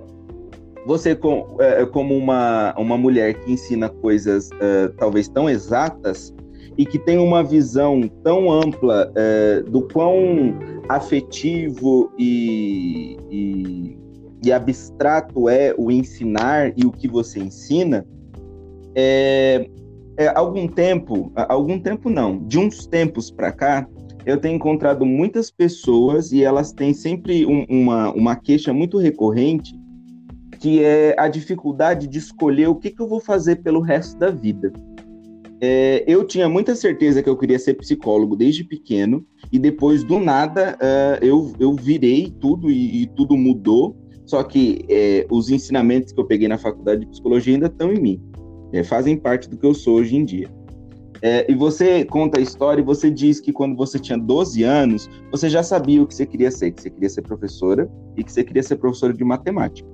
você, 0.84 1.16
com, 1.16 1.56
é, 1.58 1.86
como 1.86 2.14
uma, 2.14 2.74
uma 2.76 2.98
mulher 2.98 3.32
que 3.32 3.50
ensina 3.50 3.88
coisas 3.88 4.50
é, 4.60 4.88
talvez 4.98 5.26
tão 5.26 5.48
exatas 5.48 6.34
e 6.76 6.86
que 6.86 6.98
tem 6.98 7.18
uma 7.18 7.42
visão 7.42 8.02
tão 8.22 8.50
ampla 8.50 9.12
é, 9.14 9.62
do 9.62 9.82
quão 9.88 10.58
afetivo 10.88 12.12
e, 12.18 13.16
e, 13.30 13.98
e, 14.44 14.52
abstrato 14.52 15.48
é 15.48 15.74
o 15.76 15.90
ensinar 15.90 16.72
e 16.76 16.84
o 16.84 16.90
que 16.90 17.06
você 17.06 17.40
ensina, 17.40 18.06
é, 18.94 19.68
é, 20.16 20.28
algum 20.28 20.66
tempo, 20.66 21.32
algum 21.34 21.78
tempo 21.78 22.10
não, 22.10 22.38
de 22.44 22.58
uns 22.58 22.86
tempos 22.86 23.30
para 23.30 23.52
cá, 23.52 23.86
eu 24.26 24.38
tenho 24.38 24.56
encontrado 24.56 25.06
muitas 25.06 25.50
pessoas 25.50 26.32
e 26.32 26.42
elas 26.42 26.72
têm 26.72 26.92
sempre 26.92 27.46
um, 27.46 27.64
uma, 27.68 28.12
uma 28.12 28.36
queixa 28.36 28.72
muito 28.72 28.98
recorrente, 28.98 29.78
que 30.58 30.84
é 30.84 31.14
a 31.18 31.26
dificuldade 31.26 32.06
de 32.06 32.18
escolher 32.18 32.68
o 32.68 32.74
que, 32.74 32.90
que 32.90 33.00
eu 33.00 33.08
vou 33.08 33.20
fazer 33.20 33.56
pelo 33.56 33.80
resto 33.80 34.18
da 34.18 34.30
vida. 34.30 34.72
É, 35.60 36.04
eu 36.06 36.24
tinha 36.24 36.48
muita 36.48 36.74
certeza 36.74 37.22
que 37.22 37.28
eu 37.28 37.36
queria 37.36 37.58
ser 37.58 37.74
psicólogo 37.74 38.34
desde 38.34 38.64
pequeno, 38.64 39.26
e 39.52 39.58
depois, 39.58 40.02
do 40.02 40.18
nada, 40.18 40.78
uh, 40.80 41.24
eu, 41.24 41.52
eu 41.60 41.74
virei 41.74 42.32
tudo 42.40 42.70
e, 42.70 43.02
e, 43.02 43.06
tudo 43.08 43.36
mudou. 43.36 43.94
só 44.24 44.42
que 44.42 44.84
é, 44.88 45.26
os 45.30 45.50
ensinamentos 45.50 46.12
que 46.12 46.20
eu 46.20 46.24
peguei 46.24 46.48
na 46.48 46.56
faculdade 46.56 47.00
de 47.00 47.08
psicologia 47.08 47.54
ainda 47.54 47.66
estão 47.66 47.92
em 47.92 48.00
mim, 48.00 48.22
é, 48.72 48.82
fazem 48.82 49.16
parte 49.16 49.50
do 49.50 49.58
que 49.58 49.66
eu 49.66 49.74
sou 49.74 49.96
hoje 49.96 50.16
em 50.16 50.24
dia. 50.24 50.48
É, 51.22 51.50
e 51.50 51.54
você 51.54 52.04
conta 52.04 52.38
a 52.38 52.42
história 52.42 52.80
e 52.80 52.84
você 52.84 53.10
diz 53.10 53.40
que 53.40 53.52
quando 53.52 53.76
você 53.76 53.98
tinha 53.98 54.16
12 54.16 54.62
anos, 54.62 55.10
você 55.30 55.50
já 55.50 55.62
sabia 55.62 56.02
o 56.02 56.06
que 56.06 56.14
você 56.14 56.24
queria 56.24 56.50
ser, 56.50 56.70
que 56.70 56.80
você 56.80 56.88
queria 56.88 57.10
ser 57.10 57.22
professora 57.22 57.90
e 58.16 58.24
que 58.24 58.32
você 58.32 58.42
queria 58.42 58.62
ser 58.62 58.76
professora 58.76 59.12
de 59.12 59.22
matemática. 59.22 59.86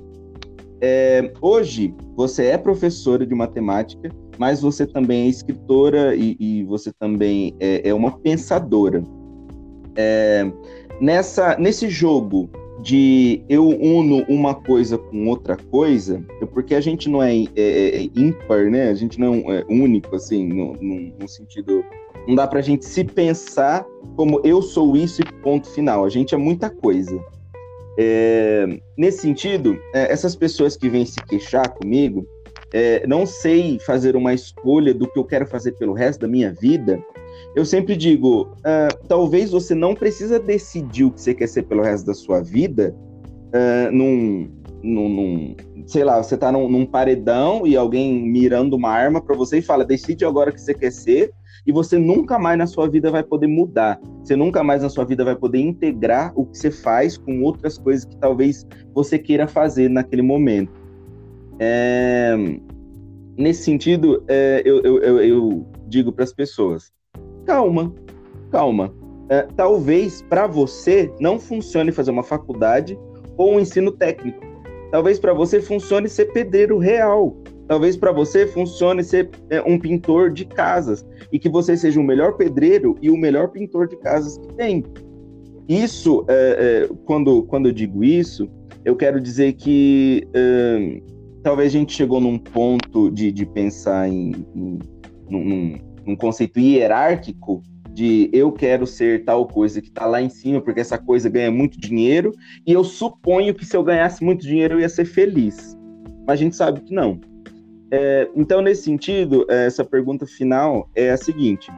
É, 0.80 1.32
hoje, 1.40 1.94
você 2.14 2.46
é 2.46 2.58
professora 2.58 3.26
de 3.26 3.34
matemática, 3.34 4.08
mas 4.38 4.60
você 4.60 4.86
também 4.86 5.26
é 5.26 5.28
escritora 5.28 6.14
e, 6.14 6.36
e 6.38 6.64
você 6.64 6.92
também 6.92 7.54
é, 7.60 7.88
é 7.88 7.94
uma 7.94 8.18
pensadora. 8.18 9.02
É, 9.96 10.50
nessa, 11.00 11.56
nesse 11.58 11.88
jogo 11.88 12.50
de 12.80 13.42
eu 13.48 13.68
uno 13.68 14.24
uma 14.28 14.54
coisa 14.54 14.98
com 14.98 15.26
outra 15.28 15.56
coisa, 15.56 16.24
porque 16.52 16.74
a 16.74 16.80
gente 16.80 17.08
não 17.08 17.22
é, 17.22 17.34
é, 17.34 17.46
é, 17.56 18.02
é 18.04 18.10
ímpar, 18.14 18.70
né? 18.70 18.90
A 18.90 18.94
gente 18.94 19.18
não 19.18 19.50
é 19.52 19.64
único, 19.68 20.14
assim, 20.14 20.46
no, 20.46 20.74
no, 20.74 21.12
no 21.18 21.28
sentido. 21.28 21.84
Não 22.28 22.34
dá 22.34 22.46
pra 22.46 22.60
gente 22.60 22.84
se 22.84 23.04
pensar 23.04 23.86
como 24.16 24.40
eu 24.44 24.60
sou 24.60 24.96
isso 24.96 25.22
e 25.22 25.42
ponto 25.42 25.68
final. 25.68 26.04
A 26.04 26.08
gente 26.08 26.34
é 26.34 26.38
muita 26.38 26.68
coisa. 26.68 27.18
É, 27.98 28.78
nesse 28.96 29.22
sentido, 29.22 29.78
essas 29.94 30.36
pessoas 30.36 30.76
que 30.76 30.88
vêm 30.88 31.06
se 31.06 31.20
queixar 31.24 31.68
comigo, 31.70 32.26
é, 32.78 33.06
não 33.06 33.24
sei 33.24 33.78
fazer 33.78 34.14
uma 34.16 34.34
escolha 34.34 34.92
do 34.92 35.10
que 35.10 35.18
eu 35.18 35.24
quero 35.24 35.46
fazer 35.46 35.72
pelo 35.78 35.94
resto 35.94 36.20
da 36.20 36.28
minha 36.28 36.52
vida, 36.52 37.02
eu 37.54 37.64
sempre 37.64 37.96
digo, 37.96 38.42
uh, 38.58 39.06
talvez 39.08 39.50
você 39.50 39.74
não 39.74 39.94
precisa 39.94 40.38
decidir 40.38 41.04
o 41.04 41.10
que 41.10 41.22
você 41.22 41.32
quer 41.32 41.46
ser 41.46 41.62
pelo 41.62 41.82
resto 41.82 42.04
da 42.04 42.12
sua 42.12 42.42
vida 42.42 42.94
uh, 43.46 43.90
num, 43.90 44.50
num, 44.82 45.08
num, 45.08 45.56
sei 45.86 46.04
lá, 46.04 46.22
você 46.22 46.36
tá 46.36 46.52
num, 46.52 46.68
num 46.68 46.84
paredão 46.84 47.66
e 47.66 47.78
alguém 47.78 48.12
mirando 48.28 48.74
uma 48.74 48.90
arma 48.90 49.22
para 49.22 49.34
você 49.34 49.56
e 49.56 49.62
fala, 49.62 49.82
decide 49.82 50.26
agora 50.26 50.50
o 50.50 50.52
que 50.52 50.60
você 50.60 50.74
quer 50.74 50.92
ser 50.92 51.32
e 51.66 51.72
você 51.72 51.98
nunca 51.98 52.38
mais 52.38 52.58
na 52.58 52.66
sua 52.66 52.90
vida 52.90 53.10
vai 53.10 53.22
poder 53.22 53.46
mudar. 53.46 53.98
Você 54.22 54.36
nunca 54.36 54.62
mais 54.62 54.82
na 54.82 54.90
sua 54.90 55.06
vida 55.06 55.24
vai 55.24 55.34
poder 55.34 55.60
integrar 55.60 56.30
o 56.36 56.44
que 56.44 56.58
você 56.58 56.70
faz 56.70 57.16
com 57.16 57.42
outras 57.42 57.78
coisas 57.78 58.04
que 58.04 58.18
talvez 58.18 58.66
você 58.94 59.18
queira 59.18 59.48
fazer 59.48 59.88
naquele 59.88 60.20
momento. 60.20 60.84
É... 61.58 62.36
Nesse 63.36 63.64
sentido, 63.64 64.24
é, 64.28 64.62
eu, 64.64 64.80
eu, 64.82 64.98
eu, 64.98 65.20
eu 65.20 65.66
digo 65.86 66.10
para 66.12 66.24
as 66.24 66.32
pessoas: 66.32 66.92
calma, 67.44 67.92
calma. 68.50 68.94
É, 69.28 69.42
talvez 69.56 70.22
para 70.22 70.46
você 70.46 71.12
não 71.20 71.38
funcione 71.38 71.90
fazer 71.90 72.12
uma 72.12 72.22
faculdade 72.22 72.98
ou 73.36 73.54
um 73.54 73.60
ensino 73.60 73.90
técnico. 73.90 74.40
Talvez 74.90 75.18
para 75.18 75.34
você 75.34 75.60
funcione 75.60 76.08
ser 76.08 76.26
pedreiro 76.32 76.78
real. 76.78 77.36
Talvez 77.68 77.96
para 77.96 78.12
você 78.12 78.46
funcione 78.46 79.02
ser 79.02 79.28
é, 79.50 79.60
um 79.62 79.78
pintor 79.78 80.30
de 80.30 80.44
casas 80.44 81.04
e 81.32 81.38
que 81.38 81.48
você 81.48 81.76
seja 81.76 82.00
o 82.00 82.04
melhor 82.04 82.36
pedreiro 82.36 82.96
e 83.02 83.10
o 83.10 83.16
melhor 83.16 83.48
pintor 83.48 83.88
de 83.88 83.96
casas 83.96 84.38
que 84.38 84.54
tem. 84.54 84.84
Isso, 85.68 86.24
é, 86.28 86.86
é, 86.88 86.94
quando, 87.04 87.42
quando 87.42 87.66
eu 87.66 87.72
digo 87.72 88.04
isso, 88.04 88.48
eu 88.84 88.94
quero 88.94 89.20
dizer 89.20 89.54
que 89.54 90.28
é, 90.32 91.00
talvez 91.46 91.72
a 91.72 91.78
gente 91.78 91.92
chegou 91.92 92.20
num 92.20 92.36
ponto 92.36 93.08
de, 93.08 93.30
de 93.30 93.46
pensar 93.46 94.08
em, 94.08 94.32
em 94.52 94.80
num, 95.30 95.78
num 96.04 96.16
conceito 96.16 96.58
hierárquico 96.58 97.62
de 97.92 98.28
eu 98.32 98.50
quero 98.50 98.84
ser 98.84 99.24
tal 99.24 99.46
coisa 99.46 99.80
que 99.80 99.86
está 99.86 100.06
lá 100.06 100.20
em 100.20 100.28
cima, 100.28 100.60
porque 100.60 100.80
essa 100.80 100.98
coisa 100.98 101.30
ganha 101.30 101.52
muito 101.52 101.78
dinheiro, 101.78 102.32
e 102.66 102.72
eu 102.72 102.82
suponho 102.82 103.54
que 103.54 103.64
se 103.64 103.76
eu 103.76 103.84
ganhasse 103.84 104.24
muito 104.24 104.44
dinheiro 104.44 104.74
eu 104.74 104.80
ia 104.80 104.88
ser 104.88 105.04
feliz. 105.04 105.78
Mas 106.26 106.40
a 106.40 106.42
gente 106.42 106.56
sabe 106.56 106.80
que 106.80 106.92
não. 106.92 107.20
É, 107.92 108.28
então, 108.34 108.60
nesse 108.60 108.82
sentido, 108.82 109.46
é, 109.48 109.66
essa 109.66 109.84
pergunta 109.84 110.26
final 110.26 110.90
é 110.96 111.12
a 111.12 111.16
seguinte: 111.16 111.70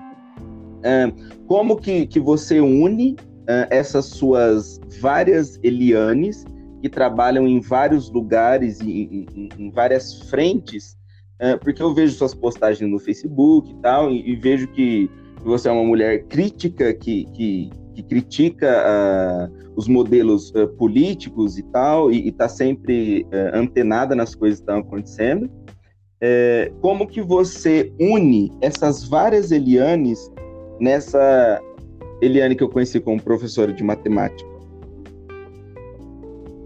é, 0.83 1.13
como 1.47 1.77
que, 1.77 2.07
que 2.07 2.19
você 2.19 2.59
une 2.59 3.17
é, 3.47 3.69
essas 3.71 4.07
suas 4.07 4.81
várias 4.99 5.61
Elianes 5.63 6.47
que 6.81 6.89
trabalham 6.89 7.47
em 7.47 7.61
vários 7.61 8.11
lugares 8.11 8.81
e 8.81 9.27
em, 9.35 9.49
em, 9.59 9.71
várias 9.71 10.23
frentes 10.31 10.99
é, 11.39 11.57
porque 11.57 11.81
eu 11.81 11.95
vejo 11.95 12.15
suas 12.15 12.35
postagens 12.35 12.91
no 12.91 12.99
Facebook 12.99 13.71
e 13.71 13.75
tal, 13.77 14.11
e, 14.11 14.33
e 14.33 14.37
vejo 14.37 14.67
que, 14.69 15.09
você 15.45 15.69
é 15.69 15.73
uma 15.73 15.85
mulher 15.85 16.25
crítica, 16.25 16.93
que, 16.93 17.25
que, 17.27 17.71
que 17.95 18.03
critica 18.03 18.85
uh, 18.85 19.71
os 19.77 19.87
modelos 19.87 20.51
uh, 20.51 20.67
políticos 20.77 21.57
e 21.57 21.63
tal, 21.63 22.11
e 22.11 22.29
está 22.29 22.49
sempre 22.49 23.23
uh, 23.23 23.57
antenada 23.57 24.17
nas 24.17 24.35
coisas 24.35 24.59
que 24.59 24.65
estão 24.65 24.81
acontecendo. 24.81 25.49
É, 26.21 26.73
como 26.81 27.07
que 27.07 27.23
você 27.23 27.93
une 28.01 28.53
essas 28.61 29.05
várias 29.05 29.53
Elianes 29.53 30.29
nessa 30.81 31.61
Eliane 32.21 32.57
que 32.57 32.65
eu 32.65 32.69
conheci 32.69 32.99
como 32.99 33.23
professora 33.23 33.73
de 33.73 33.85
matemática? 33.85 34.58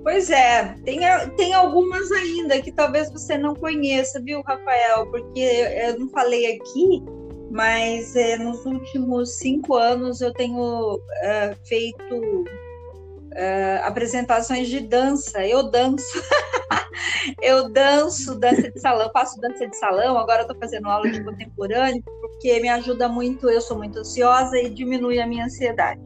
Pois 0.02 0.30
é, 0.30 0.74
tem, 0.84 1.00
tem 1.36 1.54
algumas 1.54 2.10
ainda 2.10 2.60
que 2.60 2.72
talvez 2.72 3.10
você 3.10 3.38
não 3.38 3.54
conheça, 3.54 4.20
viu, 4.20 4.42
Rafael? 4.42 5.06
Porque 5.10 5.40
eu 5.40 5.98
não 6.00 6.08
falei 6.08 6.56
aqui, 6.56 7.02
mas 7.50 8.16
é, 8.16 8.36
nos 8.36 8.66
últimos 8.66 9.36
cinco 9.38 9.76
anos 9.76 10.20
eu 10.20 10.32
tenho 10.32 11.00
é, 11.22 11.54
feito 11.64 12.44
é, 13.34 13.80
apresentações 13.84 14.68
de 14.68 14.80
dança. 14.80 15.46
Eu 15.46 15.70
danço. 15.70 16.04
eu 17.40 17.70
danço 17.70 18.34
dança 18.34 18.72
de 18.72 18.80
salão, 18.80 19.08
faço 19.12 19.40
dança 19.40 19.68
de 19.68 19.76
salão, 19.76 20.18
agora 20.18 20.42
estou 20.42 20.56
fazendo 20.58 20.88
aula 20.88 21.08
de 21.08 21.22
contemporâneo, 21.22 22.02
porque 22.02 22.58
me 22.58 22.68
ajuda 22.68 23.08
muito, 23.08 23.48
eu 23.48 23.60
sou 23.60 23.78
muito 23.78 24.00
ansiosa 24.00 24.58
e 24.58 24.68
diminui 24.68 25.20
a 25.20 25.26
minha 25.28 25.44
ansiedade 25.44 26.02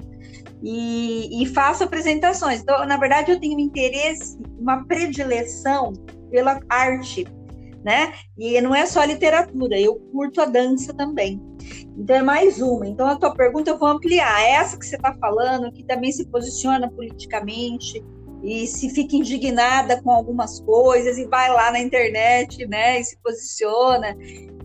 e, 0.63 1.43
e 1.43 1.47
faço 1.47 1.85
apresentações. 1.85 2.61
Então, 2.61 2.85
na 2.87 2.97
verdade, 2.97 3.31
eu 3.31 3.41
tenho 3.41 3.57
um 3.57 3.61
interesse, 3.61 4.39
uma 4.59 4.85
predileção 4.85 5.93
pela 6.31 6.59
arte, 6.69 7.27
né? 7.85 8.13
E 8.37 8.61
não 8.61 8.75
é 8.75 8.85
só 8.85 9.01
a 9.01 9.07
literatura, 9.07 9.79
eu 9.79 9.95
curto 10.13 10.41
a 10.41 10.45
dança 10.45 10.93
também. 10.93 11.41
Então 11.97 12.17
é 12.17 12.23
mais 12.23 12.61
uma. 12.61 12.87
Então 12.87 13.07
a 13.07 13.17
tua 13.17 13.35
pergunta 13.35 13.71
eu 13.71 13.79
vou 13.79 13.89
ampliar. 13.89 14.43
Essa 14.43 14.79
que 14.79 14.85
você 14.85 14.97
está 14.97 15.15
falando, 15.15 15.73
que 15.73 15.85
também 15.85 16.11
se 16.13 16.27
posiciona 16.27 16.91
politicamente 16.91 18.05
e 18.43 18.67
se 18.67 18.91
fica 18.91 19.17
indignada 19.17 20.01
com 20.03 20.11
algumas 20.11 20.61
coisas 20.61 21.17
e 21.19 21.27
vai 21.27 21.49
lá 21.51 21.71
na 21.71 21.81
internet, 21.81 22.67
né? 22.67 23.01
E 23.01 23.05
se 23.05 23.17
posiciona 23.19 24.17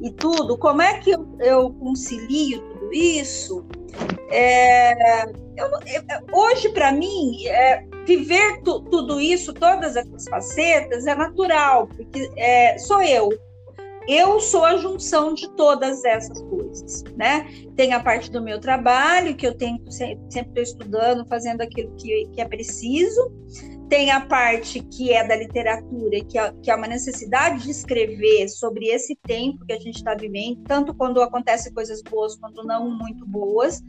e 0.01 0.11
tudo. 0.17 0.57
Como 0.57 0.81
é 0.81 0.99
que 0.99 1.11
eu, 1.11 1.37
eu 1.39 1.71
concilio 1.73 2.61
tudo 2.61 2.93
isso? 2.93 3.65
É, 4.29 5.23
eu, 5.25 5.67
eu, 5.85 6.03
hoje, 6.31 6.69
para 6.69 6.91
mim, 6.91 7.45
é, 7.47 7.83
viver 8.05 8.61
tu, 8.63 8.81
tudo 8.81 9.19
isso, 9.19 9.53
todas 9.53 9.95
essas 9.95 10.27
facetas, 10.27 11.05
é 11.05 11.15
natural, 11.15 11.87
porque 11.87 12.29
é, 12.37 12.77
sou 12.77 13.01
eu. 13.01 13.29
Eu 14.07 14.39
sou 14.39 14.65
a 14.65 14.77
junção 14.77 15.33
de 15.33 15.49
todas 15.55 16.03
essas 16.03 16.41
coisas, 16.43 17.03
né? 17.15 17.47
Tem 17.75 17.93
a 17.93 17.99
parte 17.99 18.31
do 18.31 18.41
meu 18.41 18.59
trabalho, 18.59 19.35
que 19.35 19.45
eu 19.45 19.55
tenho 19.55 19.79
sempre 19.91 20.19
estou 20.29 20.63
estudando, 20.63 21.25
fazendo 21.27 21.61
aquilo 21.61 21.95
que, 21.95 22.27
que 22.33 22.41
é 22.41 22.47
preciso, 22.47 23.31
tem 23.91 24.09
a 24.09 24.21
parte 24.21 24.79
que 24.79 25.11
é 25.11 25.27
da 25.27 25.35
literatura, 25.35 26.23
que 26.23 26.37
é, 26.37 26.53
que 26.63 26.71
é 26.71 26.75
uma 26.75 26.87
necessidade 26.87 27.63
de 27.63 27.71
escrever 27.71 28.47
sobre 28.47 28.87
esse 28.87 29.17
tempo 29.27 29.65
que 29.65 29.73
a 29.73 29.79
gente 29.79 29.97
está 29.97 30.15
vivendo, 30.15 30.63
tanto 30.63 30.93
quando 30.93 31.21
acontecem 31.21 31.73
coisas 31.73 32.01
boas 32.01 32.37
quanto 32.37 32.63
não 32.63 32.89
muito 32.89 33.25
boas, 33.27 33.81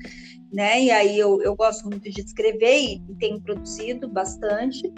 né? 0.52 0.82
E 0.82 0.90
aí 0.90 1.16
eu, 1.16 1.40
eu 1.42 1.54
gosto 1.54 1.88
muito 1.88 2.10
de 2.10 2.20
escrever 2.20 2.80
e, 2.80 2.94
e 3.08 3.14
tenho 3.14 3.40
produzido 3.40 4.08
bastante. 4.08 4.92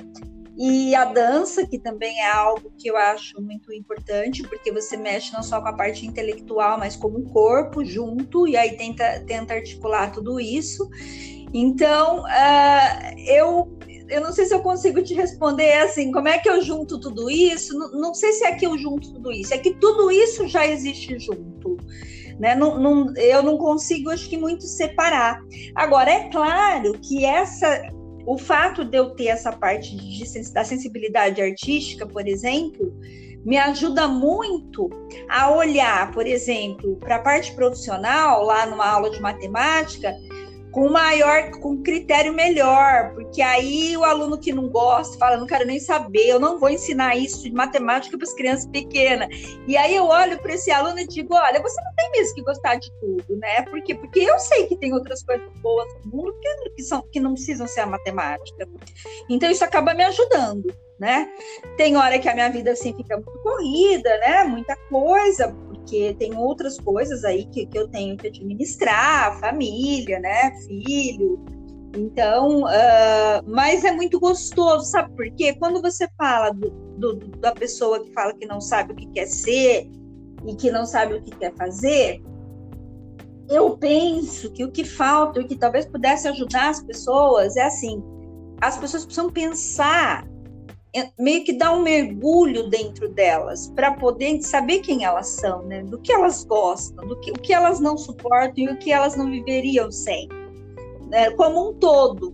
E 0.56 0.94
a 0.94 1.04
dança, 1.04 1.66
que 1.66 1.78
também 1.78 2.20
é 2.20 2.30
algo 2.30 2.72
que 2.78 2.88
eu 2.88 2.96
acho 2.96 3.40
muito 3.42 3.72
importante, 3.72 4.42
porque 4.44 4.70
você 4.70 4.96
mexe 4.96 5.32
não 5.32 5.42
só 5.42 5.60
com 5.60 5.68
a 5.68 5.72
parte 5.72 6.06
intelectual, 6.06 6.78
mas 6.78 6.94
como 6.94 7.18
o 7.18 7.30
corpo 7.30 7.84
junto, 7.84 8.46
e 8.46 8.56
aí 8.56 8.76
tenta, 8.76 9.20
tenta 9.26 9.54
articular 9.54 10.12
tudo 10.12 10.38
isso. 10.38 10.88
Então, 11.52 12.22
uh, 12.22 13.18
eu 13.18 13.78
eu 14.08 14.20
não 14.20 14.32
sei 14.32 14.44
se 14.44 14.54
eu 14.54 14.60
consigo 14.60 15.02
te 15.02 15.14
responder 15.14 15.72
assim, 15.78 16.12
como 16.12 16.28
é 16.28 16.38
que 16.38 16.48
eu 16.48 16.60
junto 16.60 17.00
tudo 17.00 17.30
isso? 17.30 17.76
Não, 17.76 17.90
não 17.92 18.14
sei 18.14 18.32
se 18.32 18.44
é 18.44 18.54
que 18.54 18.66
eu 18.66 18.76
junto 18.76 19.12
tudo 19.12 19.32
isso, 19.32 19.54
é 19.54 19.58
que 19.58 19.74
tudo 19.74 20.10
isso 20.10 20.46
já 20.46 20.66
existe 20.66 21.18
junto. 21.18 21.76
Né? 22.38 22.54
Não, 22.54 22.78
não, 22.78 23.16
eu 23.16 23.42
não 23.42 23.56
consigo, 23.56 24.10
acho 24.10 24.28
que, 24.28 24.36
muito 24.36 24.64
separar. 24.64 25.40
Agora, 25.74 26.10
é 26.10 26.28
claro 26.30 26.98
que 27.00 27.24
essa, 27.24 27.80
o 28.26 28.38
fato 28.38 28.84
de 28.84 28.96
eu 28.96 29.10
ter 29.10 29.26
essa 29.26 29.52
parte 29.52 29.96
de, 29.96 30.52
da 30.52 30.64
sensibilidade 30.64 31.42
artística, 31.42 32.06
por 32.06 32.26
exemplo, 32.26 32.92
me 33.44 33.58
ajuda 33.58 34.08
muito 34.08 34.88
a 35.28 35.50
olhar, 35.50 36.10
por 36.12 36.26
exemplo, 36.26 36.96
para 36.96 37.16
a 37.16 37.22
parte 37.22 37.52
profissional, 37.54 38.42
lá 38.42 38.64
numa 38.64 38.86
aula 38.86 39.10
de 39.10 39.20
matemática, 39.20 40.14
com 40.74 40.88
maior, 40.88 41.52
com 41.60 41.80
critério 41.80 42.32
melhor, 42.34 43.14
porque 43.14 43.40
aí 43.40 43.96
o 43.96 44.02
aluno 44.02 44.36
que 44.36 44.52
não 44.52 44.68
gosta 44.68 45.16
fala, 45.16 45.36
não 45.36 45.46
quero 45.46 45.64
nem 45.64 45.78
saber, 45.78 46.26
eu 46.26 46.40
não 46.40 46.58
vou 46.58 46.68
ensinar 46.68 47.16
isso 47.16 47.44
de 47.44 47.52
matemática 47.52 48.18
para 48.18 48.26
as 48.26 48.34
crianças 48.34 48.66
pequenas. 48.66 49.28
E 49.68 49.76
aí 49.76 49.94
eu 49.94 50.04
olho 50.04 50.36
para 50.40 50.52
esse 50.52 50.72
aluno 50.72 50.98
e 50.98 51.06
digo, 51.06 51.32
olha, 51.32 51.62
você 51.62 51.80
não 51.80 51.94
tem 51.94 52.10
mesmo 52.10 52.34
que 52.34 52.42
gostar 52.42 52.74
de 52.74 52.90
tudo, 53.00 53.36
né? 53.36 53.62
Porque 53.70 53.94
porque 53.94 54.18
eu 54.18 54.36
sei 54.40 54.66
que 54.66 54.76
tem 54.76 54.92
outras 54.92 55.22
coisas 55.22 55.48
boas 55.62 55.86
no 56.04 56.10
mundo 56.10 56.34
que, 56.40 56.70
que 56.70 56.82
são 56.82 57.02
que 57.02 57.20
não 57.20 57.34
precisam 57.34 57.68
ser 57.68 57.80
a 57.80 57.86
matemática. 57.86 58.68
Então 59.30 59.48
isso 59.48 59.64
acaba 59.64 59.94
me 59.94 60.02
ajudando, 60.02 60.74
né? 60.98 61.30
Tem 61.76 61.96
hora 61.96 62.18
que 62.18 62.28
a 62.28 62.34
minha 62.34 62.50
vida 62.50 62.72
assim 62.72 62.92
fica 62.94 63.14
muito 63.14 63.38
corrida, 63.44 64.10
né? 64.18 64.42
Muita 64.42 64.74
coisa, 64.88 65.54
porque 65.84 66.14
tem 66.14 66.34
outras 66.34 66.80
coisas 66.80 67.24
aí 67.24 67.44
que, 67.44 67.66
que 67.66 67.78
eu 67.78 67.86
tenho 67.86 68.16
que 68.16 68.28
administrar, 68.28 69.38
família, 69.38 70.18
né, 70.18 70.50
filho. 70.66 71.44
Então, 71.96 72.62
uh, 72.62 73.44
mas 73.46 73.84
é 73.84 73.92
muito 73.92 74.18
gostoso, 74.18 74.86
sabe 74.86 75.14
por 75.14 75.30
quê? 75.36 75.54
Quando 75.54 75.80
você 75.80 76.08
fala 76.16 76.50
do, 76.50 76.70
do, 76.98 77.16
da 77.38 77.52
pessoa 77.52 78.02
que 78.02 78.12
fala 78.12 78.32
que 78.32 78.46
não 78.46 78.60
sabe 78.60 78.94
o 78.94 78.96
que 78.96 79.06
quer 79.08 79.26
ser 79.26 79.88
e 80.46 80.56
que 80.56 80.72
não 80.72 80.86
sabe 80.86 81.14
o 81.14 81.22
que 81.22 81.30
quer 81.36 81.54
fazer, 81.54 82.20
eu 83.48 83.76
penso 83.76 84.50
que 84.52 84.64
o 84.64 84.72
que 84.72 84.84
falta, 84.84 85.40
o 85.40 85.46
que 85.46 85.56
talvez 85.56 85.86
pudesse 85.86 86.26
ajudar 86.26 86.70
as 86.70 86.82
pessoas, 86.82 87.56
é 87.56 87.62
assim: 87.62 88.02
as 88.60 88.76
pessoas 88.78 89.04
precisam 89.04 89.30
pensar 89.30 90.26
meio 91.18 91.44
que 91.44 91.52
dar 91.52 91.72
um 91.72 91.82
mergulho 91.82 92.68
dentro 92.68 93.08
delas 93.08 93.68
para 93.74 93.92
poder 93.92 94.40
saber 94.42 94.80
quem 94.80 95.04
elas 95.04 95.28
são, 95.28 95.62
né? 95.62 95.82
Do 95.82 95.98
que 95.98 96.12
elas 96.12 96.44
gostam, 96.44 97.06
do 97.06 97.18
que 97.20 97.30
o 97.30 97.34
que 97.34 97.52
elas 97.52 97.80
não 97.80 97.96
suportam 97.96 98.64
e 98.64 98.68
o 98.68 98.78
que 98.78 98.92
elas 98.92 99.16
não 99.16 99.30
viveriam 99.30 99.90
sem, 99.90 100.28
né? 101.10 101.30
como 101.32 101.70
um 101.70 101.74
todo. 101.74 102.32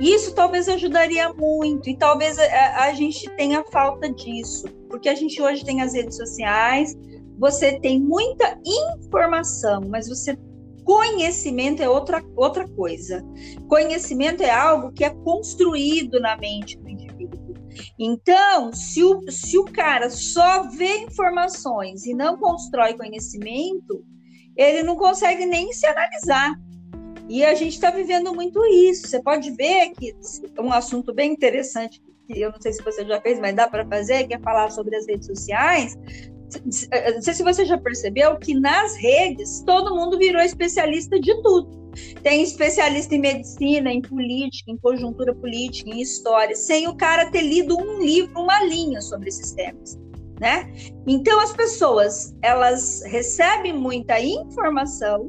Isso 0.00 0.34
talvez 0.34 0.68
ajudaria 0.68 1.32
muito 1.32 1.88
e 1.88 1.96
talvez 1.96 2.38
a, 2.38 2.84
a 2.84 2.92
gente 2.92 3.30
tenha 3.36 3.64
falta 3.70 4.12
disso, 4.12 4.66
porque 4.88 5.08
a 5.08 5.14
gente 5.14 5.40
hoje 5.40 5.64
tem 5.64 5.80
as 5.80 5.94
redes 5.94 6.16
sociais, 6.16 6.96
você 7.38 7.78
tem 7.80 8.00
muita 8.00 8.58
informação, 8.64 9.82
mas 9.88 10.08
você 10.08 10.36
conhecimento 10.84 11.82
é 11.82 11.88
outra, 11.88 12.22
outra 12.36 12.68
coisa. 12.68 13.24
Conhecimento 13.68 14.42
é 14.42 14.50
algo 14.50 14.92
que 14.92 15.04
é 15.04 15.10
construído 15.10 16.20
na 16.20 16.36
mente 16.36 16.78
do 16.78 16.88
indivíduo. 16.88 17.03
Então, 17.98 18.72
se 18.72 19.02
o, 19.02 19.20
se 19.30 19.58
o 19.58 19.64
cara 19.64 20.10
só 20.10 20.68
vê 20.68 20.98
informações 20.98 22.04
e 22.06 22.14
não 22.14 22.36
constrói 22.36 22.94
conhecimento, 22.94 24.04
ele 24.56 24.82
não 24.82 24.96
consegue 24.96 25.46
nem 25.46 25.72
se 25.72 25.86
analisar. 25.86 26.54
E 27.28 27.44
a 27.44 27.54
gente 27.54 27.74
está 27.74 27.90
vivendo 27.90 28.34
muito 28.34 28.64
isso. 28.66 29.08
Você 29.08 29.22
pode 29.22 29.50
ver 29.52 29.90
que 29.90 30.14
um 30.58 30.72
assunto 30.72 31.12
bem 31.12 31.32
interessante, 31.32 32.02
que 32.26 32.40
eu 32.40 32.50
não 32.50 32.60
sei 32.60 32.72
se 32.72 32.82
você 32.82 33.04
já 33.04 33.20
fez, 33.20 33.38
mas 33.38 33.54
dá 33.54 33.68
para 33.68 33.86
fazer, 33.86 34.26
que 34.26 34.34
é 34.34 34.38
falar 34.38 34.70
sobre 34.70 34.94
as 34.96 35.06
redes 35.06 35.26
sociais. 35.26 35.96
Não 36.64 37.22
sei 37.22 37.34
se 37.34 37.42
você 37.42 37.64
já 37.64 37.78
percebeu 37.78 38.38
que 38.38 38.54
nas 38.54 38.94
redes 38.96 39.62
todo 39.62 39.94
mundo 39.94 40.18
virou 40.18 40.42
especialista 40.42 41.18
de 41.18 41.34
tudo. 41.42 41.83
Tem 42.22 42.42
especialista 42.42 43.14
em 43.14 43.20
medicina, 43.20 43.92
em 43.92 44.00
política, 44.00 44.70
em 44.70 44.76
conjuntura 44.76 45.34
política, 45.34 45.90
em 45.90 46.00
história, 46.00 46.54
sem 46.54 46.88
o 46.88 46.96
cara 46.96 47.30
ter 47.30 47.42
lido 47.42 47.76
um 47.76 48.00
livro, 48.00 48.40
uma 48.40 48.62
linha 48.64 49.00
sobre 49.00 49.28
esses 49.28 49.52
temas. 49.52 49.98
Né? 50.40 50.72
Então 51.06 51.40
as 51.40 51.52
pessoas 51.52 52.34
elas 52.42 53.02
recebem 53.06 53.72
muita 53.72 54.20
informação, 54.20 55.26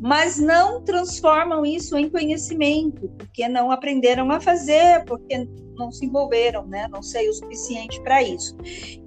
mas 0.00 0.38
não 0.38 0.82
transformam 0.82 1.64
isso 1.64 1.96
em 1.96 2.08
conhecimento, 2.08 3.08
porque 3.16 3.46
não 3.48 3.70
aprenderam 3.70 4.30
a 4.32 4.40
fazer, 4.40 5.04
porque 5.04 5.46
não 5.80 5.90
se 5.90 6.04
envolveram, 6.04 6.66
né? 6.66 6.86
Não 6.88 7.02
sei 7.02 7.28
o 7.28 7.32
suficiente 7.32 8.00
para 8.02 8.22
isso. 8.22 8.56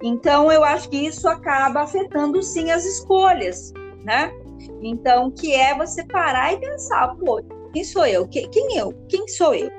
Então 0.02 0.50
eu 0.50 0.64
acho 0.64 0.88
que 0.88 0.96
isso 0.96 1.28
acaba 1.28 1.82
afetando 1.82 2.42
sim 2.42 2.70
as 2.70 2.84
escolhas, 2.84 3.72
né? 4.02 4.32
Então, 4.82 5.30
que 5.30 5.54
é 5.54 5.76
você 5.76 6.04
parar 6.06 6.52
e 6.52 6.60
pensar, 6.60 7.14
pô, 7.16 7.42
quem 7.72 7.84
sou 7.84 8.06
eu? 8.06 8.26
Quem 8.28 8.76
eu? 8.76 8.92
Quem 9.08 9.26
sou 9.28 9.54
eu? 9.54 9.70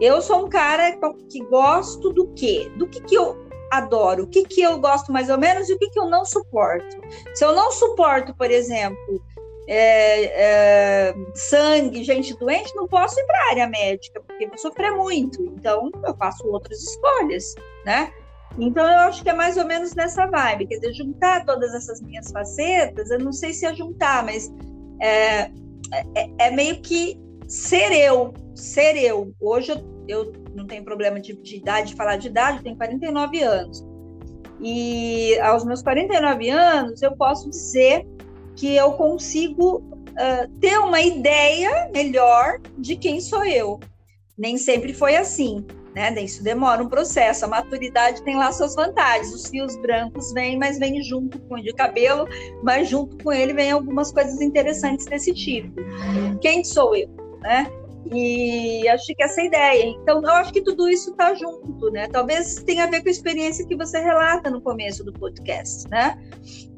Eu 0.00 0.20
sou 0.20 0.46
um 0.46 0.48
cara 0.48 0.98
que 1.30 1.44
gosto 1.46 2.12
do 2.12 2.28
quê? 2.34 2.70
Do 2.76 2.88
que, 2.88 3.00
que 3.02 3.14
eu 3.14 3.46
adoro? 3.70 4.24
O 4.24 4.26
que, 4.26 4.44
que 4.44 4.60
eu 4.60 4.78
gosto 4.78 5.12
mais 5.12 5.30
ou 5.30 5.38
menos 5.38 5.68
e 5.68 5.74
o 5.74 5.78
que, 5.78 5.90
que 5.90 5.98
eu 5.98 6.06
não 6.06 6.24
suporto? 6.24 7.00
Se 7.34 7.44
eu 7.44 7.54
não 7.54 7.70
suporto, 7.72 8.34
por 8.34 8.50
exemplo, 8.50 9.22
é, 9.68 10.24
é, 10.24 11.14
sangue, 11.34 12.04
gente 12.04 12.36
doente, 12.36 12.74
não 12.74 12.86
posso 12.86 13.18
ir 13.18 13.26
para 13.26 13.38
a 13.38 13.50
área 13.50 13.66
médica, 13.68 14.20
porque 14.20 14.46
vou 14.46 14.58
sofrer 14.58 14.92
muito. 14.92 15.42
Então, 15.42 15.90
eu 16.04 16.14
faço 16.16 16.46
outras 16.48 16.82
escolhas, 16.82 17.54
né? 17.84 18.12
Então, 18.58 18.86
eu 18.86 18.98
acho 19.00 19.22
que 19.22 19.30
é 19.30 19.32
mais 19.32 19.56
ou 19.56 19.64
menos 19.64 19.94
nessa 19.94 20.26
vibe, 20.26 20.66
quer 20.66 20.76
dizer, 20.76 20.92
juntar 20.92 21.44
todas 21.44 21.74
essas 21.74 22.00
minhas 22.02 22.30
facetas, 22.30 23.10
eu 23.10 23.18
não 23.18 23.32
sei 23.32 23.52
se 23.52 23.64
é 23.64 23.74
juntar, 23.74 24.24
mas 24.24 24.52
é, 25.00 25.50
é, 26.14 26.30
é 26.38 26.50
meio 26.50 26.80
que 26.80 27.18
ser 27.48 27.92
eu, 27.92 28.32
ser 28.54 28.96
eu. 28.96 29.32
Hoje 29.40 29.72
eu, 29.72 29.80
eu 30.06 30.32
não 30.54 30.66
tenho 30.66 30.84
problema 30.84 31.18
de, 31.18 31.34
de 31.34 31.56
idade, 31.56 31.88
de 31.88 31.96
falar 31.96 32.16
de 32.16 32.28
idade, 32.28 32.58
eu 32.58 32.62
tenho 32.62 32.76
49 32.76 33.42
anos. 33.42 33.86
E 34.60 35.38
aos 35.40 35.64
meus 35.64 35.82
49 35.82 36.50
anos, 36.50 37.02
eu 37.02 37.16
posso 37.16 37.48
dizer 37.48 38.06
que 38.54 38.76
eu 38.76 38.92
consigo 38.92 39.78
uh, 39.78 40.58
ter 40.60 40.78
uma 40.78 41.00
ideia 41.00 41.90
melhor 41.92 42.60
de 42.76 42.96
quem 42.96 43.20
sou 43.20 43.44
eu. 43.44 43.80
Nem 44.36 44.58
sempre 44.58 44.92
foi 44.92 45.16
assim 45.16 45.64
né? 45.94 46.12
Isso 46.20 46.42
demora 46.42 46.82
um 46.82 46.88
processo. 46.88 47.44
A 47.44 47.48
maturidade 47.48 48.22
tem 48.22 48.36
lá 48.36 48.52
suas 48.52 48.74
vantagens. 48.74 49.32
Os 49.32 49.48
fios 49.48 49.76
brancos 49.76 50.32
vêm, 50.32 50.58
mas 50.58 50.78
vêm 50.78 51.02
junto 51.02 51.38
com 51.40 51.54
o 51.56 51.62
de 51.62 51.72
cabelo, 51.72 52.26
mas 52.62 52.88
junto 52.88 53.22
com 53.22 53.32
ele 53.32 53.52
vem 53.52 53.70
algumas 53.70 54.12
coisas 54.12 54.40
interessantes 54.40 55.06
desse 55.06 55.32
tipo. 55.34 55.80
Quem 56.40 56.64
sou 56.64 56.96
eu, 56.96 57.08
né? 57.40 57.70
E 58.10 58.86
acho 58.88 59.14
que 59.14 59.22
essa 59.22 59.40
é 59.40 59.46
ideia. 59.46 59.86
Então, 59.86 60.20
eu 60.22 60.30
acho 60.32 60.52
que 60.52 60.60
tudo 60.60 60.88
isso 60.88 61.12
está 61.12 61.34
junto, 61.34 61.90
né? 61.90 62.08
Talvez 62.08 62.56
tenha 62.56 62.84
a 62.84 62.86
ver 62.86 63.00
com 63.00 63.08
a 63.08 63.12
experiência 63.12 63.66
que 63.66 63.76
você 63.76 63.98
relata 64.00 64.50
no 64.50 64.60
começo 64.60 65.04
do 65.04 65.12
podcast, 65.12 65.88
né? 65.88 66.18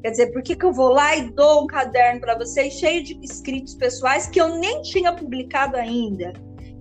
Quer 0.01 0.11
dizer, 0.11 0.27
por 0.31 0.43
que, 0.43 0.55
que 0.55 0.65
eu 0.65 0.71
vou 0.71 0.89
lá 0.89 1.15
e 1.15 1.31
dou 1.31 1.63
um 1.63 1.67
caderno 1.67 2.21
para 2.21 2.37
vocês 2.37 2.73
cheio 2.73 3.03
de 3.03 3.19
escritos 3.23 3.73
pessoais 3.73 4.27
que 4.27 4.39
eu 4.39 4.49
nem 4.57 4.81
tinha 4.83 5.11
publicado 5.11 5.75
ainda? 5.75 6.31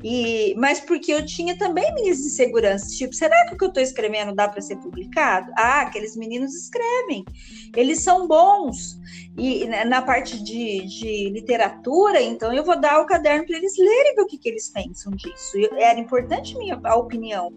E, 0.05 0.55
mas 0.59 0.81
porque 0.81 1.11
eu 1.11 1.25
tinha 1.25 1.57
também 1.57 1.95
minhas 1.95 2.21
inseguranças, 2.21 2.93
tipo, 2.93 3.15
será 3.15 3.47
que 3.47 3.55
o 3.55 3.57
que 3.57 3.65
eu 3.65 3.69
estou 3.69 3.83
escrevendo 3.83 4.35
dá 4.35 4.47
para 4.47 4.61
ser 4.61 4.77
publicado? 4.77 5.51
Ah, 5.57 5.81
aqueles 5.81 6.15
meninos 6.15 6.55
escrevem, 6.55 7.25
eles 7.75 8.05
são 8.05 8.29
bons. 8.29 9.01
E 9.39 9.65
na 9.67 10.03
parte 10.03 10.45
de, 10.45 10.85
de 10.87 11.31
literatura, 11.31 12.21
então 12.21 12.53
eu 12.53 12.63
vou 12.63 12.79
dar 12.79 13.01
o 13.01 13.07
caderno 13.07 13.47
para 13.47 13.57
eles 13.57 13.73
lerem 13.79 14.21
o 14.21 14.27
que, 14.27 14.37
que 14.37 14.51
eles 14.51 14.69
pensam 14.69 15.11
disso. 15.13 15.57
Era 15.79 15.99
importante 15.99 16.55
minha 16.59 16.79
a 16.85 16.97
opinião. 16.97 17.51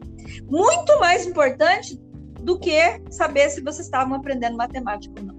Muito 0.49 0.97
mais 1.01 1.27
importante 1.27 1.99
do 2.41 2.57
que 2.57 2.79
saber 3.11 3.49
se 3.49 3.59
vocês 3.59 3.87
estavam 3.87 4.15
aprendendo 4.15 4.55
matemática 4.55 5.13
ou 5.19 5.36